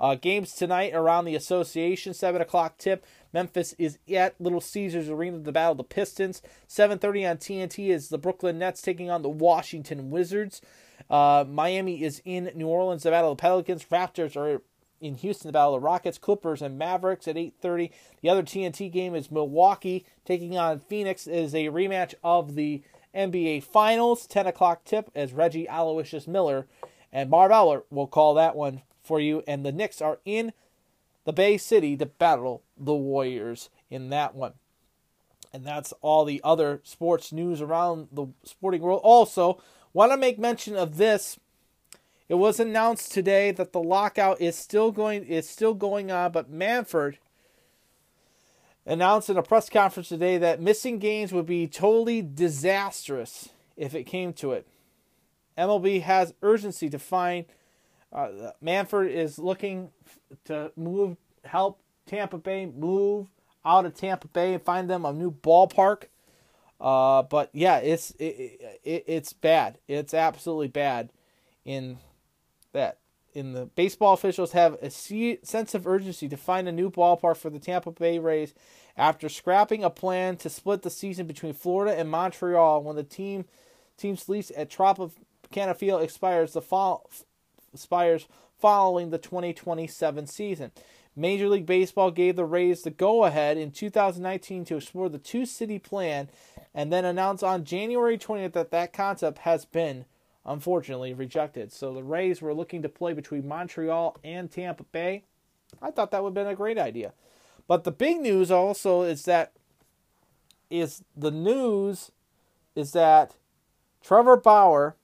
uh, 0.00 0.14
games 0.16 0.52
tonight 0.52 0.92
around 0.94 1.24
the 1.24 1.36
association, 1.36 2.14
7 2.14 2.40
o'clock 2.40 2.78
tip. 2.78 3.04
Memphis 3.32 3.74
is 3.78 3.98
at 4.12 4.40
Little 4.40 4.60
Caesars 4.60 5.08
Arena 5.08 5.40
to 5.40 5.52
battle 5.52 5.74
the 5.74 5.84
Pistons. 5.84 6.42
7.30 6.68 7.30
on 7.30 7.36
TNT 7.38 7.88
is 7.88 8.08
the 8.08 8.18
Brooklyn 8.18 8.58
Nets 8.58 8.82
taking 8.82 9.10
on 9.10 9.22
the 9.22 9.28
Washington 9.28 10.10
Wizards. 10.10 10.60
Uh, 11.08 11.44
Miami 11.48 12.02
is 12.02 12.22
in 12.24 12.50
New 12.54 12.66
Orleans 12.66 13.02
to 13.02 13.10
battle 13.10 13.30
the 13.30 13.40
Pelicans. 13.40 13.84
Raptors 13.84 14.36
are 14.36 14.62
in 15.04 15.16
Houston 15.16 15.48
the 15.48 15.52
battle 15.52 15.74
of 15.74 15.82
the 15.82 15.84
Rockets, 15.84 16.16
Clippers, 16.16 16.62
and 16.62 16.78
Mavericks 16.78 17.28
at 17.28 17.36
8:30. 17.36 17.90
The 18.22 18.30
other 18.30 18.42
TNT 18.42 18.90
game 18.90 19.14
is 19.14 19.30
Milwaukee 19.30 20.06
taking 20.24 20.56
on 20.56 20.80
Phoenix. 20.80 21.26
It 21.26 21.34
is 21.34 21.54
a 21.54 21.66
rematch 21.66 22.14
of 22.24 22.54
the 22.54 22.82
NBA 23.14 23.60
Finals. 23.60 24.26
10 24.26 24.46
o'clock 24.46 24.84
tip 24.84 25.10
as 25.14 25.34
Reggie 25.34 25.68
Aloysius 25.68 26.26
Miller 26.26 26.66
and 27.12 27.28
Marv 27.28 27.52
Albert 27.52 27.86
will 27.90 28.06
call 28.06 28.34
that 28.34 28.56
one 28.56 28.82
for 29.02 29.20
you. 29.20 29.42
And 29.46 29.64
the 29.64 29.72
Knicks 29.72 30.00
are 30.00 30.20
in 30.24 30.52
the 31.24 31.32
Bay 31.32 31.58
City 31.58 31.96
to 31.98 32.06
battle 32.06 32.62
the 32.76 32.94
Warriors 32.94 33.68
in 33.90 34.08
that 34.08 34.34
one. 34.34 34.54
And 35.52 35.64
that's 35.64 35.92
all 36.00 36.24
the 36.24 36.40
other 36.42 36.80
sports 36.82 37.30
news 37.30 37.60
around 37.60 38.08
the 38.10 38.26
sporting 38.42 38.80
world. 38.82 39.02
Also, 39.04 39.62
want 39.92 40.10
to 40.12 40.16
make 40.16 40.38
mention 40.38 40.74
of 40.74 40.96
this. 40.96 41.38
It 42.28 42.34
was 42.34 42.58
announced 42.58 43.12
today 43.12 43.50
that 43.50 43.72
the 43.72 43.82
lockout 43.82 44.40
is 44.40 44.56
still 44.56 44.90
going 44.92 45.24
is 45.24 45.48
still 45.48 45.74
going 45.74 46.10
on, 46.10 46.32
but 46.32 46.48
Manfred 46.48 47.18
announced 48.86 49.28
in 49.28 49.36
a 49.36 49.42
press 49.42 49.68
conference 49.68 50.08
today 50.08 50.38
that 50.38 50.60
missing 50.60 50.98
games 50.98 51.32
would 51.32 51.46
be 51.46 51.66
totally 51.66 52.22
disastrous 52.22 53.50
if 53.76 53.94
it 53.94 54.04
came 54.04 54.32
to 54.34 54.52
it. 54.52 54.66
MLB 55.56 56.02
has 56.02 56.34
urgency 56.42 56.88
to 56.90 56.98
find. 56.98 57.44
Uh, 58.12 58.52
Manfred 58.60 59.12
is 59.12 59.38
looking 59.38 59.90
to 60.44 60.72
move, 60.76 61.16
help 61.44 61.80
Tampa 62.06 62.38
Bay 62.38 62.66
move 62.66 63.26
out 63.64 63.86
of 63.86 63.94
Tampa 63.94 64.28
Bay 64.28 64.54
and 64.54 64.62
find 64.62 64.88
them 64.88 65.04
a 65.04 65.12
new 65.12 65.30
ballpark. 65.30 66.04
Uh, 66.80 67.22
but 67.22 67.50
yeah, 67.52 67.78
it's 67.78 68.12
it, 68.12 68.60
it, 68.82 69.04
it's 69.06 69.32
bad. 69.32 69.78
It's 69.88 70.14
absolutely 70.14 70.68
bad. 70.68 71.10
In 71.64 71.98
that, 72.74 72.98
in 73.32 73.52
the 73.52 73.66
baseball 73.66 74.12
officials 74.12 74.52
have 74.52 74.74
a 74.80 74.90
sense 74.90 75.74
of 75.74 75.86
urgency 75.86 76.28
to 76.28 76.36
find 76.36 76.68
a 76.68 76.72
new 76.72 76.90
ballpark 76.90 77.36
for 77.36 77.50
the 77.50 77.58
Tampa 77.58 77.90
Bay 77.90 78.18
Rays 78.18 78.54
after 78.96 79.28
scrapping 79.28 79.82
a 79.82 79.90
plan 79.90 80.36
to 80.36 80.48
split 80.48 80.82
the 80.82 80.90
season 80.90 81.26
between 81.26 81.52
Florida 81.52 81.98
and 81.98 82.08
Montreal 82.08 82.82
when 82.82 82.94
the 82.94 83.02
team 83.02 83.46
team's 83.96 84.28
lease 84.28 84.52
at 84.56 84.70
Tropicana 84.70 85.76
Field 85.76 86.02
expires 86.02 86.52
the 86.52 86.62
fall 86.62 87.10
expires 87.72 88.28
following 88.60 89.10
the 89.10 89.18
2027 89.18 90.26
season. 90.26 90.70
Major 91.16 91.48
League 91.48 91.66
Baseball 91.66 92.10
gave 92.10 92.36
the 92.36 92.44
Rays 92.44 92.82
the 92.82 92.90
go 92.90 93.24
ahead 93.24 93.56
in 93.56 93.70
2019 93.70 94.64
to 94.66 94.76
explore 94.76 95.08
the 95.08 95.18
two 95.18 95.46
city 95.46 95.78
plan 95.78 96.28
and 96.72 96.92
then 96.92 97.04
announced 97.04 97.44
on 97.44 97.64
January 97.64 98.18
20th 98.18 98.52
that 98.52 98.70
that 98.70 98.92
concept 98.92 99.38
has 99.38 99.64
been 99.64 100.06
unfortunately 100.46 101.14
rejected. 101.14 101.72
So 101.72 101.92
the 101.92 102.02
Rays 102.02 102.42
were 102.42 102.54
looking 102.54 102.82
to 102.82 102.88
play 102.88 103.12
between 103.12 103.48
Montreal 103.48 104.16
and 104.22 104.50
Tampa 104.50 104.84
Bay. 104.84 105.24
I 105.80 105.90
thought 105.90 106.10
that 106.10 106.22
would 106.22 106.30
have 106.30 106.34
been 106.34 106.52
a 106.52 106.56
great 106.56 106.78
idea. 106.78 107.12
But 107.66 107.84
the 107.84 107.90
big 107.90 108.20
news 108.20 108.50
also 108.50 109.02
is 109.02 109.24
that 109.24 109.52
is 110.70 111.02
the 111.16 111.30
news 111.30 112.10
is 112.74 112.92
that 112.92 113.36
Trevor 114.02 114.36
Bauer 114.36 114.96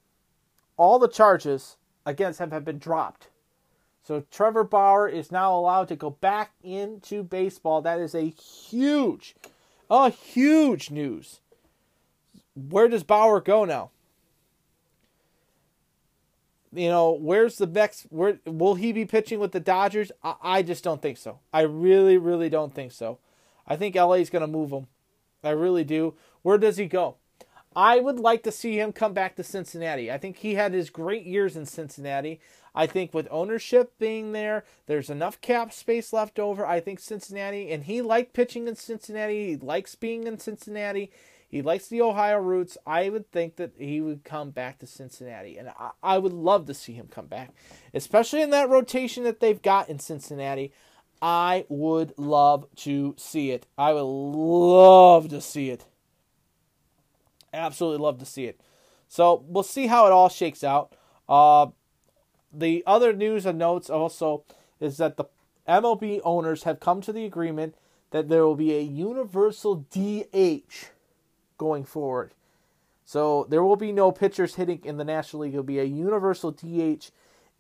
all 0.76 0.98
the 0.98 1.08
charges 1.08 1.76
against 2.04 2.40
him 2.40 2.50
have 2.50 2.64
been 2.64 2.78
dropped. 2.78 3.28
So 4.02 4.24
Trevor 4.30 4.64
Bauer 4.64 5.08
is 5.08 5.30
now 5.30 5.54
allowed 5.54 5.88
to 5.88 5.96
go 5.96 6.10
back 6.10 6.52
into 6.62 7.22
baseball. 7.22 7.82
That 7.82 8.00
is 8.00 8.14
a 8.14 8.30
huge, 8.30 9.36
a 9.90 10.10
huge 10.10 10.90
news. 10.90 11.40
Where 12.54 12.88
does 12.88 13.04
Bauer 13.04 13.40
go 13.40 13.64
now? 13.64 13.90
You 16.72 16.88
know, 16.88 17.10
where's 17.12 17.58
the 17.58 17.66
next? 17.66 18.06
Where 18.10 18.38
will 18.46 18.76
he 18.76 18.92
be 18.92 19.04
pitching 19.04 19.40
with 19.40 19.52
the 19.52 19.60
Dodgers? 19.60 20.12
I, 20.22 20.34
I 20.42 20.62
just 20.62 20.84
don't 20.84 21.02
think 21.02 21.18
so. 21.18 21.40
I 21.52 21.62
really, 21.62 22.16
really 22.16 22.48
don't 22.48 22.74
think 22.74 22.92
so. 22.92 23.18
I 23.66 23.76
think 23.76 23.96
LA 23.96 24.14
is 24.14 24.30
going 24.30 24.42
to 24.42 24.46
move 24.46 24.70
him. 24.70 24.86
I 25.42 25.50
really 25.50 25.84
do. 25.84 26.14
Where 26.42 26.58
does 26.58 26.76
he 26.76 26.86
go? 26.86 27.16
I 27.74 28.00
would 28.00 28.18
like 28.18 28.42
to 28.44 28.52
see 28.52 28.80
him 28.80 28.92
come 28.92 29.12
back 29.12 29.36
to 29.36 29.44
Cincinnati. 29.44 30.10
I 30.10 30.18
think 30.18 30.38
he 30.38 30.54
had 30.54 30.72
his 30.72 30.90
great 30.90 31.24
years 31.24 31.56
in 31.56 31.66
Cincinnati. 31.66 32.40
I 32.74 32.86
think 32.86 33.14
with 33.14 33.28
ownership 33.30 33.92
being 33.98 34.32
there, 34.32 34.64
there's 34.86 35.10
enough 35.10 35.40
cap 35.40 35.72
space 35.72 36.12
left 36.12 36.38
over. 36.38 36.66
I 36.66 36.80
think 36.80 36.98
Cincinnati, 36.98 37.70
and 37.70 37.84
he 37.84 38.02
liked 38.02 38.32
pitching 38.32 38.66
in 38.66 38.76
Cincinnati. 38.76 39.50
He 39.50 39.56
likes 39.56 39.94
being 39.94 40.26
in 40.26 40.38
Cincinnati. 40.38 41.12
He 41.50 41.62
likes 41.62 41.88
the 41.88 42.00
Ohio 42.00 42.38
roots. 42.38 42.78
I 42.86 43.08
would 43.08 43.30
think 43.32 43.56
that 43.56 43.72
he 43.76 44.00
would 44.00 44.22
come 44.22 44.50
back 44.50 44.78
to 44.78 44.86
Cincinnati, 44.86 45.58
and 45.58 45.70
I, 45.70 45.90
I 46.00 46.18
would 46.18 46.32
love 46.32 46.66
to 46.66 46.74
see 46.74 46.92
him 46.92 47.08
come 47.10 47.26
back, 47.26 47.50
especially 47.92 48.40
in 48.40 48.50
that 48.50 48.68
rotation 48.68 49.24
that 49.24 49.40
they've 49.40 49.60
got 49.60 49.88
in 49.88 49.98
Cincinnati. 49.98 50.72
I 51.20 51.66
would 51.68 52.14
love 52.16 52.66
to 52.76 53.14
see 53.18 53.50
it. 53.50 53.66
I 53.76 53.92
would 53.92 54.02
love 54.02 55.28
to 55.30 55.40
see 55.40 55.70
it. 55.70 55.86
Absolutely 57.52 58.02
love 58.02 58.18
to 58.20 58.26
see 58.26 58.44
it. 58.44 58.60
So 59.08 59.44
we'll 59.46 59.64
see 59.64 59.88
how 59.88 60.06
it 60.06 60.12
all 60.12 60.28
shakes 60.28 60.62
out. 60.62 60.94
Uh, 61.28 61.66
the 62.52 62.84
other 62.86 63.12
news 63.12 63.44
and 63.44 63.58
notes 63.58 63.90
also 63.90 64.44
is 64.78 64.98
that 64.98 65.16
the 65.16 65.24
MLB 65.68 66.20
owners 66.24 66.62
have 66.62 66.78
come 66.78 67.00
to 67.02 67.12
the 67.12 67.24
agreement 67.24 67.74
that 68.12 68.28
there 68.28 68.44
will 68.44 68.56
be 68.56 68.74
a 68.74 68.80
universal 68.80 69.86
DH 69.90 70.90
going 71.60 71.84
forward. 71.84 72.32
So 73.04 73.46
there 73.50 73.62
will 73.62 73.76
be 73.76 73.92
no 73.92 74.10
pitchers 74.12 74.54
hitting 74.54 74.80
in 74.82 74.96
the 74.96 75.04
National 75.04 75.42
League. 75.42 75.52
It 75.52 75.58
will 75.58 75.64
be 75.64 75.78
a 75.78 75.84
universal 75.84 76.52
DH 76.52 77.10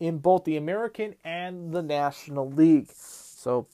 in 0.00 0.16
both 0.18 0.44
the 0.44 0.56
American 0.56 1.16
and 1.22 1.74
the 1.74 1.82
National 1.82 2.50
League. 2.50 2.88
So 2.94 3.66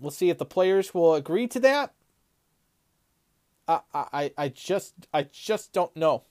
we'll 0.00 0.10
see 0.10 0.30
if 0.30 0.38
the 0.38 0.46
players 0.46 0.94
will 0.94 1.14
agree 1.14 1.46
to 1.48 1.60
that. 1.60 1.92
I, 3.68 3.80
I, 3.92 4.32
I 4.38 4.48
just 4.48 4.94
I 5.12 5.24
just 5.24 5.74
don't 5.74 5.94
know. 5.94 6.22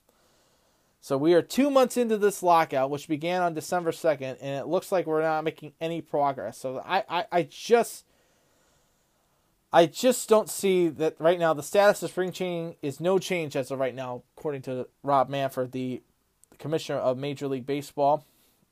So 1.00 1.16
we 1.16 1.36
are 1.36 1.44
two 1.44 1.70
months 1.70 1.96
into 1.96 2.18
this 2.18 2.42
lockout, 2.42 2.90
which 2.90 3.08
began 3.08 3.44
on 3.44 3.54
December 3.54 3.92
second, 3.92 4.38
and 4.42 4.60
it 4.60 4.68
looks 4.68 4.92
like 4.92 5.06
we're 5.06 5.22
not 5.22 5.44
making 5.44 5.74
any 5.80 6.02
progress. 6.02 6.58
So 6.58 6.82
I, 6.84 7.04
I, 7.08 7.26
I 7.32 7.44
just 7.44 8.04
I 9.72 9.86
just 9.86 10.28
don't 10.28 10.50
see 10.50 10.90
that 10.90 11.16
right 11.20 11.38
now. 11.38 11.54
The 11.54 11.62
status 11.62 12.02
of 12.02 12.10
spring 12.10 12.32
training 12.32 12.76
is 12.82 13.00
no 13.00 13.20
change 13.20 13.56
as 13.56 13.70
of 13.70 13.80
right 13.80 13.94
now, 13.94 14.24
according 14.36 14.64
to 14.64 14.88
Rob 15.04 15.30
Manfred, 15.30 15.72
the 15.72 16.02
commissioner 16.58 16.98
of 16.98 17.18
Major 17.18 17.48
League 17.48 17.68
Baseball, 17.68 18.26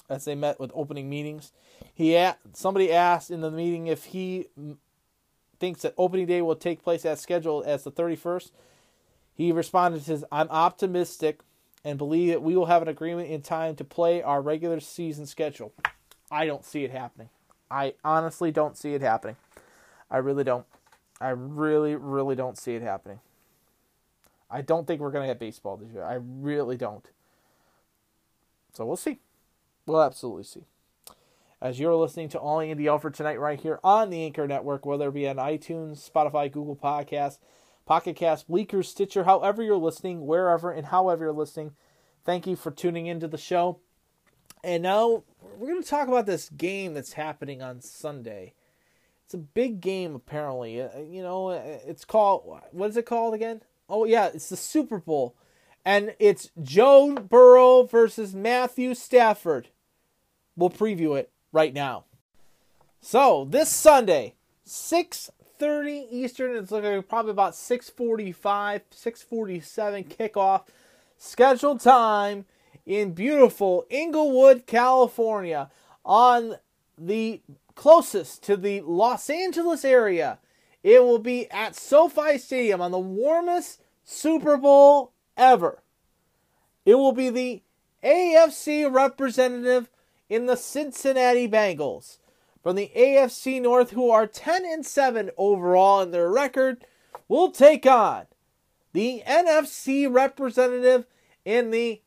as 0.10 0.26
they 0.26 0.34
met 0.34 0.60
with 0.60 0.72
opening 0.74 1.08
meetings. 1.08 1.52
He 1.94 2.20
somebody 2.54 2.92
asked 2.92 3.30
in 3.30 3.42
the 3.42 3.52
meeting 3.52 3.86
if 3.86 4.06
he 4.06 4.48
thinks 5.60 5.84
that 5.84 5.94
opening 5.98 6.26
day 6.26 6.42
will 6.42 6.56
take 6.56 6.84
place 6.84 7.06
as 7.06 7.22
scheduled 7.22 7.66
as 7.66 7.84
the 7.84 7.92
31st. 7.92 8.52
He 9.36 9.52
responded, 9.52 10.02
"says 10.02 10.26
I'm 10.32 10.50
optimistic 10.50 11.42
and 11.84 12.00
believe 12.00 12.30
that 12.30 12.42
we 12.42 12.56
will 12.56 12.66
have 12.66 12.82
an 12.82 12.88
agreement 12.88 13.30
in 13.30 13.44
time 13.44 13.76
to 13.76 13.84
play 13.84 14.24
our 14.24 14.42
regular 14.42 14.80
season 14.80 15.28
schedule." 15.28 15.74
I 16.32 16.48
don't 16.48 16.66
see 16.66 16.84
it 16.84 16.92
happening. 16.92 17.30
I 17.70 17.94
honestly 18.04 18.52
don't 18.52 18.76
see 18.76 18.96
it 18.96 19.02
happening. 19.02 19.38
I 20.10 20.18
really 20.18 20.44
don't. 20.44 20.66
I 21.20 21.30
really, 21.30 21.96
really 21.96 22.36
don't 22.36 22.58
see 22.58 22.76
it 22.76 22.82
happening. 22.82 23.20
I 24.50 24.62
don't 24.62 24.88
think 24.88 25.02
we're 25.02 25.12
going 25.12 25.28
to 25.28 25.34
get 25.34 25.40
baseball 25.40 25.78
this 25.78 25.92
year. 25.92 26.04
I 26.04 26.20
really 26.22 26.78
don't. 26.78 27.06
So 28.74 28.86
we'll 28.86 28.96
see. 28.96 29.20
We'll 29.86 30.02
absolutely 30.02 30.44
see. 30.44 30.66
As 31.60 31.80
you're 31.80 31.96
listening 31.96 32.30
to 32.30 32.40
All 32.40 32.60
Andy 32.60 32.88
Alford 32.88 33.16
tonight, 33.16 33.40
right 33.40 33.60
here 33.60 33.80
on 33.84 34.10
the 34.10 34.24
Anchor 34.24 34.48
Network, 34.48 34.86
whether 34.86 35.08
it 35.10 35.14
be 35.14 35.28
on 35.28 35.38
iTunes, 35.38 36.08
Spotify, 36.08 36.52
Google 36.52 36.76
Podcasts, 36.76 37.40
Pocket 37.86 38.16
Cast, 38.16 38.48
Breaker, 38.48 38.84
Stitcher, 38.84 39.24
however 39.24 39.64
you're 39.64 39.78
listening, 39.78 40.28
wherever 40.28 40.72
and 40.72 40.88
however 40.88 41.26
you're 41.26 41.34
listening, 41.34 41.72
thank 42.26 42.46
you 42.46 42.56
for 42.56 42.70
tuning 42.70 43.08
into 43.08 43.28
the 43.28 43.38
show. 43.38 43.80
And 44.64 44.84
now 44.84 45.24
we're 45.58 45.70
going 45.70 45.82
to 45.82 45.90
talk 45.90 46.08
about 46.08 46.26
this 46.26 46.50
game 46.50 46.94
that's 46.94 47.14
happening 47.14 47.62
on 47.62 47.82
Sunday. 47.82 48.54
It's 49.28 49.34
a 49.34 49.40
big 49.40 49.82
game, 49.82 50.16
apparently. 50.16 50.82
Uh, 50.82 51.00
you 51.00 51.22
know, 51.22 51.50
uh, 51.50 51.80
it's 51.86 52.06
called, 52.06 52.62
what 52.72 52.90
is 52.90 52.96
it 52.96 53.06
called 53.06 53.34
again? 53.34 53.62
Oh, 53.90 54.06
yeah, 54.06 54.28
it's 54.28 54.48
the 54.48 54.56
Super 54.56 55.00
Bowl. 55.00 55.36
And 55.84 56.16
it's 56.18 56.50
Joe 56.64 57.14
Burrow 57.14 57.84
versus 57.84 58.34
Matthew 58.34 58.94
Stafford. 58.94 59.68
We'll 60.56 60.70
preview 60.70 61.20
it 61.20 61.30
right 61.52 61.74
now. 61.74 62.06
So, 63.02 63.44
this 63.44 63.68
Sunday, 63.68 64.36
6.30 64.66 66.08
Eastern, 66.10 66.56
it's 66.56 66.72
looking 66.72 67.04
probably 67.04 67.32
about 67.32 67.52
6.45, 67.52 68.34
6.47 68.34 70.08
kickoff. 70.08 70.62
Scheduled 71.18 71.82
time 71.82 72.46
in 72.86 73.12
beautiful 73.12 73.86
Inglewood, 73.90 74.66
California, 74.68 75.70
on 76.06 76.56
the 76.98 77.42
closest 77.76 78.44
to 78.44 78.58
the 78.58 78.82
Los 78.82 79.30
Angeles 79.30 79.86
area. 79.86 80.40
It 80.84 81.04
will 81.04 81.20
be 81.20 81.50
at 81.52 81.76
SoFi 81.76 82.38
Stadium 82.38 82.82
on 82.82 82.92
the 82.92 83.00
warmest 83.00 83.82
Super 84.04 84.58
Bowl 84.58 85.12
ever. 85.36 85.84
It 86.86 86.96
will 86.96 87.12
be 87.12 87.30
the 87.30 87.62
AFC 88.04 88.92
representative 88.92 89.90
in 90.30 90.46
the 90.46 90.56
Cincinnati 90.56 91.48
Bengals 91.48 92.18
from 92.68 92.76
the 92.76 92.92
AFC 92.98 93.62
North, 93.62 93.92
who 93.92 94.12
are 94.12 94.28
10 94.28 94.66
and 94.66 94.86
7 94.86 95.32
overall 95.38 96.02
in 96.02 96.12
their 96.12 96.30
record, 96.30 96.86
will 97.30 97.50
take 97.50 97.86
on 97.86 98.26
the 98.92 99.24
NFC 99.26 100.12
representative 100.12 101.06
in 101.46 101.72
the 101.72 102.02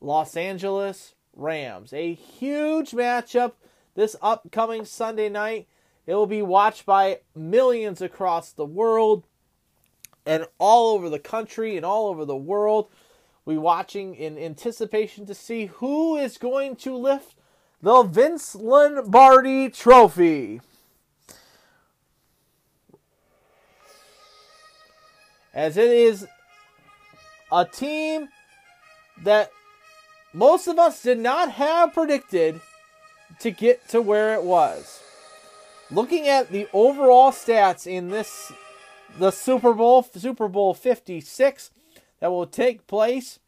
Los 0.00 0.36
Angeles 0.36 1.14
Rams. 1.32 1.92
A 1.92 2.12
huge 2.12 2.90
matchup 2.90 3.52
this 3.94 4.16
upcoming 4.22 4.84
Sunday 4.84 5.28
night. 5.28 5.66
It 6.06 6.14
will 6.14 6.26
be 6.26 6.42
watched 6.42 6.86
by 6.86 7.20
millions 7.34 8.00
across 8.00 8.52
the 8.52 8.64
world 8.64 9.24
and 10.26 10.46
all 10.58 10.94
over 10.94 11.08
the 11.08 11.18
country 11.18 11.76
and 11.76 11.86
all 11.86 12.08
over 12.08 12.24
the 12.24 12.36
world. 12.36 12.88
We 13.44 13.58
watching 13.58 14.14
in 14.14 14.38
anticipation 14.38 15.26
to 15.26 15.34
see 15.34 15.66
who 15.66 16.16
is 16.16 16.38
going 16.38 16.76
to 16.76 16.96
lift 16.96 17.34
the 17.80 18.02
Vince 18.04 18.54
Lombardi 18.54 19.68
Trophy. 19.68 20.60
As 25.52 25.76
it 25.76 25.90
is 25.90 26.26
a 27.50 27.64
team 27.66 28.28
that 29.22 29.50
most 30.32 30.66
of 30.66 30.78
us 30.78 31.02
did 31.02 31.18
not 31.18 31.52
have 31.52 31.92
predicted 31.92 32.60
to 33.42 33.50
get 33.50 33.88
to 33.88 34.00
where 34.00 34.34
it 34.34 34.42
was. 34.42 35.02
Looking 35.90 36.28
at 36.28 36.50
the 36.50 36.68
overall 36.72 37.32
stats 37.32 37.86
in 37.86 38.08
this 38.08 38.52
the 39.18 39.30
Super 39.30 39.74
Bowl, 39.74 40.02
Super 40.02 40.48
Bowl 40.48 40.72
56 40.72 41.70
that 42.20 42.30
will 42.30 42.46
take 42.46 42.86
place. 42.86 43.40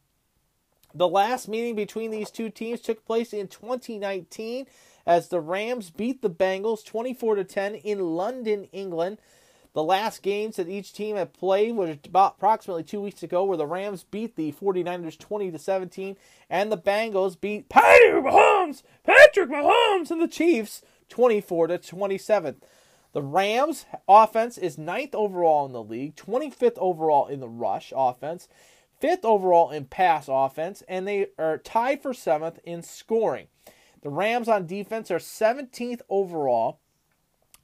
The 0.93 1.09
last 1.09 1.49
meeting 1.49 1.75
between 1.75 2.11
these 2.11 2.31
two 2.31 2.51
teams 2.51 2.81
took 2.81 3.05
place 3.07 3.33
in 3.33 3.49
2019 3.49 4.67
as 5.07 5.29
the 5.29 5.41
Rams 5.41 5.91
beat 5.91 6.23
the 6.23 6.31
Bengals 6.31 6.85
24 6.85 7.37
to 7.37 7.45
10 7.45 7.77
in 7.77 8.01
London, 8.01 8.65
England. 8.73 9.19
The 9.75 9.83
last 9.83 10.22
games 10.22 10.57
that 10.57 10.68
each 10.68 10.93
team 10.93 11.16
had 11.16 11.33
played 11.33 11.75
was 11.75 11.99
about 12.05 12.37
approximately 12.37 12.85
2 12.85 13.01
weeks 13.01 13.25
ago 13.25 13.45
where 13.45 13.59
the 13.59 13.66
Rams 13.66 14.05
beat 14.05 14.37
the 14.37 14.53
49ers 14.53 15.18
20 15.18 15.51
to 15.51 15.59
17 15.59 16.16
and 16.49 16.70
the 16.70 16.79
Bengals 16.79 17.39
beat 17.41 17.68
Patrick 17.68 18.25
Mahomes, 18.25 18.85
Patrick 19.03 19.51
Mahomes 19.51 20.12
and 20.12 20.22
the 20.22 20.29
Chiefs 20.29 20.83
24 21.09 21.66
to 21.66 21.79
27. 21.79 22.57
The 23.12 23.22
Rams 23.22 23.85
offense 24.09 24.59
is 24.59 24.79
ninth 24.79 25.14
overall 25.14 25.66
in 25.66 25.72
the 25.72 25.83
league, 25.83 26.14
25th 26.14 26.79
overall 26.79 27.27
in 27.27 27.41
the 27.41 27.49
rush 27.49 27.93
offense, 27.97 28.49
fifth 29.01 29.25
overall 29.25 29.70
in 29.70 29.87
pass 29.87 30.27
offense, 30.29 30.85
and 30.87 31.07
they 31.07 31.29
are 31.37 31.59
tied 31.59 32.01
for 32.01 32.14
seventh 32.14 32.61
in 32.62 32.83
scoring. 32.83 33.49
The 34.03 34.11
Rams 34.11 34.49
on 34.49 34.66
defense 34.66 35.11
are 35.11 35.18
17th 35.18 36.03
overall, 36.09 36.79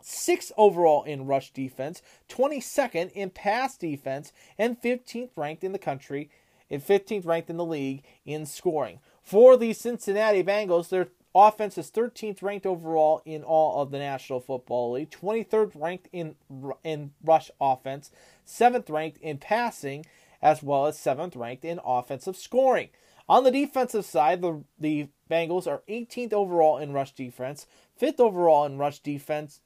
sixth 0.00 0.52
overall 0.56 1.02
in 1.04 1.26
rush 1.26 1.52
defense, 1.52 2.02
22nd 2.28 3.12
in 3.12 3.30
pass 3.30 3.76
defense, 3.76 4.32
and 4.58 4.80
15th 4.80 5.30
ranked 5.36 5.64
in 5.64 5.72
the 5.72 5.78
country, 5.78 6.30
and 6.70 6.84
15th 6.84 7.26
ranked 7.26 7.50
in 7.50 7.56
the 7.56 7.64
league 7.64 8.02
in 8.24 8.46
scoring. 8.46 9.00
For 9.22 9.56
the 9.56 9.72
Cincinnati 9.72 10.42
Bengals, 10.42 10.88
their 10.88 11.08
offense 11.34 11.78
is 11.78 11.90
13th 11.90 12.42
ranked 12.42 12.66
overall 12.66 13.22
in 13.24 13.42
all 13.42 13.82
of 13.82 13.90
the 13.90 13.98
National 13.98 14.40
Football 14.40 14.92
League, 14.92 15.10
23rd 15.10 15.72
ranked 15.74 16.08
in 16.12 16.34
in 16.82 17.12
rush 17.22 17.50
offense, 17.60 18.10
7th 18.46 18.90
ranked 18.90 19.18
in 19.18 19.38
passing, 19.38 20.06
as 20.42 20.62
well 20.62 20.86
as 20.86 20.96
7th 20.96 21.36
ranked 21.36 21.64
in 21.64 21.80
offensive 21.84 22.36
scoring. 22.36 22.88
On 23.28 23.44
the 23.44 23.52
defensive 23.52 24.04
side, 24.04 24.42
the 24.42 24.64
the 24.78 25.08
Bengals 25.30 25.68
are 25.68 25.82
18th 25.88 26.32
overall 26.32 26.78
in 26.78 26.92
rush 26.92 27.12
defense, 27.12 27.66
5th 28.00 28.18
overall 28.18 28.64
in 28.64 28.78
rush 28.78 28.98
defense, 28.98 29.60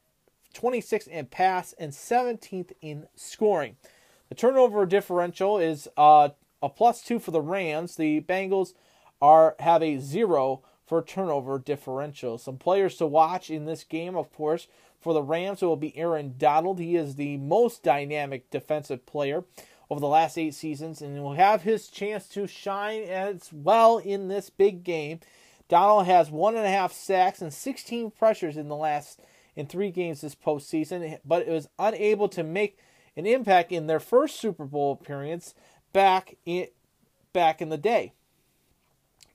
26th 0.55 1.09
in 1.09 1.27
pass, 1.27 1.75
and 1.79 1.93
17th 1.93 2.73
in 2.81 3.07
scoring. 3.15 3.77
The 4.29 4.35
turnover 4.35 4.87
differential 4.87 5.59
is 5.59 5.89
uh, 5.97 6.31
a 6.63 6.69
plus 6.69 7.03
two 7.03 7.19
for 7.19 7.31
the 7.31 7.43
Rams. 7.43 7.97
The 7.97 8.21
Bengals 8.23 8.73
are 9.21 9.57
have 9.59 9.83
a 9.83 9.99
zero 9.99 10.63
for 10.87 11.03
turnover 11.03 11.59
differential. 11.59 12.39
Some 12.39 12.57
players 12.57 12.97
to 12.97 13.07
watch 13.07 13.51
in 13.51 13.65
this 13.65 13.85
game, 13.85 14.17
of 14.17 14.33
course, 14.33 14.67
for 15.01 15.13
the 15.13 15.23
Rams, 15.23 15.63
it 15.63 15.67
will 15.67 15.77
be 15.77 15.97
Aaron 15.97 16.35
Donald. 16.39 16.79
He 16.79 16.97
is 16.97 17.17
the 17.17 17.37
most 17.37 17.83
dynamic 17.83 18.51
defensive 18.51 19.05
player 19.05 19.45
over 19.91 20.01
the 20.01 20.07
last 20.07 20.39
eight 20.39 20.55
seasons, 20.55 21.03
and 21.03 21.23
will 21.23 21.35
have 21.35 21.63
his 21.63 21.89
chance 21.89 22.27
to 22.29 22.47
shine 22.47 23.03
as 23.03 23.53
well 23.53 23.99
in 23.99 24.29
this 24.29 24.49
big 24.49 24.83
game. 24.83 25.21
Donald 25.69 26.07
has 26.07 26.31
one 26.31 26.57
and 26.57 26.67
a 26.67 26.71
half 26.71 26.93
sacks 26.93 27.43
and 27.43 27.53
16 27.53 28.11
pressures 28.13 28.57
in 28.57 28.69
the 28.69 28.77
last 28.77 29.21
in 29.57 29.67
three 29.67 29.91
games 29.91 30.21
this 30.21 30.35
postseason, 30.35 31.19
but 31.25 31.43
it 31.43 31.51
was 31.51 31.69
unable 31.79 32.29
to 32.29 32.43
make 32.43 32.79
an 33.17 33.27
impact 33.27 33.73
in 33.73 33.87
their 33.87 34.01
first 34.01 34.41
Super 34.41 34.65
Bowl 34.65 34.93
appearance 34.93 35.55
back 35.93 36.37
in 36.45 36.67
back 37.33 37.61
in 37.61 37.69
the 37.69 37.79
day, 37.79 38.13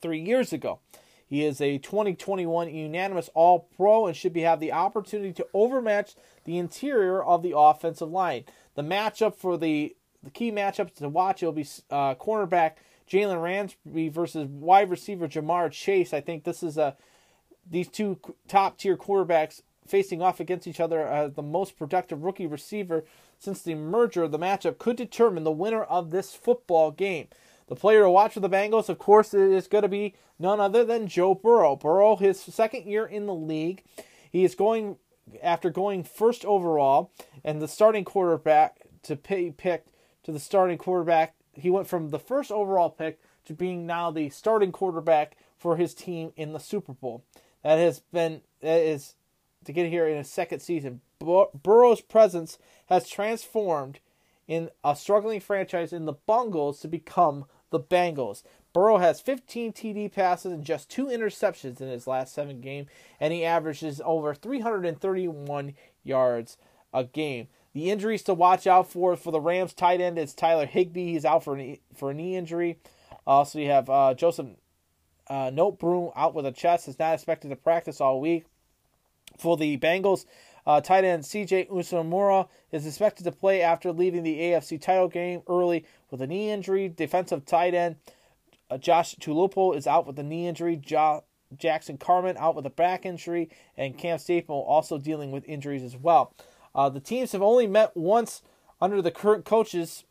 three 0.01 0.19
years 0.19 0.53
ago. 0.53 0.79
He 1.27 1.45
is 1.45 1.61
a 1.61 1.77
2021 1.77 2.73
unanimous 2.73 3.29
All 3.35 3.69
Pro 3.77 4.07
and 4.07 4.15
should 4.15 4.33
be 4.33 4.41
have 4.41 4.59
the 4.59 4.71
opportunity 4.71 5.31
to 5.33 5.47
overmatch 5.53 6.15
the 6.45 6.57
interior 6.57 7.21
of 7.21 7.43
the 7.43 7.53
offensive 7.55 8.09
line. 8.09 8.45
The 8.75 8.81
matchup 8.81 9.35
for 9.35 9.57
the 9.57 9.95
the 10.23 10.31
key 10.31 10.51
matchups 10.51 10.95
to 10.95 11.07
watch 11.07 11.41
will 11.41 11.51
be 11.51 11.67
uh, 11.89 12.15
cornerback 12.15 12.73
Jalen 13.09 13.41
Ramsey 13.41 14.09
versus 14.09 14.47
wide 14.47 14.89
receiver 14.89 15.27
Ja'Marr 15.27 15.71
Chase. 15.71 16.13
I 16.13 16.21
think 16.21 16.43
this 16.43 16.63
is 16.63 16.77
a 16.77 16.97
these 17.69 17.87
two 17.87 18.19
top 18.47 18.77
tier 18.77 18.97
quarterbacks 18.97 19.61
facing 19.89 20.21
off 20.21 20.39
against 20.39 20.67
each 20.67 20.79
other 20.79 21.05
as 21.05 21.33
the 21.33 21.41
most 21.41 21.77
productive 21.77 22.23
rookie 22.23 22.47
receiver 22.47 23.03
since 23.37 23.61
the 23.61 23.75
merger. 23.75 24.27
The 24.27 24.39
matchup 24.39 24.77
could 24.77 24.95
determine 24.95 25.43
the 25.43 25.51
winner 25.51 25.83
of 25.83 26.11
this 26.11 26.33
football 26.33 26.91
game. 26.91 27.27
The 27.67 27.75
player 27.75 28.01
to 28.01 28.09
watch 28.09 28.33
for 28.33 28.39
the 28.39 28.49
Bengals, 28.49 28.89
of 28.89 28.97
course, 28.97 29.33
is 29.33 29.67
going 29.67 29.83
to 29.83 29.87
be 29.87 30.15
none 30.39 30.59
other 30.59 30.83
than 30.83 31.07
Joe 31.07 31.35
Burrow. 31.35 31.75
Burrow, 31.75 32.15
his 32.15 32.39
second 32.39 32.85
year 32.85 33.05
in 33.05 33.25
the 33.27 33.33
league, 33.33 33.83
he 34.31 34.43
is 34.43 34.55
going 34.55 34.97
after 35.43 35.69
going 35.69 36.03
first 36.03 36.43
overall 36.45 37.11
and 37.43 37.61
the 37.61 37.67
starting 37.67 38.03
quarterback 38.03 38.79
to 39.03 39.15
pay 39.15 39.51
picked 39.51 39.91
to 40.23 40.31
the 40.31 40.39
starting 40.39 40.77
quarterback. 40.77 41.35
He 41.53 41.69
went 41.69 41.87
from 41.87 42.09
the 42.09 42.19
first 42.19 42.51
overall 42.51 42.89
pick 42.89 43.19
to 43.45 43.53
being 43.53 43.85
now 43.85 44.11
the 44.11 44.29
starting 44.29 44.71
quarterback 44.71 45.37
for 45.57 45.77
his 45.77 45.93
team 45.93 46.31
in 46.35 46.53
the 46.53 46.59
Super 46.59 46.93
Bowl. 46.93 47.23
That 47.63 47.77
has 47.77 47.99
been 48.11 48.41
that 48.61 48.81
is 48.81 49.15
to 49.69 49.73
get 49.73 49.87
here 49.87 50.07
in 50.07 50.17
his 50.17 50.29
second 50.29 50.61
season. 50.61 50.99
Bur- 51.19 51.45
Burrow's 51.53 52.01
presence 52.01 52.57
has 52.87 53.07
transformed 53.07 53.99
in 54.47 54.71
a 54.83 54.95
struggling 54.95 55.39
franchise 55.39 55.93
in 55.93 56.05
the 56.05 56.13
Bungles 56.13 56.79
to 56.79 56.87
become 56.87 57.45
the 57.69 57.79
Bengals. 57.79 58.41
Burrow 58.73 58.97
has 58.97 59.21
15 59.21 59.71
TD 59.73 60.11
passes 60.11 60.51
and 60.51 60.63
just 60.63 60.89
two 60.89 61.05
interceptions 61.05 61.79
in 61.79 61.87
his 61.87 62.07
last 62.07 62.33
seven 62.33 62.61
games, 62.61 62.87
and 63.19 63.31
he 63.31 63.45
averages 63.45 64.01
over 64.03 64.33
331 64.33 65.75
yards 66.03 66.57
a 66.91 67.03
game. 67.03 67.47
The 67.73 67.91
injuries 67.91 68.23
to 68.23 68.33
watch 68.33 68.65
out 68.65 68.89
for 68.89 69.15
for 69.15 69.31
the 69.31 69.39
Rams 69.39 69.75
tight 69.75 70.01
end 70.01 70.17
is 70.17 70.33
Tyler 70.33 70.65
Higbee. 70.65 71.13
He's 71.13 71.25
out 71.25 71.43
for 71.43 71.55
an, 71.55 71.77
for 71.95 72.09
a 72.09 72.15
knee 72.15 72.35
injury. 72.35 72.79
Also, 73.27 73.59
you 73.59 73.69
have 73.69 73.87
uh, 73.87 74.15
Joseph 74.15 74.47
uh, 75.27 75.51
Noteboom 75.51 76.11
out 76.15 76.33
with 76.33 76.47
a 76.47 76.51
chest. 76.51 76.87
Is 76.87 76.97
not 76.97 77.13
expected 77.13 77.49
to 77.49 77.55
practice 77.55 78.01
all 78.01 78.19
week. 78.19 78.45
For 79.39 79.57
the 79.57 79.77
Bengals, 79.77 80.25
uh, 80.67 80.81
tight 80.81 81.03
end 81.03 81.23
CJ 81.23 81.69
Uzomah 81.69 82.47
is 82.71 82.85
expected 82.85 83.23
to 83.23 83.31
play 83.31 83.61
after 83.61 83.91
leaving 83.91 84.23
the 84.23 84.39
AFC 84.39 84.79
title 84.79 85.07
game 85.07 85.41
early 85.47 85.85
with 86.11 86.21
a 86.21 86.27
knee 86.27 86.51
injury. 86.51 86.89
Defensive 86.89 87.45
tight 87.45 87.73
end 87.73 87.95
uh, 88.69 88.77
Josh 88.77 89.15
Tupou 89.15 89.75
is 89.75 89.87
out 89.87 90.05
with 90.05 90.19
a 90.19 90.23
knee 90.23 90.47
injury. 90.47 90.75
Jo- 90.75 91.23
Jackson 91.57 91.97
Carman 91.97 92.37
out 92.37 92.55
with 92.55 92.65
a 92.65 92.69
back 92.69 93.05
injury, 93.05 93.49
and 93.75 93.97
Cam 93.97 94.19
Sample 94.19 94.63
also 94.67 94.97
dealing 94.97 95.31
with 95.31 95.47
injuries 95.47 95.81
as 95.81 95.97
well. 95.97 96.33
Uh, 96.75 96.89
the 96.89 96.99
teams 96.99 97.31
have 97.31 97.41
only 97.41 97.65
met 97.65 97.97
once 97.97 98.43
under 98.79 99.01
the 99.01 99.11
current 99.11 99.45
coaches 99.45 100.03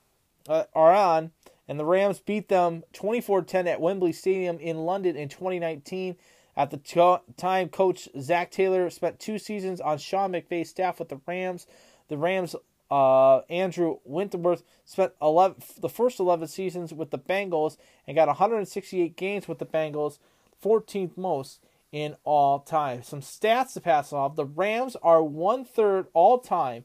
uh, 0.48 0.64
are 0.74 0.92
on, 0.92 1.30
and 1.68 1.78
the 1.78 1.84
Rams 1.84 2.18
beat 2.18 2.48
them 2.48 2.82
24-10 2.92 3.66
at 3.66 3.80
Wembley 3.80 4.12
Stadium 4.12 4.58
in 4.58 4.78
London 4.78 5.14
in 5.14 5.28
2019. 5.28 6.16
At 6.58 6.70
the 6.70 6.76
t- 6.76 7.34
time, 7.36 7.68
Coach 7.68 8.08
Zac 8.18 8.50
Taylor 8.50 8.90
spent 8.90 9.20
two 9.20 9.38
seasons 9.38 9.80
on 9.80 9.98
Sean 9.98 10.32
McVay's 10.32 10.68
staff 10.68 10.98
with 10.98 11.08
the 11.08 11.20
Rams. 11.24 11.68
The 12.08 12.18
Rams, 12.18 12.56
uh, 12.90 13.42
Andrew 13.48 13.98
Whitworth 14.04 14.64
spent 14.84 15.12
11, 15.22 15.62
the 15.80 15.88
first 15.88 16.18
11 16.18 16.48
seasons 16.48 16.92
with 16.92 17.12
the 17.12 17.18
Bengals 17.18 17.76
and 18.08 18.16
got 18.16 18.26
168 18.26 19.16
games 19.16 19.46
with 19.46 19.60
the 19.60 19.66
Bengals, 19.66 20.18
14th 20.60 21.16
most 21.16 21.60
in 21.92 22.16
all 22.24 22.58
time. 22.58 23.04
Some 23.04 23.20
stats 23.20 23.74
to 23.74 23.80
pass 23.80 24.12
off: 24.12 24.34
the 24.34 24.44
Rams 24.44 24.96
are 24.96 25.22
one 25.22 25.64
third 25.64 26.08
all 26.12 26.40
time 26.40 26.84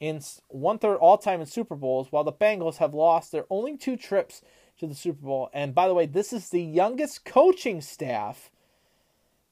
in 0.00 0.22
one 0.48 0.78
third 0.78 0.96
all 0.96 1.18
time 1.18 1.40
in 1.42 1.46
Super 1.46 1.76
Bowls, 1.76 2.10
while 2.10 2.24
the 2.24 2.32
Bengals 2.32 2.78
have 2.78 2.94
lost 2.94 3.30
their 3.30 3.44
only 3.50 3.76
two 3.76 3.98
trips 3.98 4.40
to 4.78 4.86
the 4.86 4.94
Super 4.94 5.26
Bowl. 5.26 5.50
And 5.52 5.74
by 5.74 5.86
the 5.86 5.92
way, 5.92 6.06
this 6.06 6.32
is 6.32 6.48
the 6.48 6.62
youngest 6.62 7.26
coaching 7.26 7.82
staff 7.82 8.50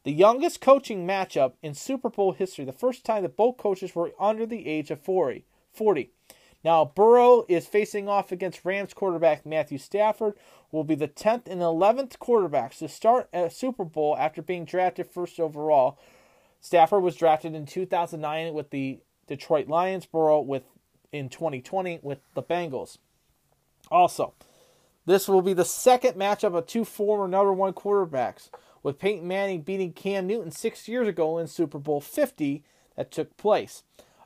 the 0.04 0.12
youngest 0.12 0.60
coaching 0.60 1.06
matchup 1.06 1.52
in 1.62 1.74
Super 1.74 2.08
Bowl 2.08 2.32
history, 2.32 2.64
the 2.64 2.72
first 2.72 3.04
time 3.04 3.22
that 3.22 3.36
both 3.36 3.58
coaches 3.58 3.94
were 3.94 4.12
under 4.18 4.46
the 4.46 4.66
age 4.66 4.90
of 4.90 5.00
40. 5.00 5.44
40. 5.72 6.10
Now, 6.62 6.84
Burrow 6.84 7.44
is 7.48 7.66
facing 7.66 8.08
off 8.08 8.32
against 8.32 8.64
Rams 8.64 8.92
quarterback 8.92 9.46
Matthew 9.46 9.78
Stafford, 9.78 10.34
will 10.72 10.84
be 10.84 10.94
the 10.94 11.08
10th 11.08 11.48
and 11.48 11.60
11th 11.60 12.18
quarterbacks 12.18 12.78
to 12.78 12.88
start 12.88 13.28
a 13.32 13.50
Super 13.50 13.84
Bowl 13.84 14.16
after 14.18 14.42
being 14.42 14.64
drafted 14.64 15.06
first 15.06 15.40
overall. 15.40 15.98
Stafford 16.60 17.02
was 17.02 17.16
drafted 17.16 17.54
in 17.54 17.66
2009 17.66 18.52
with 18.52 18.70
the 18.70 19.00
Detroit 19.26 19.68
Lions, 19.68 20.06
Burrow 20.06 20.40
with 20.40 20.64
in 21.12 21.28
2020 21.28 22.00
with 22.02 22.18
the 22.34 22.42
Bengals. 22.42 22.98
Also, 23.90 24.34
this 25.06 25.26
will 25.26 25.42
be 25.42 25.54
the 25.54 25.64
second 25.64 26.14
matchup 26.14 26.54
of 26.54 26.66
two 26.66 26.84
former 26.84 27.26
number 27.26 27.52
one 27.52 27.72
quarterbacks 27.72 28.50
with 28.82 28.98
Peyton 28.98 29.26
Manning 29.26 29.62
beating 29.62 29.92
Cam 29.92 30.26
Newton 30.26 30.50
six 30.50 30.88
years 30.88 31.08
ago 31.08 31.38
in 31.38 31.46
Super 31.46 31.78
Bowl 31.78 32.00
50 32.00 32.62
that 32.96 33.10
took 33.10 33.36
place. 33.36 33.82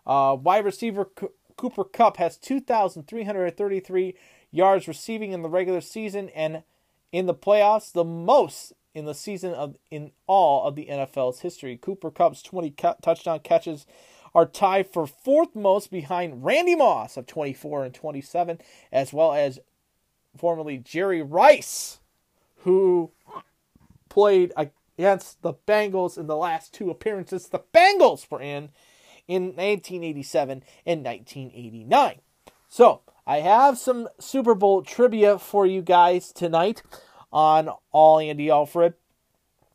Uh, 0.07 0.37
wide 0.41 0.65
receiver 0.65 1.09
C- 1.19 1.29
Cooper 1.57 1.85
Kupp 1.85 2.17
has 2.19 2.37
2,333 2.37 4.15
yards 4.51 4.89
receiving 4.89 5.33
in 5.33 5.43
the 5.43 5.49
regular 5.49 5.81
season 5.81 6.29
and 6.31 6.63
in 7.13 7.27
the 7.27 7.35
playoffs, 7.35 7.93
the 7.93 8.05
most 8.05 8.73
in 8.95 9.05
the 9.05 9.15
season 9.15 9.53
of 9.53 9.77
in 9.91 10.13
all 10.27 10.67
of 10.67 10.75
the 10.75 10.87
NFL's 10.87 11.41
history. 11.41 11.77
Cooper 11.77 12.11
Kupp's 12.11 12.43
20 12.43 12.71
cu- 12.71 12.95
touchdown 13.03 13.41
catches 13.41 13.87
are 14.35 14.47
tied 14.47 14.93
for 14.93 15.07
fourth 15.07 15.55
most 15.55 15.91
behind 15.91 16.45
Randy 16.45 16.75
Moss 16.75 17.17
of 17.17 17.27
24 17.27 17.85
and 17.85 17.95
27, 17.95 18.59
as 18.93 19.13
well 19.13 19.33
as 19.33 19.61
formerly 20.37 20.77
Jerry 20.79 21.23
Rice, 21.23 22.01
who 22.59 23.13
played 24.15 24.53
against 24.57 25.43
the 25.43 25.55
Bengals 25.67 26.17
in 26.17 26.29
the 26.29 26.37
last 26.37 26.73
two 26.73 26.89
appearances 26.89 27.49
the 27.49 27.59
Bengals 27.75 28.31
were 28.31 28.41
in 28.41 28.71
in 29.27 29.47
1987 29.47 30.62
and 30.87 31.05
1989. 31.05 32.21
So, 32.69 33.01
I 33.27 33.39
have 33.39 33.77
some 33.77 34.09
Super 34.21 34.55
Bowl 34.55 34.83
trivia 34.83 35.39
for 35.39 35.67
you 35.67 35.83
guys 35.83 36.31
tonight 36.31 36.83
on 37.33 37.71
All 37.91 38.21
Andy 38.21 38.51
Alford. 38.51 38.95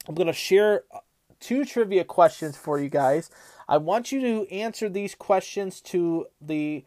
I'm 0.07 0.15
going 0.15 0.27
to 0.27 0.33
share 0.33 0.83
uh, 0.93 0.99
two 1.39 1.65
trivia 1.65 2.03
questions 2.03 2.55
for 2.55 2.79
you 2.79 2.89
guys. 2.89 3.29
I 3.67 3.77
want 3.77 4.11
you 4.11 4.21
to 4.21 4.53
answer 4.53 4.87
these 4.87 5.15
questions 5.15 5.81
to 5.81 6.27
the 6.39 6.85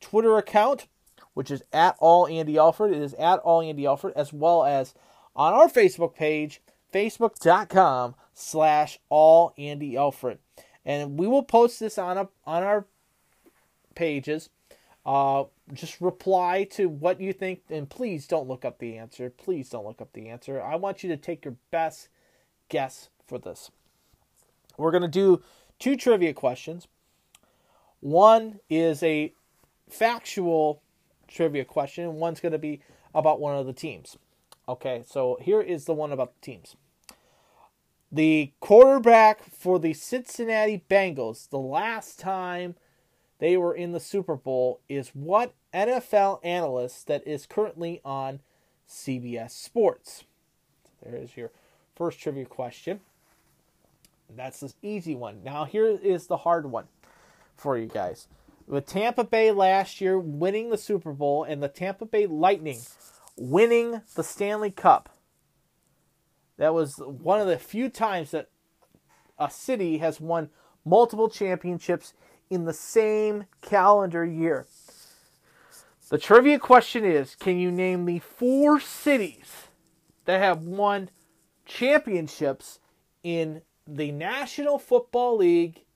Twitter 0.00 0.36
account, 0.36 0.88
which 1.34 1.50
is 1.50 1.62
at 1.72 1.96
All 2.00 2.26
Andy 2.26 2.58
Alford. 2.58 2.92
It 2.92 3.00
is 3.00 3.14
at 3.14 3.38
All 3.38 3.62
Andy 3.62 3.86
Alford, 3.86 4.12
as 4.16 4.32
well 4.32 4.64
as 4.64 4.94
on 5.36 5.52
our 5.52 5.68
Facebook 5.68 6.14
page, 6.14 6.60
facebook.com 6.92 8.14
slash 8.34 8.98
all 9.08 9.54
Andy 9.58 9.96
Alford. 9.96 10.38
And 10.84 11.18
we 11.18 11.26
will 11.26 11.42
post 11.42 11.80
this 11.80 11.98
on 11.98 12.16
a, 12.16 12.28
on 12.46 12.62
our 12.62 12.86
pages. 13.94 14.50
Uh, 15.04 15.44
just 15.72 16.00
reply 16.00 16.64
to 16.64 16.88
what 16.88 17.20
you 17.20 17.32
think, 17.32 17.62
and 17.70 17.88
please 17.88 18.26
don't 18.26 18.48
look 18.48 18.64
up 18.64 18.78
the 18.78 18.96
answer. 18.96 19.30
Please 19.30 19.70
don't 19.70 19.86
look 19.86 20.00
up 20.00 20.12
the 20.12 20.28
answer. 20.28 20.60
I 20.60 20.76
want 20.76 21.02
you 21.02 21.08
to 21.10 21.16
take 21.16 21.44
your 21.44 21.56
best 21.70 22.08
guess 22.68 23.08
for 23.26 23.38
this. 23.38 23.70
We're 24.76 24.90
going 24.90 25.02
to 25.02 25.08
do 25.08 25.42
two 25.78 25.96
trivia 25.96 26.32
questions. 26.32 26.86
One 28.00 28.60
is 28.68 29.02
a 29.02 29.34
factual 29.88 30.82
trivia 31.28 31.64
question, 31.64 32.04
and 32.04 32.14
one's 32.14 32.40
going 32.40 32.52
to 32.52 32.58
be 32.58 32.80
about 33.14 33.40
one 33.40 33.56
of 33.56 33.66
the 33.66 33.72
teams. 33.72 34.16
Okay, 34.68 35.02
so 35.06 35.38
here 35.40 35.60
is 35.60 35.84
the 35.84 35.94
one 35.94 36.12
about 36.12 36.34
the 36.34 36.40
teams. 36.40 36.76
The 38.12 38.52
quarterback 38.58 39.44
for 39.44 39.78
the 39.78 39.92
Cincinnati 39.92 40.82
Bengals, 40.90 41.48
the 41.48 41.58
last 41.58 42.18
time 42.18 42.74
they 43.38 43.56
were 43.56 43.74
in 43.74 43.92
the 43.92 44.00
Super 44.00 44.34
Bowl, 44.34 44.80
is 44.88 45.10
what 45.14 45.54
NFL 45.72 46.40
analyst 46.42 47.06
that 47.06 47.24
is 47.26 47.46
currently 47.46 48.00
on 48.04 48.40
CBS 48.88 49.52
Sports? 49.52 50.24
There 51.02 51.14
is 51.14 51.36
your 51.36 51.52
first 51.94 52.18
trivia 52.18 52.46
question. 52.46 53.00
That's 54.36 54.60
the 54.60 54.72
easy 54.82 55.14
one. 55.14 55.42
Now, 55.44 55.64
here 55.64 55.86
is 55.86 56.26
the 56.26 56.38
hard 56.38 56.66
one 56.66 56.86
for 57.56 57.78
you 57.78 57.86
guys. 57.86 58.26
With 58.66 58.86
Tampa 58.86 59.24
Bay 59.24 59.50
last 59.52 60.00
year 60.00 60.18
winning 60.18 60.70
the 60.70 60.78
Super 60.78 61.12
Bowl 61.12 61.44
and 61.44 61.62
the 61.62 61.68
Tampa 61.68 62.06
Bay 62.06 62.26
Lightning 62.26 62.80
winning 63.36 64.02
the 64.14 64.22
Stanley 64.22 64.70
Cup, 64.70 65.08
that 66.60 66.74
was 66.74 66.96
one 66.98 67.40
of 67.40 67.46
the 67.46 67.58
few 67.58 67.88
times 67.88 68.32
that 68.32 68.50
a 69.38 69.50
city 69.50 69.96
has 69.96 70.20
won 70.20 70.50
multiple 70.84 71.30
championships 71.30 72.12
in 72.50 72.66
the 72.66 72.74
same 72.74 73.46
calendar 73.62 74.26
year. 74.26 74.66
The 76.10 76.18
trivia 76.18 76.58
question 76.58 77.02
is 77.02 77.34
Can 77.34 77.58
you 77.58 77.70
name 77.70 78.04
the 78.04 78.18
four 78.18 78.78
cities 78.78 79.68
that 80.26 80.38
have 80.38 80.62
won 80.62 81.08
championships 81.64 82.78
in 83.22 83.62
the 83.86 84.12
National 84.12 84.78
Football 84.78 85.38
League 85.38 85.86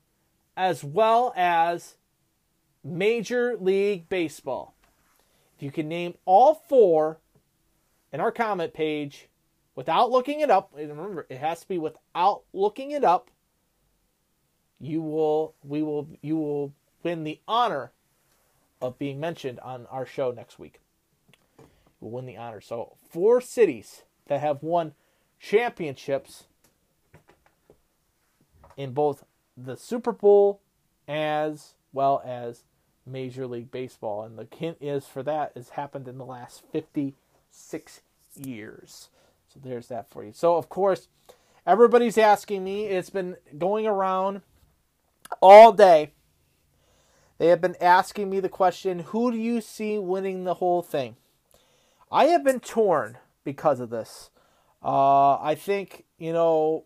as 0.57 0.83
well 0.83 1.35
as 1.37 1.97
Major 2.83 3.59
League 3.61 4.09
Baseball? 4.09 4.75
If 5.59 5.63
you 5.63 5.71
can 5.71 5.89
name 5.89 6.15
all 6.25 6.55
four 6.55 7.19
in 8.11 8.21
our 8.21 8.33
comment 8.33 8.73
page 8.73 9.29
without 9.75 10.11
looking 10.11 10.41
it 10.41 10.51
up, 10.51 10.73
and 10.77 10.91
remember, 10.91 11.27
it 11.29 11.39
has 11.39 11.61
to 11.61 11.69
be 11.69 11.79
without 11.79 12.43
looking 12.53 12.91
it 12.93 13.05
up. 13.05 13.31
you 14.81 15.01
will 15.01 15.55
we 15.63 15.83
will 15.83 16.09
you 16.23 16.37
will 16.37 16.73
win 17.03 17.25
the 17.25 17.41
honor 17.49 17.93
of 18.81 18.99
being 18.99 19.19
mentioned 19.21 19.59
on 19.61 19.87
our 19.87 20.05
show 20.07 20.31
next 20.31 20.59
week. 20.59 20.81
You'll 22.01 22.11
win 22.11 22.27
the 22.27 22.37
honor. 22.37 22.61
So 22.61 22.97
four 23.11 23.41
cities 23.41 24.03
that 24.27 24.41
have 24.41 24.63
won 24.63 24.93
championships 25.39 26.45
in 28.77 28.93
both 28.93 29.25
the 29.57 29.77
Super 29.77 30.13
Bowl 30.13 30.61
as 31.07 31.75
well 31.93 32.23
as 32.25 32.65
Major 33.07 33.47
League 33.47 33.71
Baseball. 33.71 34.25
And 34.25 34.39
the 34.39 34.49
hint 34.55 34.79
is 34.81 35.07
for 35.07 35.23
that 35.23 35.53
has 35.55 35.71
happened 35.71 36.09
in 36.09 36.19
the 36.19 36.25
last 36.25 36.63
56 36.73 38.01
years. 38.37 39.09
So 39.55 39.61
there's 39.63 39.89
that 39.89 40.11
for 40.11 40.25
you. 40.25 40.33
So, 40.33 40.57
of 40.57 40.69
course, 40.69 41.09
everybody's 41.67 42.19
asking 42.19 42.65
me, 42.65 42.87
it's 42.87 43.11
been 43.11 43.37
going 43.57 43.87
around 43.87 44.43
all 45.41 45.73
day. 45.73 46.13
They 47.39 47.49
have 47.49 47.61
been 47.61 47.77
asking 47.81 48.31
me 48.31 48.41
the 48.41 48.49
question 48.49 49.01
who 49.01 49.31
do 49.31 49.39
you 49.39 49.61
see 49.61 49.99
winning 49.99 50.45
the 50.45 50.55
whole 50.55 50.83
thing? 50.83 51.17
I 52.11 52.27
have 52.27 52.45
been 52.45 52.61
torn 52.61 53.19
because 53.43 53.81
of 53.81 53.91
this. 53.91 54.31
Uh, 54.83 55.41
I 55.41 55.55
think, 55.55 56.05
you 56.19 56.33
know, 56.33 56.85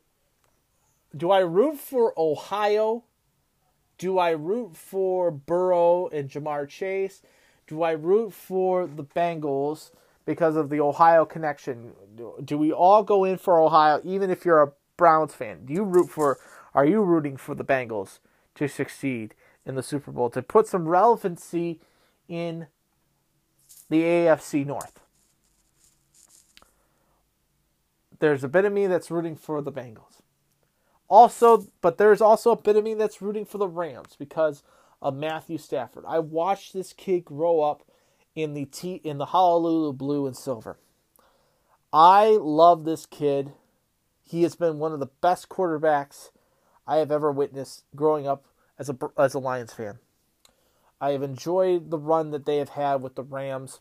do 1.17 1.31
I 1.31 1.41
root 1.41 1.79
for 1.79 2.15
Ohio? 2.19 3.05
Do 3.99 4.19
I 4.19 4.31
root 4.31 4.77
for 4.77 5.31
Burrow 5.31 6.09
and 6.09 6.31
Ja'Marr 6.31 6.69
Chase? 6.69 7.23
Do 7.67 7.83
I 7.83 7.93
root 7.93 8.33
for 8.33 8.87
the 8.87 9.05
Bengals 9.05 9.91
because 10.29 10.57
of 10.57 10.69
the 10.69 10.79
Ohio 10.79 11.25
connection? 11.25 11.93
Do, 12.45 12.59
we 12.59 12.71
all 12.71 13.03
go 13.03 13.25
in 13.25 13.39
for 13.39 13.59
Ohio, 13.59 13.99
even 14.05 14.29
if 14.29 14.45
you're 14.45 14.63
a 14.63 14.73
Browns 14.99 15.33
fan? 15.33 15.65
Do 15.65 15.73
you 15.73 15.85
root 15.85 16.11
for? 16.11 16.39
Are 16.75 16.85
you 16.85 17.01
rooting 17.01 17.39
for 17.39 17.55
the 17.55 17.65
Bengals 17.65 18.19
to 18.57 18.69
succeed 18.69 19.35
in 19.65 19.75
the 19.75 19.83
Super 19.83 20.13
Bowl 20.13 20.29
to 20.29 20.43
put 20.43 20.67
some 20.67 20.87
relevancy 20.87 21.81
in 22.29 22.67
the 23.89 24.03
AFC 24.03 24.67
North? 24.67 25.01
There's 28.19 28.45
a 28.45 28.49
bit 28.49 28.67
of 28.67 28.73
me 28.75 28.87
that's 28.87 29.11
rooting 29.11 29.35
for 29.35 29.63
the 29.63 29.73
Bengals. 29.73 30.21
Also, 31.09 31.69
but 31.81 31.97
there's 31.97 32.21
also 32.21 32.51
a 32.51 32.57
bit 32.57 32.77
of 32.77 32.85
me 32.85 32.93
that's 32.93 33.23
rooting 33.23 33.47
for 33.47 33.57
the 33.57 33.67
Rams 33.67 34.15
because 34.19 34.63
of 35.01 35.17
Matthew 35.17 35.57
Stafford. 35.57 36.05
I 36.07 36.19
watched 36.19 36.75
this 36.75 36.93
kid 36.93 37.25
grow 37.25 37.63
up 37.63 37.88
in 38.39 38.55
the 38.55 38.65
T 38.65 39.01
in 39.05 39.19
the 39.19 39.27
Honolulu 39.27 39.93
blue 39.93 40.27
and 40.27 40.37
silver. 40.37 40.79
I 41.93 42.39
love 42.41 42.85
this 42.85 43.07
kid. 43.07 43.53
He 44.23 44.43
has 44.43 44.55
been 44.55 44.79
one 44.79 44.93
of 44.93 45.01
the 45.01 45.11
best 45.21 45.49
quarterbacks 45.49 46.31
I 46.87 46.97
have 46.97 47.11
ever 47.11 47.33
witnessed 47.33 47.85
growing 47.95 48.27
up 48.27 48.47
as 48.79 48.89
a 48.89 48.97
as 49.17 49.35
a 49.35 49.39
Lions 49.39 49.73
fan. 49.73 49.99
I 51.01 51.11
have 51.11 51.23
enjoyed 51.23 51.91
the 51.91 51.99
run 51.99 52.31
that 52.31 52.45
they 52.45 52.57
have 52.57 52.71
had 52.71 53.03
with 53.03 53.15
the 53.15 53.23
Rams. 53.23 53.81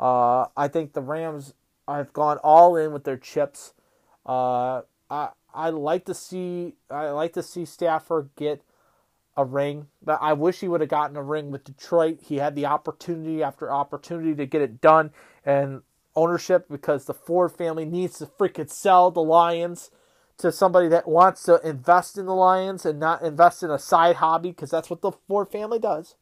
Uh, 0.00 0.46
I 0.56 0.68
think 0.68 0.92
the 0.92 1.02
Rams 1.02 1.54
have 1.86 2.12
gone 2.12 2.38
all 2.38 2.76
in 2.76 2.92
with 2.92 3.04
their 3.04 3.16
chips. 3.16 3.74
Uh, 4.24 4.82
I 5.10 5.30
I 5.54 5.70
like 5.70 6.04
to 6.06 6.14
see 6.14 6.74
I 6.90 7.10
like 7.10 7.32
to 7.34 7.42
see 7.42 7.64
Stafford 7.64 8.30
get 8.36 8.62
a 9.38 9.44
ring. 9.44 9.86
But 10.02 10.18
I 10.20 10.34
wish 10.34 10.60
he 10.60 10.68
would 10.68 10.80
have 10.80 10.90
gotten 10.90 11.16
a 11.16 11.22
ring 11.22 11.50
with 11.50 11.64
Detroit. 11.64 12.18
He 12.20 12.36
had 12.36 12.56
the 12.56 12.66
opportunity 12.66 13.42
after 13.42 13.72
opportunity 13.72 14.34
to 14.34 14.44
get 14.44 14.60
it 14.60 14.80
done 14.80 15.12
and 15.46 15.82
ownership 16.16 16.66
because 16.68 17.04
the 17.04 17.14
Ford 17.14 17.52
family 17.52 17.84
needs 17.84 18.18
to 18.18 18.26
freaking 18.26 18.68
sell 18.68 19.12
the 19.12 19.22
Lions 19.22 19.90
to 20.38 20.50
somebody 20.50 20.88
that 20.88 21.06
wants 21.06 21.44
to 21.44 21.60
invest 21.66 22.18
in 22.18 22.26
the 22.26 22.34
Lions 22.34 22.84
and 22.84 22.98
not 22.98 23.22
invest 23.22 23.62
in 23.62 23.70
a 23.70 23.78
side 23.78 24.16
hobby 24.16 24.50
because 24.50 24.70
that's 24.70 24.90
what 24.90 25.02
the 25.02 25.12
Ford 25.12 25.48
family 25.48 25.78
does. 25.78 26.16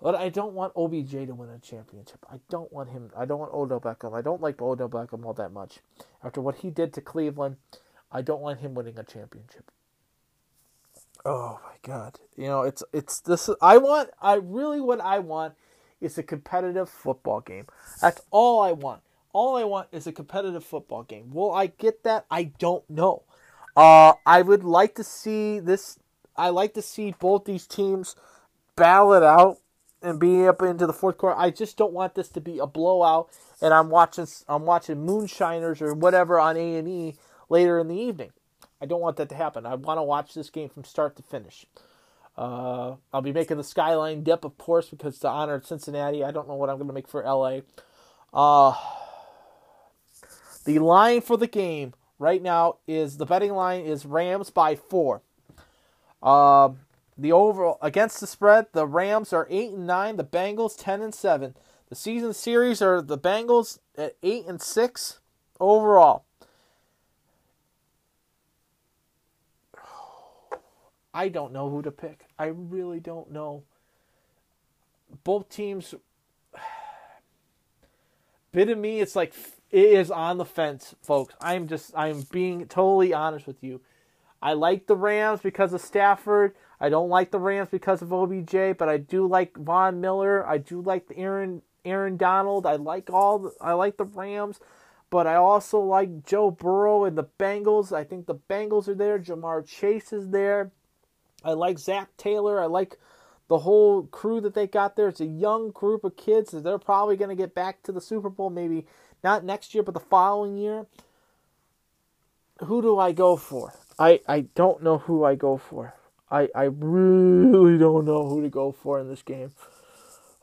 But 0.00 0.14
I 0.14 0.28
don't 0.28 0.52
want 0.52 0.72
OBJ 0.76 1.10
to 1.10 1.34
win 1.34 1.48
a 1.50 1.58
championship. 1.58 2.24
I 2.30 2.36
don't 2.48 2.72
want 2.72 2.90
him. 2.90 3.10
I 3.16 3.24
don't 3.24 3.40
want 3.40 3.52
Odell 3.52 3.80
Beckham. 3.80 4.16
I 4.16 4.22
don't 4.22 4.40
like 4.40 4.62
Odell 4.62 4.88
Beckham 4.88 5.24
all 5.24 5.34
that 5.34 5.52
much. 5.52 5.80
After 6.22 6.40
what 6.40 6.56
he 6.56 6.70
did 6.70 6.92
to 6.94 7.00
Cleveland, 7.00 7.56
I 8.12 8.22
don't 8.22 8.40
want 8.42 8.60
him 8.60 8.74
winning 8.74 8.98
a 8.98 9.04
championship. 9.04 9.72
Oh 11.24 11.58
my 11.64 11.76
god. 11.82 12.18
You 12.36 12.46
know, 12.46 12.62
it's 12.62 12.82
it's 12.92 13.20
this 13.20 13.48
I 13.60 13.78
want 13.78 14.10
I 14.20 14.34
really 14.34 14.80
what 14.80 15.00
I 15.00 15.18
want 15.18 15.54
is 16.00 16.18
a 16.18 16.22
competitive 16.22 16.88
football 16.88 17.40
game. 17.40 17.66
That's 18.00 18.20
all 18.30 18.60
I 18.60 18.72
want. 18.72 19.02
All 19.32 19.56
I 19.56 19.64
want 19.64 19.88
is 19.92 20.06
a 20.06 20.12
competitive 20.12 20.64
football 20.64 21.02
game. 21.02 21.30
Will 21.32 21.52
I 21.52 21.66
get 21.66 22.04
that? 22.04 22.26
I 22.30 22.44
don't 22.58 22.88
know. 22.88 23.22
Uh 23.76 24.14
I 24.24 24.42
would 24.42 24.64
like 24.64 24.94
to 24.96 25.04
see 25.04 25.58
this 25.58 25.98
I 26.36 26.50
like 26.50 26.74
to 26.74 26.82
see 26.82 27.14
both 27.18 27.44
these 27.44 27.66
teams 27.66 28.14
battle 28.76 29.14
it 29.14 29.22
out 29.22 29.58
and 30.02 30.20
be 30.20 30.46
up 30.46 30.62
into 30.62 30.86
the 30.86 30.92
fourth 30.92 31.18
quarter. 31.18 31.38
I 31.38 31.50
just 31.50 31.76
don't 31.76 31.92
want 31.92 32.14
this 32.14 32.28
to 32.30 32.40
be 32.40 32.58
a 32.58 32.66
blowout 32.66 33.28
and 33.60 33.72
I'm 33.72 33.88
watching 33.88 34.26
I'm 34.48 34.64
watching 34.64 35.04
Moonshiners 35.04 35.80
or 35.80 35.94
whatever 35.94 36.38
on 36.38 36.56
A&E 36.56 37.16
later 37.48 37.78
in 37.78 37.88
the 37.88 37.96
evening. 37.98 38.32
I 38.80 38.86
don't 38.86 39.00
want 39.00 39.16
that 39.16 39.28
to 39.30 39.34
happen. 39.34 39.66
I 39.66 39.74
want 39.74 39.98
to 39.98 40.02
watch 40.02 40.34
this 40.34 40.50
game 40.50 40.68
from 40.68 40.84
start 40.84 41.16
to 41.16 41.22
finish. 41.22 41.66
Uh, 42.36 42.96
I'll 43.12 43.22
be 43.22 43.32
making 43.32 43.56
the 43.56 43.64
skyline 43.64 44.22
dip, 44.22 44.44
of 44.44 44.58
course, 44.58 44.90
because 44.90 45.18
to 45.20 45.28
honor 45.28 45.62
Cincinnati. 45.64 46.22
I 46.22 46.30
don't 46.30 46.48
know 46.48 46.54
what 46.54 46.68
I'm 46.68 46.76
going 46.76 46.88
to 46.88 46.94
make 46.94 47.08
for 47.08 47.22
LA. 47.22 47.60
Uh, 48.32 48.74
the 50.64 50.78
line 50.78 51.22
for 51.22 51.38
the 51.38 51.46
game 51.46 51.94
right 52.18 52.42
now 52.42 52.76
is 52.86 53.16
the 53.16 53.24
betting 53.24 53.52
line 53.52 53.84
is 53.84 54.04
Rams 54.04 54.50
by 54.50 54.76
four. 54.76 55.22
Uh, 56.22 56.70
the 57.16 57.32
overall 57.32 57.78
against 57.80 58.20
the 58.20 58.26
spread, 58.26 58.66
the 58.72 58.86
Rams 58.86 59.32
are 59.32 59.46
eight 59.48 59.72
and 59.72 59.86
nine. 59.86 60.16
The 60.16 60.24
Bengals 60.24 60.74
ten 60.76 61.00
and 61.00 61.14
seven. 61.14 61.54
The 61.88 61.94
season 61.94 62.34
series 62.34 62.82
are 62.82 63.00
the 63.00 63.16
Bengals 63.16 63.78
at 63.96 64.16
eight 64.22 64.44
and 64.46 64.60
six 64.60 65.20
overall. 65.58 66.25
I 71.16 71.28
don't 71.30 71.54
know 71.54 71.70
who 71.70 71.80
to 71.80 71.90
pick. 71.90 72.26
I 72.38 72.48
really 72.48 73.00
don't 73.00 73.32
know. 73.32 73.62
Both 75.24 75.48
teams. 75.48 75.94
Bit 78.52 78.68
of 78.68 78.76
me, 78.76 79.00
it's 79.00 79.16
like 79.16 79.32
it 79.70 79.84
is 79.86 80.10
on 80.10 80.36
the 80.36 80.44
fence, 80.44 80.94
folks. 81.00 81.34
I'm 81.40 81.68
just 81.68 81.92
I'm 81.96 82.26
being 82.30 82.66
totally 82.66 83.14
honest 83.14 83.46
with 83.46 83.64
you. 83.64 83.80
I 84.42 84.52
like 84.52 84.86
the 84.86 84.94
Rams 84.94 85.40
because 85.40 85.72
of 85.72 85.80
Stafford. 85.80 86.54
I 86.78 86.90
don't 86.90 87.08
like 87.08 87.30
the 87.30 87.40
Rams 87.40 87.70
because 87.70 88.02
of 88.02 88.12
OBJ, 88.12 88.76
but 88.76 88.90
I 88.90 88.98
do 88.98 89.26
like 89.26 89.56
Von 89.56 90.02
Miller. 90.02 90.46
I 90.46 90.58
do 90.58 90.82
like 90.82 91.08
the 91.08 91.16
Aaron 91.16 91.62
Aaron 91.86 92.18
Donald. 92.18 92.66
I 92.66 92.76
like 92.76 93.08
all 93.08 93.38
the, 93.38 93.52
I 93.58 93.72
like 93.72 93.96
the 93.96 94.04
Rams, 94.04 94.60
but 95.08 95.26
I 95.26 95.36
also 95.36 95.80
like 95.80 96.26
Joe 96.26 96.50
Burrow 96.50 97.04
and 97.04 97.16
the 97.16 97.28
Bengals. 97.38 97.90
I 97.90 98.04
think 98.04 98.26
the 98.26 98.34
Bengals 98.34 98.86
are 98.86 98.94
there. 98.94 99.18
Ja'Marr 99.18 99.66
Chase 99.66 100.12
is 100.12 100.28
there. 100.28 100.72
I 101.46 101.52
like 101.52 101.78
Zac 101.78 102.16
Taylor. 102.16 102.60
I 102.60 102.66
like 102.66 102.98
the 103.48 103.58
whole 103.58 104.02
crew 104.04 104.40
that 104.40 104.54
they 104.54 104.66
got 104.66 104.96
there. 104.96 105.06
It's 105.08 105.20
a 105.20 105.26
young 105.26 105.70
group 105.70 106.02
of 106.02 106.16
kids 106.16 106.50
they're 106.50 106.78
probably 106.78 107.16
going 107.16 107.30
to 107.30 107.36
get 107.36 107.54
back 107.54 107.84
to 107.84 107.92
the 107.92 108.00
Super 108.00 108.28
Bowl, 108.28 108.50
maybe 108.50 108.84
not 109.22 109.44
next 109.44 109.72
year, 109.72 109.84
but 109.84 109.94
the 109.94 110.00
following 110.00 110.56
year. 110.58 110.86
Who 112.64 112.82
do 112.82 112.98
I 112.98 113.12
go 113.12 113.36
for? 113.36 113.74
I, 113.98 114.20
I 114.26 114.40
don't 114.54 114.82
know 114.82 114.98
who 114.98 115.24
I 115.24 115.36
go 115.36 115.56
for. 115.56 115.94
I, 116.30 116.48
I 116.54 116.64
really 116.64 117.78
don't 117.78 118.04
know 118.04 118.28
who 118.28 118.42
to 118.42 118.48
go 118.48 118.72
for 118.72 118.98
in 118.98 119.08
this 119.08 119.22
game. 119.22 119.52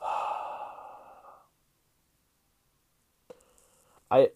I 4.10 4.30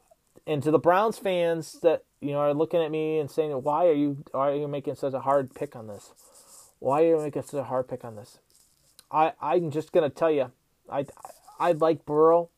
and 0.47 0.63
to 0.63 0.71
the 0.71 0.79
Browns 0.79 1.19
fans 1.19 1.79
that 1.83 2.05
you 2.21 2.33
know 2.33 2.39
are 2.39 2.55
looking 2.55 2.83
at 2.83 2.91
me 2.91 3.19
and 3.19 3.31
saying, 3.31 3.53
"Why 3.53 3.87
are 3.87 3.95
you 3.95 4.25
why 4.33 4.51
are 4.51 4.57
you 4.57 4.69
making 4.69 4.97
such 4.97 5.15
a 5.15 5.21
hard 5.21 5.55
pick 5.55 5.77
on 5.77 5.87
this? 5.87 6.13
Why 6.79 7.03
are 7.03 7.07
you 7.07 7.19
making 7.19 7.43
such 7.43 7.61
a 7.61 7.65
hard 7.65 7.89
pick 7.89 8.05
on 8.05 8.17
this?" 8.17 8.39
I 9.11 9.33
I'm 9.41 9.71
just 9.71 9.93
gonna 9.93 10.11
tell 10.11 10.31
you, 10.31 10.53
I 10.91 11.07
I 11.59 11.73
like 11.73 12.05
Burrow. 12.05 12.51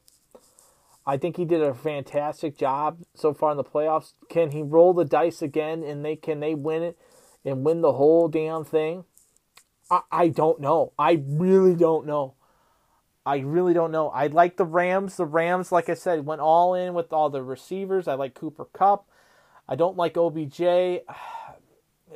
I 1.07 1.17
think 1.17 1.37
he 1.37 1.45
did 1.45 1.63
a 1.63 1.75
fantastic 1.75 2.57
job 2.57 2.99
so 3.15 3.33
far 3.33 3.51
in 3.51 3.57
the 3.57 3.65
playoffs. 3.65 4.13
Can 4.29 4.51
he 4.51 4.63
roll 4.63 4.93
the 4.93 5.05
dice 5.05 5.43
again 5.43 5.83
and 5.83 6.05
they 6.05 6.17
can 6.17 6.41
they 6.41 6.55
win 6.55 6.83
it 6.83 6.99
and 7.45 7.65
win 7.65 7.81
the 7.81 7.95
whole 7.95 8.29
damn 8.29 8.65
thing? 8.65 9.05
I, 9.91 10.03
I 10.13 10.29
don't 10.29 10.61
know. 10.61 10.93
I 10.99 11.23
really 11.27 11.75
don't 11.75 12.07
know. 12.07 12.35
I 13.27 13.39
really 13.39 13.75
don't 13.75 13.93
know. 13.93 14.09
I 14.09 14.29
like 14.29 14.57
the 14.57 14.65
Rams. 14.65 15.17
The 15.17 15.27
Rams, 15.27 15.73
like 15.73 15.89
I 15.89 15.95
said, 15.95 16.27
went 16.27 16.41
all 16.41 16.75
in 16.75 16.95
with 16.95 17.13
all 17.13 17.29
the 17.31 17.43
receivers. 17.43 18.09
I 18.09 18.15
like 18.15 18.35
Cooper 18.35 18.67
Kupp. 18.67 19.09
I 19.69 19.77
don't 19.77 19.97
like 19.97 20.17
OBJ. 20.17 20.61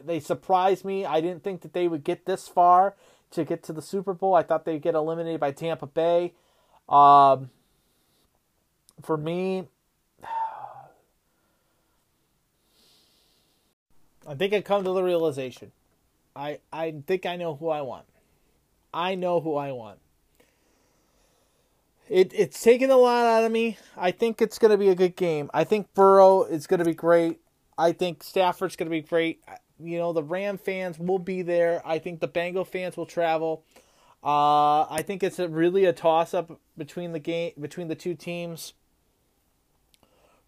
They 0.04 0.20
surprised 0.20 0.84
me. 0.84 1.04
I 1.04 1.20
didn't 1.20 1.42
think 1.42 1.60
that 1.62 1.72
they 1.72 1.88
would 1.88 2.04
get 2.04 2.26
this 2.26 2.48
far 2.48 2.94
to 3.30 3.44
get 3.44 3.62
to 3.64 3.72
the 3.72 3.82
Super 3.82 4.14
Bowl. 4.14 4.34
I 4.34 4.42
thought 4.42 4.64
they'd 4.64 4.82
get 4.82 4.94
eliminated 4.94 5.40
by 5.40 5.52
Tampa 5.52 5.86
Bay. 5.86 6.32
Um, 6.88 7.50
for 9.02 9.16
me, 9.16 9.68
I 14.26 14.34
think 14.34 14.52
I 14.54 14.60
come 14.60 14.84
to 14.84 14.90
the 14.92 15.02
realization. 15.02 15.72
I 16.36 16.58
I 16.72 16.94
think 17.06 17.26
I 17.26 17.36
know 17.36 17.54
who 17.54 17.68
I 17.68 17.82
want. 17.82 18.06
I 18.92 19.14
know 19.14 19.40
who 19.40 19.56
I 19.56 19.72
want. 19.72 19.98
It 22.08 22.32
it's 22.34 22.62
taken 22.62 22.90
a 22.90 22.96
lot 22.96 23.24
out 23.26 23.44
of 23.44 23.52
me. 23.52 23.78
I 23.96 24.10
think 24.10 24.42
it's 24.42 24.58
going 24.58 24.70
to 24.70 24.78
be 24.78 24.88
a 24.88 24.94
good 24.94 25.16
game. 25.16 25.50
I 25.54 25.64
think 25.64 25.94
Burrow 25.94 26.42
is 26.44 26.66
going 26.66 26.78
to 26.78 26.84
be 26.84 26.94
great. 26.94 27.40
I 27.78 27.92
think 27.92 28.22
Stafford's 28.22 28.76
going 28.76 28.86
to 28.86 28.90
be 28.90 29.00
great. 29.00 29.42
You 29.80 29.98
know, 29.98 30.12
the 30.12 30.22
Ram 30.22 30.58
fans 30.58 30.98
will 30.98 31.18
be 31.18 31.42
there. 31.42 31.82
I 31.84 31.98
think 31.98 32.20
the 32.20 32.28
Bengal 32.28 32.64
fans 32.64 32.96
will 32.96 33.06
travel. 33.06 33.64
Uh, 34.22 34.86
I 34.88 35.02
think 35.04 35.22
it's 35.22 35.38
a, 35.38 35.48
really 35.48 35.84
a 35.84 35.92
toss 35.92 36.32
up 36.32 36.60
between 36.78 37.12
the 37.12 37.18
game 37.18 37.52
between 37.60 37.88
the 37.88 37.94
two 37.94 38.14
teams. 38.14 38.72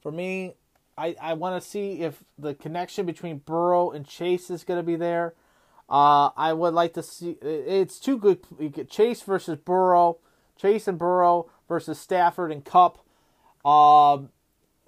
For 0.01 0.11
me, 0.11 0.55
I, 0.97 1.15
I 1.21 1.35
want 1.35 1.63
to 1.63 1.69
see 1.69 2.01
if 2.01 2.23
the 2.39 2.55
connection 2.55 3.05
between 3.05 3.39
Burrow 3.39 3.91
and 3.91 4.07
Chase 4.07 4.51
is 4.51 4.65
going 4.65 4.79
to 4.79 4.87
be 4.87 4.97
there. 4.97 5.35
Uh, 5.89 6.31
I 6.37 6.53
would 6.53 6.75
like 6.75 6.95
to 6.95 7.03
see. 7.03 7.37
It's 7.43 7.99
two 7.99 8.19
good. 8.19 8.89
Chase 8.89 9.23
versus 9.23 9.59
Burrow, 9.59 10.19
Chase 10.57 10.89
and 10.89 10.99
Burrow 10.99 11.51
versus 11.69 11.99
Stafford 11.99 12.51
and 12.51 12.65
Kupp. 12.65 13.05
Um, 13.65 14.31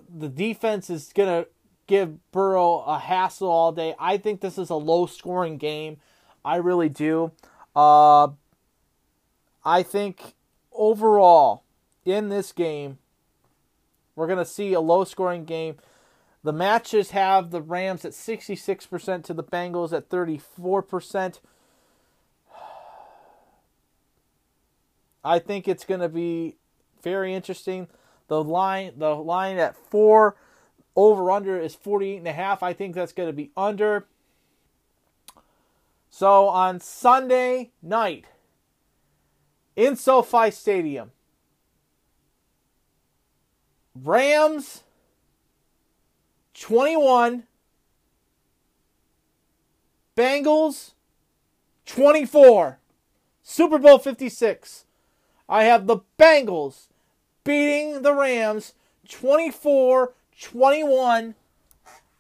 the 0.09 0.29
defense 0.29 0.91
is 0.91 1.13
gonna 1.15 1.47
give 1.89 2.31
Burrow 2.31 2.85
a 2.87 2.99
hassle 2.99 3.49
all 3.49 3.73
day. 3.73 3.95
I 3.99 4.17
think 4.17 4.41
this 4.41 4.59
is 4.59 4.71
a 4.71 4.77
low 4.77 5.07
scoring 5.07 5.59
game. 5.59 5.97
I 6.45 6.57
really 6.57 6.89
do. 6.89 7.33
Uh, 7.75 8.29
I 9.65 9.83
think 9.83 10.35
overall 10.73 11.65
in 12.05 12.29
this 12.29 12.53
game, 12.53 12.99
we're 14.15 14.29
gonna 14.29 14.45
see 14.45 14.73
a 14.73 14.81
low 14.81 15.03
scoring 15.03 15.45
game. 15.45 15.77
The 16.45 16.53
matches 16.53 17.11
have 17.11 17.51
the 17.51 17.61
Rams 17.61 18.05
at 18.05 18.13
66% 18.13 19.25
to 19.25 19.35
the 19.35 19.43
Bengals 19.43 19.93
at 19.93 20.09
34%. 20.09 21.41
I 25.25 25.39
think 25.39 25.67
it's 25.67 25.85
going 25.85 26.01
to 26.01 26.09
be 26.09 26.57
very 27.03 27.35
interesting. 27.35 27.89
The 28.29 28.43
line 28.43 28.93
the 28.97 29.15
line 29.15 29.59
at 29.59 29.77
4 29.91 30.37
over 30.99 31.31
under 31.31 31.57
is 31.57 31.77
48 31.77 32.17
and 32.19 32.27
a 32.27 32.33
half. 32.33 32.61
I 32.61 32.73
think 32.73 32.97
that's 32.97 33.13
going 33.13 33.29
to 33.29 33.33
be 33.33 33.53
under. 33.57 34.07
So 36.11 36.49
on 36.49 36.81
Sunday 36.81 37.71
night 37.81 38.25
in 39.77 39.95
SoFi 39.95 40.51
Stadium, 40.51 41.13
Rams 43.95 44.83
21. 46.55 47.45
Bengals 50.17 50.95
24. 51.87 52.81
Super 53.45 53.79
Bowl 53.79 54.01
56. 54.01 54.85
I 55.49 55.63
have 55.63 55.87
the 55.87 56.01
Bengals 56.19 56.89
beating 57.45 58.03
the 58.03 58.13
Rams 58.13 58.75
24 59.09 60.13
21. 60.41 61.35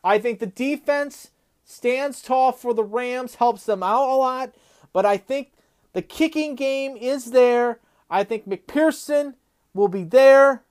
I 0.02 0.18
think 0.18 0.38
the 0.38 0.46
defense 0.46 1.30
stands 1.64 2.22
tall 2.22 2.52
for 2.52 2.72
the 2.72 2.84
Rams, 2.84 3.36
helps 3.36 3.64
them 3.64 3.82
out 3.82 4.08
a 4.08 4.16
lot, 4.16 4.54
but 4.92 5.04
I 5.04 5.16
think 5.16 5.52
the 5.92 6.02
kicking 6.02 6.54
game 6.54 6.96
is 6.96 7.30
there. 7.30 7.80
I 8.10 8.24
think 8.24 8.48
McPherson 8.48 9.34
will 9.74 9.88
be 9.88 10.04
there. 10.04 10.62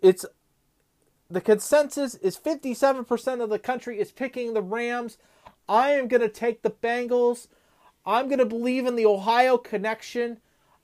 It's 0.00 0.24
the 1.30 1.40
consensus 1.40 2.14
is 2.16 2.36
57% 2.36 3.42
of 3.42 3.48
the 3.48 3.58
country 3.58 3.98
is 3.98 4.12
picking 4.12 4.52
the 4.52 4.62
Rams. 4.62 5.16
I 5.68 5.90
am 5.90 6.08
going 6.08 6.20
to 6.20 6.28
take 6.28 6.62
the 6.62 6.70
Bengals. 6.70 7.48
I'm 8.04 8.26
going 8.26 8.38
to 8.38 8.44
believe 8.44 8.86
in 8.86 8.96
the 8.96 9.06
Ohio 9.06 9.56
connection. 9.56 10.38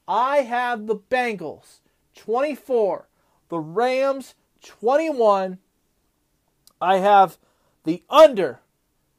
I 0.07 0.39
have 0.39 0.87
the 0.87 0.97
Bengals 0.97 1.81
24, 2.17 3.09
the 3.51 3.59
Rams 3.59 4.35
21. 4.63 5.59
I 6.81 6.99
have 6.99 7.39
the 7.85 8.03
under 8.09 8.61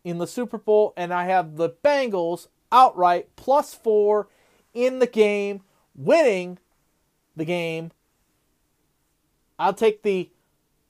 in 0.03 0.17
the 0.17 0.27
Super 0.27 0.57
Bowl, 0.57 0.93
and 0.95 1.13
I 1.13 1.25
have 1.25 1.57
the 1.57 1.69
Bengals 1.69 2.47
outright 2.71 3.35
plus 3.35 3.73
four 3.73 4.27
in 4.73 4.99
the 4.99 5.07
game, 5.07 5.61
winning 5.95 6.59
the 7.35 7.45
game. 7.45 7.91
I'll 9.57 9.73
take 9.73 10.03
the 10.03 10.29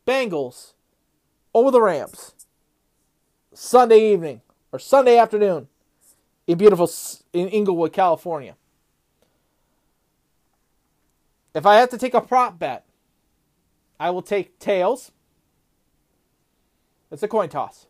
Bengals 0.05 0.73
over 1.53 1.71
the 1.71 1.81
Rams 1.81 2.34
Sunday 3.53 4.13
evening 4.13 4.41
or 4.71 4.80
Sunday 4.80 5.17
afternoon 5.17 5.67
in 6.47 6.57
beautiful 6.57 6.89
in 7.34 7.47
Inglewood, 7.47 7.93
California. 7.93 8.55
If 11.53 11.65
I 11.65 11.77
have 11.77 11.89
to 11.89 11.97
take 11.97 12.13
a 12.13 12.21
prop 12.21 12.59
bet, 12.59 12.85
I 13.99 14.09
will 14.11 14.21
take 14.21 14.59
tails. 14.59 15.11
It's 17.11 17.23
a 17.23 17.27
coin 17.27 17.49
toss. 17.49 17.88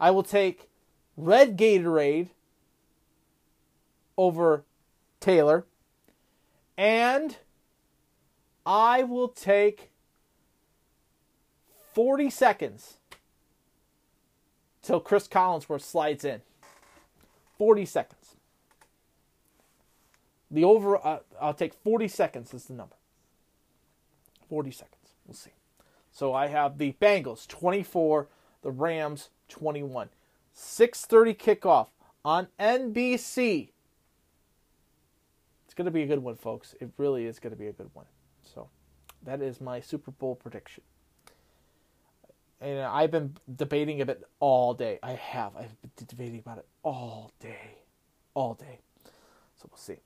I 0.00 0.10
will 0.10 0.22
take 0.22 0.68
red 1.16 1.56
Gatorade 1.56 2.30
over 4.16 4.64
Taylor. 5.20 5.66
And 6.76 7.36
I 8.64 9.02
will 9.02 9.28
take 9.28 9.90
40 11.94 12.28
seconds 12.28 12.98
till 14.82 15.00
Chris 15.00 15.26
Collinsworth 15.28 15.82
slides 15.82 16.24
in. 16.24 16.42
40 17.58 17.86
seconds. 17.86 18.36
The 20.50 20.64
over, 20.64 21.04
uh, 21.04 21.20
I'll 21.40 21.54
take 21.54 21.72
40 21.72 22.08
seconds 22.08 22.52
as 22.52 22.66
the 22.66 22.74
number. 22.74 22.96
40 24.48 24.70
seconds. 24.70 25.14
We'll 25.26 25.34
see. 25.34 25.50
So 26.12 26.32
I 26.32 26.46
have 26.46 26.78
the 26.78 26.94
Bengals 27.00 27.46
24, 27.46 28.28
the 28.62 28.70
Rams 28.70 29.30
21. 29.48 30.08
6:30 30.54 31.36
kickoff 31.36 31.88
on 32.24 32.48
NBC. 32.58 33.70
It's 35.64 35.74
going 35.74 35.84
to 35.84 35.90
be 35.90 36.02
a 36.02 36.06
good 36.06 36.22
one, 36.22 36.36
folks. 36.36 36.74
It 36.80 36.90
really 36.96 37.26
is 37.26 37.38
going 37.38 37.52
to 37.52 37.58
be 37.58 37.66
a 37.66 37.72
good 37.72 37.90
one. 37.92 38.06
So 38.42 38.70
that 39.22 39.42
is 39.42 39.60
my 39.60 39.80
Super 39.80 40.10
Bowl 40.10 40.34
prediction. 40.34 40.82
And 42.60 42.80
I've 42.80 43.10
been 43.10 43.36
debating 43.54 44.00
of 44.00 44.08
it 44.08 44.24
all 44.40 44.72
day. 44.72 44.98
I 45.02 45.12
have. 45.12 45.54
I've 45.56 45.80
been 45.82 46.06
debating 46.06 46.38
about 46.38 46.58
it 46.58 46.66
all 46.82 47.32
day. 47.38 47.76
All 48.32 48.54
day. 48.54 48.78
So 49.56 49.68
we'll 49.70 49.76
see. 49.76 49.98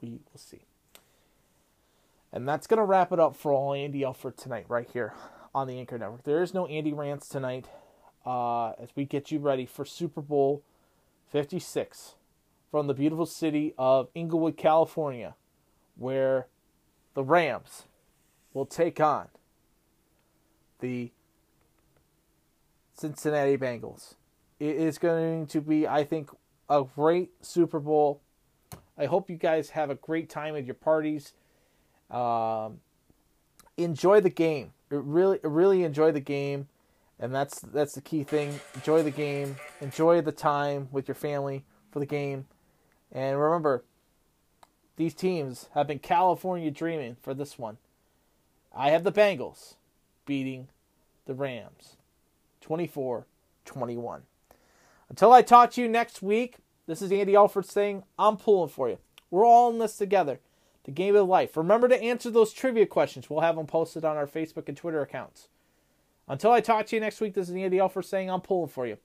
We 0.00 0.12
will 0.12 0.38
see. 0.38 0.62
And 2.32 2.48
that's 2.48 2.66
going 2.66 2.78
to 2.78 2.84
wrap 2.84 3.12
it 3.12 3.18
up 3.18 3.34
for 3.34 3.52
all 3.52 3.74
Andy 3.74 4.04
Alford 4.04 4.36
tonight, 4.36 4.66
right 4.68 4.88
here 4.92 5.14
on 5.54 5.66
the 5.66 5.78
Anchor 5.78 5.98
Network. 5.98 6.22
There 6.22 6.42
is 6.42 6.54
no 6.54 6.66
Andy 6.66 6.92
Rants 6.92 7.28
tonight 7.28 7.66
uh, 8.24 8.70
as 8.72 8.90
we 8.94 9.04
get 9.04 9.30
you 9.30 9.40
ready 9.40 9.66
for 9.66 9.84
Super 9.84 10.20
Bowl 10.20 10.62
56 11.32 12.14
from 12.70 12.86
the 12.86 12.94
beautiful 12.94 13.26
city 13.26 13.74
of 13.76 14.08
Inglewood, 14.14 14.56
California, 14.56 15.34
where 15.96 16.46
the 17.14 17.24
Rams 17.24 17.84
will 18.54 18.66
take 18.66 19.00
on 19.00 19.28
the 20.78 21.10
Cincinnati 22.94 23.56
Bengals. 23.56 24.14
It 24.60 24.76
is 24.76 24.98
going 24.98 25.46
to 25.48 25.60
be, 25.60 25.86
I 25.88 26.04
think, 26.04 26.30
a 26.68 26.84
great 26.84 27.30
Super 27.44 27.80
Bowl. 27.80 28.20
I 28.96 29.06
hope 29.06 29.30
you 29.30 29.36
guys 29.36 29.70
have 29.70 29.90
a 29.90 29.94
great 29.94 30.28
time 30.28 30.54
at 30.54 30.64
your 30.64 30.74
parties. 30.74 31.32
Um, 32.10 32.80
enjoy 33.76 34.20
the 34.20 34.30
game. 34.30 34.72
Really, 34.90 35.38
really 35.42 35.84
enjoy 35.84 36.10
the 36.10 36.20
game, 36.20 36.68
and 37.18 37.34
that's 37.34 37.60
that's 37.60 37.94
the 37.94 38.00
key 38.00 38.24
thing. 38.24 38.58
Enjoy 38.74 39.02
the 39.02 39.10
game. 39.10 39.56
Enjoy 39.80 40.20
the 40.20 40.32
time 40.32 40.88
with 40.90 41.06
your 41.06 41.14
family 41.14 41.64
for 41.92 42.00
the 42.00 42.06
game, 42.06 42.46
and 43.12 43.40
remember, 43.40 43.84
these 44.96 45.14
teams 45.14 45.68
have 45.74 45.86
been 45.86 46.00
California 46.00 46.70
dreaming 46.70 47.16
for 47.22 47.34
this 47.34 47.58
one. 47.58 47.78
I 48.74 48.90
have 48.90 49.04
the 49.04 49.12
Bengals 49.12 49.74
beating 50.26 50.68
the 51.26 51.34
Rams 51.34 51.96
24 52.60 53.26
21. 53.64 54.22
Until 55.08 55.32
I 55.32 55.42
talk 55.42 55.70
to 55.72 55.82
you 55.82 55.88
next 55.88 56.22
week, 56.22 56.56
this 56.86 57.02
is 57.02 57.12
Andy 57.12 57.36
Alford 57.36 57.66
saying, 57.66 58.04
I'm 58.18 58.36
pulling 58.36 58.68
for 58.68 58.88
you. 58.88 58.98
We're 59.30 59.44
all 59.44 59.70
in 59.70 59.78
this 59.78 59.96
together. 59.96 60.40
The 60.84 60.90
game 60.90 61.14
of 61.14 61.28
life. 61.28 61.56
Remember 61.56 61.88
to 61.88 62.02
answer 62.02 62.30
those 62.30 62.52
trivia 62.52 62.86
questions. 62.86 63.28
We'll 63.28 63.40
have 63.40 63.56
them 63.56 63.66
posted 63.66 64.04
on 64.04 64.16
our 64.16 64.26
Facebook 64.26 64.68
and 64.68 64.76
Twitter 64.76 65.02
accounts. 65.02 65.48
Until 66.26 66.52
I 66.52 66.60
talk 66.60 66.86
to 66.86 66.96
you 66.96 67.00
next 67.00 67.20
week, 67.20 67.34
this 67.34 67.48
is 67.48 67.54
Andy 67.54 67.80
Alford 67.80 68.04
saying, 68.04 68.30
I'm 68.30 68.40
pulling 68.40 68.68
for 68.70 68.86
you. 68.86 68.96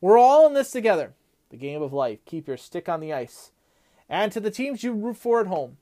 We're 0.00 0.18
all 0.18 0.46
in 0.46 0.54
this 0.54 0.70
together. 0.70 1.14
The 1.50 1.56
game 1.56 1.82
of 1.82 1.92
life. 1.92 2.18
Keep 2.24 2.46
your 2.46 2.56
stick 2.56 2.88
on 2.88 3.00
the 3.00 3.12
ice. 3.12 3.50
And 4.08 4.30
to 4.32 4.40
the 4.40 4.50
teams 4.50 4.84
you 4.84 4.92
root 4.92 5.16
for 5.16 5.40
at 5.40 5.46
home, 5.46 5.78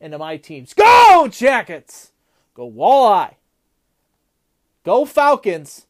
and 0.00 0.12
to 0.12 0.18
my 0.18 0.36
teams, 0.36 0.72
go 0.72 1.28
Jackets! 1.30 2.12
Go 2.54 2.70
Walleye! 2.70 3.34
Go 4.84 5.04
Falcons! 5.04 5.86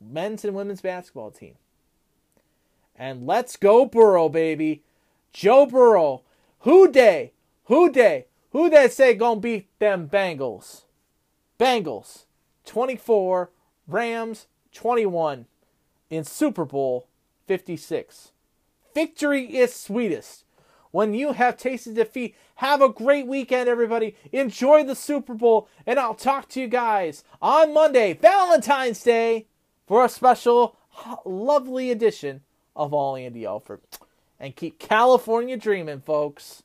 men's 0.00 0.44
and 0.44 0.54
women's 0.54 0.80
basketball 0.80 1.30
team. 1.30 1.54
And 2.96 3.26
let's 3.26 3.56
go 3.56 3.86
Burrow, 3.86 4.28
baby. 4.28 4.82
Joe 5.32 5.66
Burrow. 5.66 6.22
Who 6.60 6.90
day? 6.90 7.32
Who 7.64 7.90
day? 7.92 8.26
Who 8.58 8.68
they 8.68 8.88
say 8.88 9.14
gonna 9.14 9.38
beat 9.38 9.68
them 9.78 10.08
Bengals? 10.08 10.82
Bengals 11.60 12.24
24, 12.64 13.52
Rams 13.86 14.48
21 14.72 15.46
in 16.10 16.24
Super 16.24 16.64
Bowl 16.64 17.06
56. 17.46 18.32
Victory 18.92 19.44
is 19.44 19.72
sweetest 19.72 20.42
when 20.90 21.14
you 21.14 21.34
have 21.34 21.56
tasted 21.56 21.94
defeat. 21.94 22.34
Have 22.56 22.82
a 22.82 22.88
great 22.88 23.28
weekend, 23.28 23.68
everybody. 23.68 24.16
Enjoy 24.32 24.82
the 24.82 24.96
Super 24.96 25.34
Bowl, 25.34 25.68
and 25.86 26.00
I'll 26.00 26.14
talk 26.14 26.48
to 26.48 26.60
you 26.60 26.66
guys 26.66 27.22
on 27.40 27.72
Monday, 27.72 28.14
Valentine's 28.14 29.00
Day, 29.04 29.46
for 29.86 30.04
a 30.04 30.08
special, 30.08 30.76
lovely 31.24 31.92
edition 31.92 32.40
of 32.74 32.92
All 32.92 33.14
Andy 33.14 33.46
Alford. 33.46 33.82
And 34.40 34.56
keep 34.56 34.80
California 34.80 35.56
dreaming, 35.56 36.00
folks. 36.00 36.64